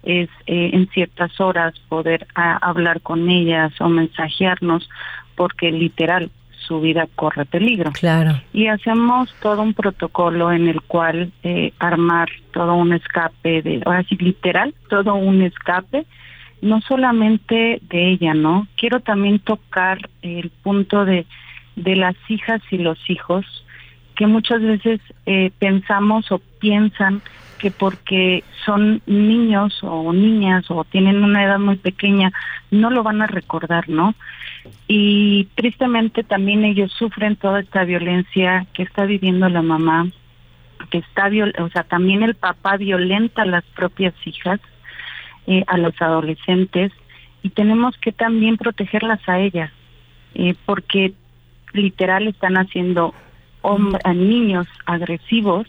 es 0.04 0.28
eh, 0.46 0.70
en 0.72 0.88
ciertas 0.90 1.40
horas 1.40 1.74
poder 1.88 2.28
a, 2.36 2.58
hablar 2.58 3.00
con 3.00 3.28
ellas 3.28 3.72
o 3.80 3.88
mensajearnos, 3.88 4.88
porque 5.34 5.72
literal 5.72 6.30
su 6.70 6.80
vida 6.80 7.08
corre 7.16 7.46
peligro. 7.46 7.90
Claro. 7.90 8.40
Y 8.52 8.68
hacemos 8.68 9.34
todo 9.42 9.60
un 9.60 9.74
protocolo 9.74 10.52
en 10.52 10.68
el 10.68 10.80
cual 10.82 11.32
eh, 11.42 11.72
armar 11.80 12.28
todo 12.52 12.74
un 12.74 12.92
escape, 12.92 13.60
de, 13.62 13.82
ahora 13.84 14.04
sí, 14.04 14.16
literal, 14.16 14.72
todo 14.88 15.16
un 15.16 15.42
escape 15.42 16.06
no 16.62 16.80
solamente 16.82 17.80
de 17.88 18.10
ella, 18.10 18.34
¿no? 18.34 18.68
Quiero 18.76 19.00
también 19.00 19.40
tocar 19.40 19.98
el 20.22 20.50
punto 20.62 21.04
de, 21.04 21.26
de 21.74 21.96
las 21.96 22.14
hijas 22.28 22.60
y 22.70 22.78
los 22.78 22.98
hijos, 23.10 23.64
que 24.14 24.28
muchas 24.28 24.62
veces 24.62 25.00
eh, 25.26 25.50
pensamos 25.58 26.30
o 26.30 26.40
piensan 26.60 27.20
que 27.60 27.70
porque 27.70 28.42
son 28.64 29.02
niños 29.06 29.78
o 29.82 30.12
niñas 30.14 30.64
o 30.70 30.82
tienen 30.84 31.22
una 31.22 31.44
edad 31.44 31.58
muy 31.58 31.76
pequeña, 31.76 32.32
no 32.70 32.88
lo 32.88 33.02
van 33.02 33.20
a 33.20 33.26
recordar, 33.26 33.88
¿no? 33.88 34.14
Y 34.88 35.46
tristemente 35.54 36.24
también 36.24 36.64
ellos 36.64 36.90
sufren 36.92 37.36
toda 37.36 37.60
esta 37.60 37.84
violencia 37.84 38.66
que 38.72 38.82
está 38.82 39.04
viviendo 39.04 39.48
la 39.50 39.60
mamá, 39.60 40.08
que 40.90 40.98
está, 40.98 41.28
viol 41.28 41.52
o 41.60 41.68
sea, 41.68 41.84
también 41.84 42.22
el 42.22 42.34
papá 42.34 42.78
violenta 42.78 43.42
a 43.42 43.46
las 43.46 43.64
propias 43.76 44.14
hijas, 44.24 44.58
eh, 45.46 45.62
a 45.66 45.76
los 45.76 45.94
adolescentes, 46.00 46.92
y 47.42 47.50
tenemos 47.50 47.94
que 47.98 48.12
también 48.12 48.56
protegerlas 48.56 49.20
a 49.28 49.38
ellas, 49.38 49.70
eh, 50.34 50.54
porque 50.64 51.12
literal 51.74 52.26
están 52.26 52.56
haciendo 52.56 53.14
a 54.04 54.14
niños 54.14 54.66
agresivos 54.86 55.66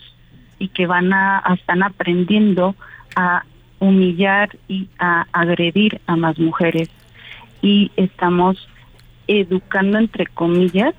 y 0.61 0.67
que 0.67 0.85
van 0.85 1.11
a 1.11 1.43
están 1.55 1.81
aprendiendo 1.81 2.75
a 3.15 3.43
humillar 3.79 4.55
y 4.67 4.87
a 4.99 5.25
agredir 5.31 5.99
a 6.05 6.15
más 6.15 6.37
mujeres 6.37 6.87
y 7.63 7.91
estamos 7.95 8.69
educando 9.27 9.97
entre 9.97 10.27
comillas 10.27 10.93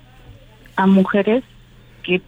a 0.75 0.85
mujeres 0.85 1.45
que 2.03 2.21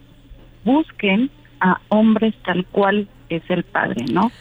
busquen 0.64 1.30
a 1.60 1.82
hombres 1.90 2.34
tal 2.46 2.66
cual 2.68 3.10
es 3.28 3.44
el 3.50 3.64
padre, 3.64 4.06
¿no? 4.12 4.32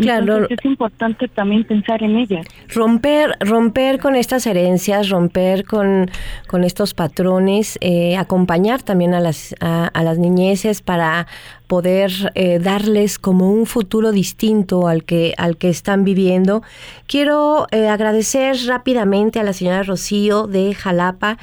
claro. 0.00 0.46
es 0.48 0.64
importante 0.64 1.28
también 1.28 1.64
pensar 1.64 2.02
en 2.02 2.16
ellas. 2.16 2.46
Romper, 2.68 3.36
romper 3.40 3.98
con 3.98 4.16
estas 4.16 4.46
herencias, 4.46 5.08
romper 5.08 5.64
con, 5.64 6.10
con 6.46 6.64
estos 6.64 6.94
patrones, 6.94 7.78
eh, 7.80 8.16
acompañar 8.16 8.82
también 8.82 9.14
a 9.14 9.20
las, 9.20 9.54
a, 9.60 10.02
las 10.02 10.18
niñeces 10.18 10.82
para 10.82 11.26
poder 11.70 12.10
eh, 12.34 12.58
darles 12.58 13.20
como 13.20 13.52
un 13.52 13.64
futuro 13.64 14.10
distinto 14.10 14.88
al 14.88 15.04
que, 15.04 15.34
al 15.38 15.56
que 15.56 15.68
están 15.68 16.02
viviendo. 16.02 16.64
Quiero 17.06 17.68
eh, 17.70 17.86
agradecer 17.86 18.56
rápidamente 18.66 19.38
a 19.38 19.44
la 19.44 19.52
señora 19.52 19.84
Rocío 19.84 20.48
de 20.48 20.74
Jalapa. 20.74 21.38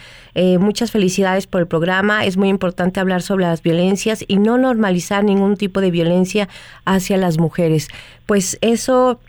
muchas 0.59 0.91
felicidades 0.91 1.47
por 1.47 1.61
el 1.61 1.67
programa. 1.67 2.25
Es 2.25 2.35
muy 2.35 2.49
importante 2.49 2.99
hablar 2.99 3.21
sobre 3.21 3.45
las 3.45 3.63
violencias 3.63 4.23
y 4.27 4.35
no 4.37 4.57
normalizar 4.57 5.23
ningún 5.23 5.55
tipo 5.55 5.79
de 5.81 5.91
violencia 5.91 6.49
hacia 6.85 7.17
las 7.17 7.39
mujeres 7.39 7.87
pues 8.27 8.57
eso 8.61 9.19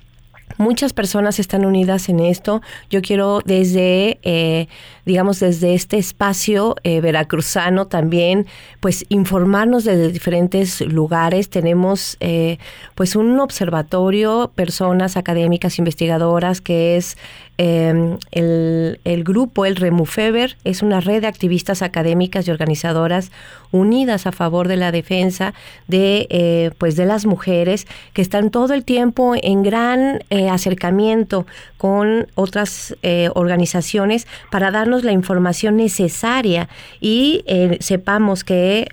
muchas 0.59 0.93
personas 0.93 1.39
están 1.39 1.65
unidas 1.65 2.09
en 2.09 2.21
esto. 2.21 2.61
Yo 2.91 3.01
quiero 3.01 3.41
desde, 3.45 4.19
eh, 4.23 4.69
digamos, 5.07 5.41
desde 5.41 5.75
este 5.75 5.97
espacio 5.97 6.77
eh, 6.83 7.01
veracruzano 7.01 7.87
también, 7.87 8.47
pues 8.81 9.07
informarnos 9.09 9.85
desde 9.85 10.13
diferentes 10.13 10.81
lugares. 10.83 11.49
Tenemos, 11.49 12.17
eh, 12.21 12.59
pues, 12.95 13.17
un 13.17 13.39
observatorio, 13.41 14.53
personas 14.55 15.17
académicas, 15.17 15.79
investigadoras, 15.79 16.61
que 16.61 16.97
es 16.97 17.17
Em, 17.61 18.19
el, 18.31 19.25
grupo, 19.25 19.67
el 19.67 19.75
Remufeber, 19.75 20.57
es 20.63 20.81
una 20.81 21.01
red 21.01 21.23
de 21.23 21.27
activistas 21.27 21.83
académicas 21.83 22.47
y 22.47 22.53
organizadoras 22.53 23.33
unidas 23.73 24.29
a 24.29 24.33
favor 24.33 24.69
de 24.69 24.77
la 24.77 24.93
defensa 24.93 25.55
de, 25.89 26.29
eh, 26.31 26.71
pues 26.79 26.95
de 26.95 27.05
las 27.05 27.27
mujeres 27.27 27.89
que 28.13 28.23
están 28.23 28.51
todo 28.51 28.75
el 28.75 28.85
tiempo 28.85 29.35
en 29.35 29.65
gran 29.65 30.21
eh, 30.31 30.49
acercamiento 30.49 31.49
con 31.79 32.29
otras 32.37 32.97
eh, 33.03 33.29
organizaciones 33.35 34.29
para 34.53 34.71
darnos 34.71 35.03
la 35.03 35.11
información 35.11 35.77
necesaria 35.77 36.69
y 37.01 37.45
sepamos 37.81 38.45
que 38.45 38.87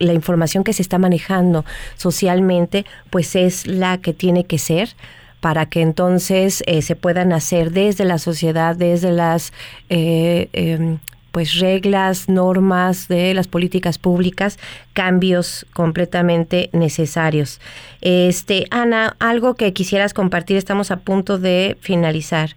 la 0.00 0.12
información 0.12 0.64
que 0.64 0.72
se 0.72 0.82
está 0.82 0.98
manejando 0.98 1.64
socialmente 1.96 2.84
pues 3.10 3.36
es 3.36 3.68
la 3.68 3.98
que 3.98 4.12
tiene 4.12 4.44
que 4.44 4.58
ser 4.58 4.96
para 5.40 5.66
que 5.66 5.82
entonces 5.82 6.62
eh, 6.66 6.82
se 6.82 6.96
puedan 6.96 7.32
hacer 7.32 7.70
desde 7.70 8.04
la 8.04 8.18
sociedad, 8.18 8.76
desde 8.76 9.12
las 9.12 9.52
eh, 9.88 10.48
em, 10.52 10.98
pues 11.32 11.60
reglas, 11.60 12.28
normas 12.28 13.06
de 13.06 13.34
las 13.34 13.46
políticas 13.46 13.98
públicas, 13.98 14.58
cambios 14.92 15.66
completamente 15.72 16.70
necesarios. 16.72 17.60
Este, 18.00 18.66
Ana, 18.70 19.14
algo 19.20 19.54
que 19.54 19.72
quisieras 19.72 20.14
compartir, 20.14 20.56
estamos 20.56 20.90
a 20.90 21.00
punto 21.00 21.38
de 21.38 21.76
finalizar. 21.80 22.50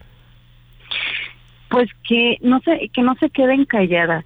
Pues 1.70 1.90
que 2.08 2.38
no 2.42 2.60
se, 2.62 2.90
que 2.90 3.02
no 3.02 3.16
se 3.16 3.30
queden 3.30 3.66
calladas, 3.66 4.26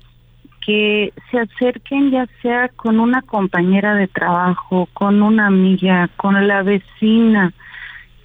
que 0.65 1.13
se 1.29 1.39
acerquen 1.39 2.11
ya 2.11 2.27
sea 2.41 2.69
con 2.69 2.99
una 2.99 3.21
compañera 3.21 3.93
de 3.95 4.07
trabajo, 4.07 4.87
con 4.93 5.21
una 5.21 5.47
amiga, 5.47 6.09
con 6.17 6.47
la 6.47 6.63
vecina, 6.63 7.53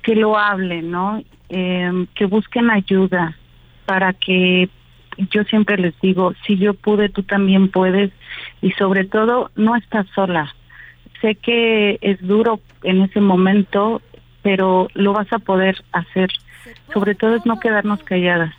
que 0.02 0.14
lo 0.14 0.38
hablen, 0.38 0.90
¿no? 0.90 1.22
Em, 1.48 2.06
que 2.14 2.26
busquen 2.26 2.70
ayuda 2.70 3.36
para 3.86 4.12
que 4.12 4.68
yo 5.32 5.44
siempre 5.44 5.76
les 5.76 5.98
digo, 6.00 6.32
si 6.46 6.56
yo 6.56 6.74
pude, 6.74 7.08
tú 7.08 7.22
también 7.22 7.68
puedes 7.68 8.10
y 8.62 8.70
sobre 8.72 9.04
todo 9.04 9.50
no 9.56 9.76
estás 9.76 10.06
sola. 10.14 10.54
Sé 11.20 11.34
que 11.34 11.98
es 12.00 12.20
duro 12.26 12.60
en 12.82 13.02
ese 13.02 13.20
momento, 13.20 14.00
pero 14.42 14.88
lo 14.94 15.12
vas 15.12 15.30
a 15.32 15.38
poder 15.38 15.82
hacer. 15.92 16.30
Sobre 16.92 17.14
todo 17.14 17.36
es 17.36 17.44
no 17.44 17.60
quedarnos 17.60 18.02
calladas 18.02 18.54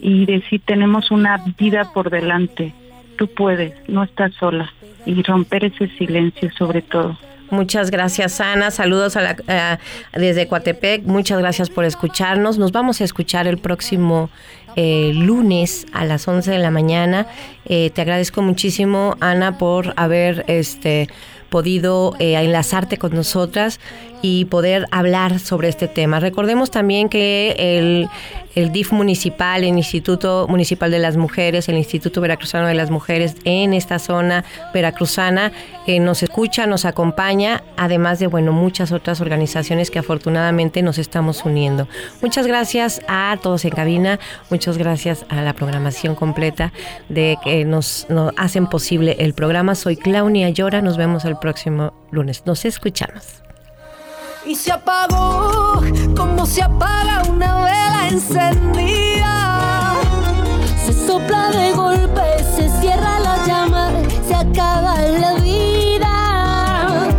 y 0.00 0.26
decir 0.26 0.60
tenemos 0.64 1.10
una 1.10 1.38
vida 1.58 1.92
por 1.92 2.10
delante. 2.10 2.74
Tú 3.16 3.28
puedes, 3.28 3.74
no 3.88 4.02
estás 4.02 4.32
sola 4.34 4.72
y 5.06 5.22
romper 5.22 5.66
ese 5.66 5.88
silencio 5.98 6.50
sobre 6.52 6.82
todo. 6.82 7.16
Muchas 7.50 7.90
gracias, 7.90 8.40
Ana. 8.40 8.70
Saludos 8.70 9.16
a 9.16 9.22
la, 9.22 9.78
desde 10.14 10.48
Coatepec. 10.48 11.04
Muchas 11.04 11.38
gracias 11.38 11.68
por 11.68 11.84
escucharnos. 11.84 12.58
Nos 12.58 12.72
vamos 12.72 13.00
a 13.00 13.04
escuchar 13.04 13.46
el 13.46 13.58
próximo 13.58 14.30
eh, 14.74 15.12
lunes 15.14 15.86
a 15.92 16.04
las 16.06 16.26
11 16.26 16.50
de 16.50 16.58
la 16.58 16.70
mañana. 16.70 17.26
Eh, 17.66 17.90
te 17.90 18.00
agradezco 18.00 18.40
muchísimo, 18.40 19.16
Ana, 19.20 19.58
por 19.58 19.92
haber 19.96 20.44
este 20.48 21.08
podido 21.50 22.14
eh, 22.18 22.34
enlazarte 22.34 22.96
con 22.96 23.14
nosotras 23.14 23.78
y 24.22 24.44
poder 24.46 24.86
hablar 24.92 25.40
sobre 25.40 25.68
este 25.68 25.88
tema. 25.88 26.20
Recordemos 26.20 26.70
también 26.70 27.08
que 27.08 27.56
el, 27.58 28.08
el 28.54 28.72
DIF 28.72 28.92
municipal, 28.92 29.64
el 29.64 29.76
Instituto 29.76 30.46
Municipal 30.48 30.90
de 30.90 30.98
las 30.98 31.16
Mujeres, 31.16 31.68
el 31.68 31.76
Instituto 31.76 32.20
Veracruzano 32.20 32.66
de 32.68 32.74
las 32.74 32.90
Mujeres 32.90 33.36
en 33.44 33.72
esta 33.72 33.98
zona 33.98 34.44
veracruzana 34.72 35.52
eh, 35.86 36.00
nos 36.00 36.22
escucha, 36.22 36.66
nos 36.66 36.84
acompaña, 36.84 37.62
además 37.76 38.18
de 38.20 38.28
bueno 38.28 38.52
muchas 38.52 38.92
otras 38.92 39.20
organizaciones 39.20 39.90
que 39.90 39.98
afortunadamente 39.98 40.82
nos 40.82 40.98
estamos 40.98 41.44
uniendo. 41.44 41.88
Muchas 42.20 42.46
gracias 42.46 43.00
a 43.08 43.36
todos 43.42 43.64
en 43.64 43.70
cabina, 43.70 44.20
muchas 44.50 44.78
gracias 44.78 45.26
a 45.28 45.42
la 45.42 45.52
programación 45.54 46.14
completa 46.14 46.72
de 47.08 47.36
que 47.42 47.64
nos, 47.64 48.06
nos 48.08 48.32
hacen 48.36 48.66
posible 48.68 49.16
el 49.18 49.34
programa. 49.34 49.74
Soy 49.74 49.96
Claudia 49.96 50.50
Llora, 50.50 50.82
nos 50.82 50.96
vemos 50.96 51.24
el 51.24 51.36
próximo 51.36 51.92
lunes. 52.10 52.44
Nos 52.46 52.64
escuchamos 52.64 53.41
y 54.44 54.54
se 54.54 54.72
apagó 54.72 55.80
como 56.16 56.46
se 56.46 56.62
apaga 56.62 57.22
una 57.28 57.64
vela 57.64 58.08
encendida. 58.10 59.94
Se 60.84 60.92
sopla 60.92 61.50
de 61.50 61.72
golpe, 61.72 62.22
se 62.56 62.68
cierra 62.80 63.20
la 63.20 63.46
llama, 63.46 63.90
se 64.26 64.34
acaba 64.34 65.00
la 65.00 65.34
vida. 65.34 67.10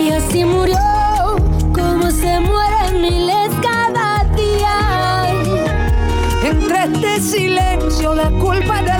Y 0.00 0.10
así 0.10 0.44
murió 0.44 0.78
como 1.72 2.10
se 2.10 2.40
mueren 2.40 3.00
miles 3.00 3.50
cada 3.62 4.24
día. 4.34 5.30
Entre 6.42 6.84
este 6.84 7.20
silencio 7.20 8.14
la 8.14 8.30
culpa 8.30 8.82
del 8.82 8.93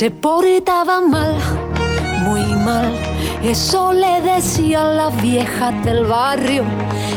se 0.00 0.10
portaba 0.10 1.02
mal, 1.02 1.34
muy 2.24 2.40
mal. 2.64 2.90
Eso 3.42 3.92
le 3.92 4.22
decía 4.22 4.82
la 4.82 5.10
vieja 5.10 5.72
del 5.84 6.06
barrio, 6.06 6.64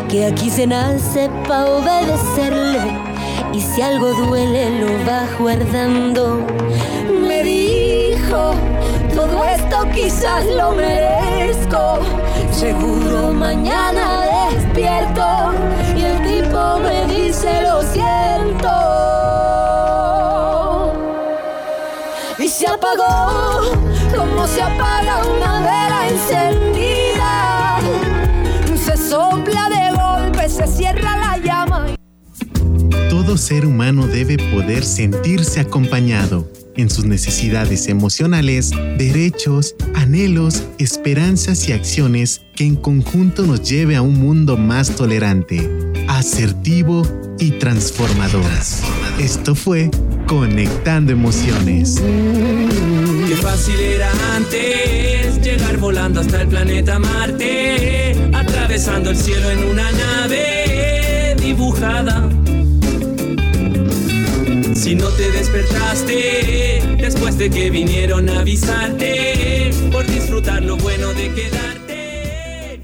que 0.09 0.25
aquí 0.25 0.49
se 0.49 0.67
nace 0.67 1.29
pa' 1.47 1.63
obedecerle. 1.63 2.81
Y 3.53 3.61
si 3.61 3.81
algo 3.81 4.09
duele 4.25 4.81
lo 4.81 4.91
va 5.09 5.21
guardando. 5.39 6.45
Me 7.25 7.41
dijo, 7.41 8.51
todo 9.15 9.45
esto 9.45 9.87
quizás 9.93 10.45
lo 10.47 10.71
merezco. 10.73 11.99
Seguro 12.51 13.31
mañana 13.31 14.25
despierto 14.51 15.53
y 15.95 16.01
el 16.01 16.17
tipo 16.21 16.79
me 16.79 17.05
dice 17.15 17.61
lo 17.61 17.81
siento 17.81 19.02
apagó, 22.67 23.71
como 24.15 24.47
se 24.47 24.61
apaga 24.61 25.21
una 25.25 25.59
vela 25.59 26.09
encendida. 26.09 27.79
Se 28.75 28.97
sopla 28.97 29.69
de 29.69 29.83
se 30.49 30.67
cierra 30.67 31.17
la 31.17 31.37
llama. 31.37 31.95
Todo 33.09 33.37
ser 33.37 33.65
humano 33.65 34.07
debe 34.07 34.37
poder 34.51 34.83
sentirse 34.83 35.59
acompañado 35.59 36.47
en 36.75 36.89
sus 36.89 37.05
necesidades 37.05 37.87
emocionales, 37.87 38.71
derechos, 38.97 39.75
anhelos, 39.95 40.63
esperanzas 40.79 41.69
y 41.69 41.71
acciones 41.71 42.41
que 42.55 42.65
en 42.65 42.75
conjunto 42.75 43.43
nos 43.43 43.67
lleve 43.67 43.95
a 43.95 44.01
un 44.01 44.15
mundo 44.19 44.57
más 44.57 44.95
tolerante, 44.95 45.69
asertivo 46.07 47.03
y 47.39 47.51
transformador. 47.51 48.45
Esto 49.19 49.55
fue 49.55 49.89
Conectando 50.27 51.11
Emociones. 51.11 52.01
Qué 52.01 53.35
fácil 53.35 53.79
era 53.79 54.09
antes 54.35 55.41
llegar 55.41 55.77
volando 55.77 56.21
hasta 56.21 56.41
el 56.41 56.47
planeta 56.47 56.99
Marte, 56.99 58.15
atravesando 58.33 59.09
el 59.09 59.17
cielo 59.17 59.51
en 59.51 59.63
una 59.65 59.91
nave 59.91 61.35
dibujada 61.39 62.29
si 64.83 64.95
no 64.95 65.07
te 65.09 65.31
despertaste 65.31 66.83
después 66.97 67.37
de 67.37 67.49
que 67.49 67.69
vinieron 67.69 68.27
a 68.27 68.41
avisarte 68.41 69.71
por 69.93 70.05
disfrutar 70.05 70.61
lo 70.61 70.75
bueno 70.75 71.13
de 71.13 71.31
quedarte. 71.33 72.81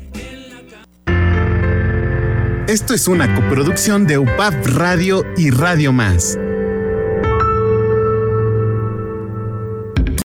Esto 2.67 2.93
es 2.93 3.07
una 3.09 3.35
coproducción 3.35 4.07
de 4.07 4.17
UPAP 4.17 4.65
Radio 4.67 5.25
y 5.35 5.49
Radio 5.49 5.91
Más. 5.91 6.37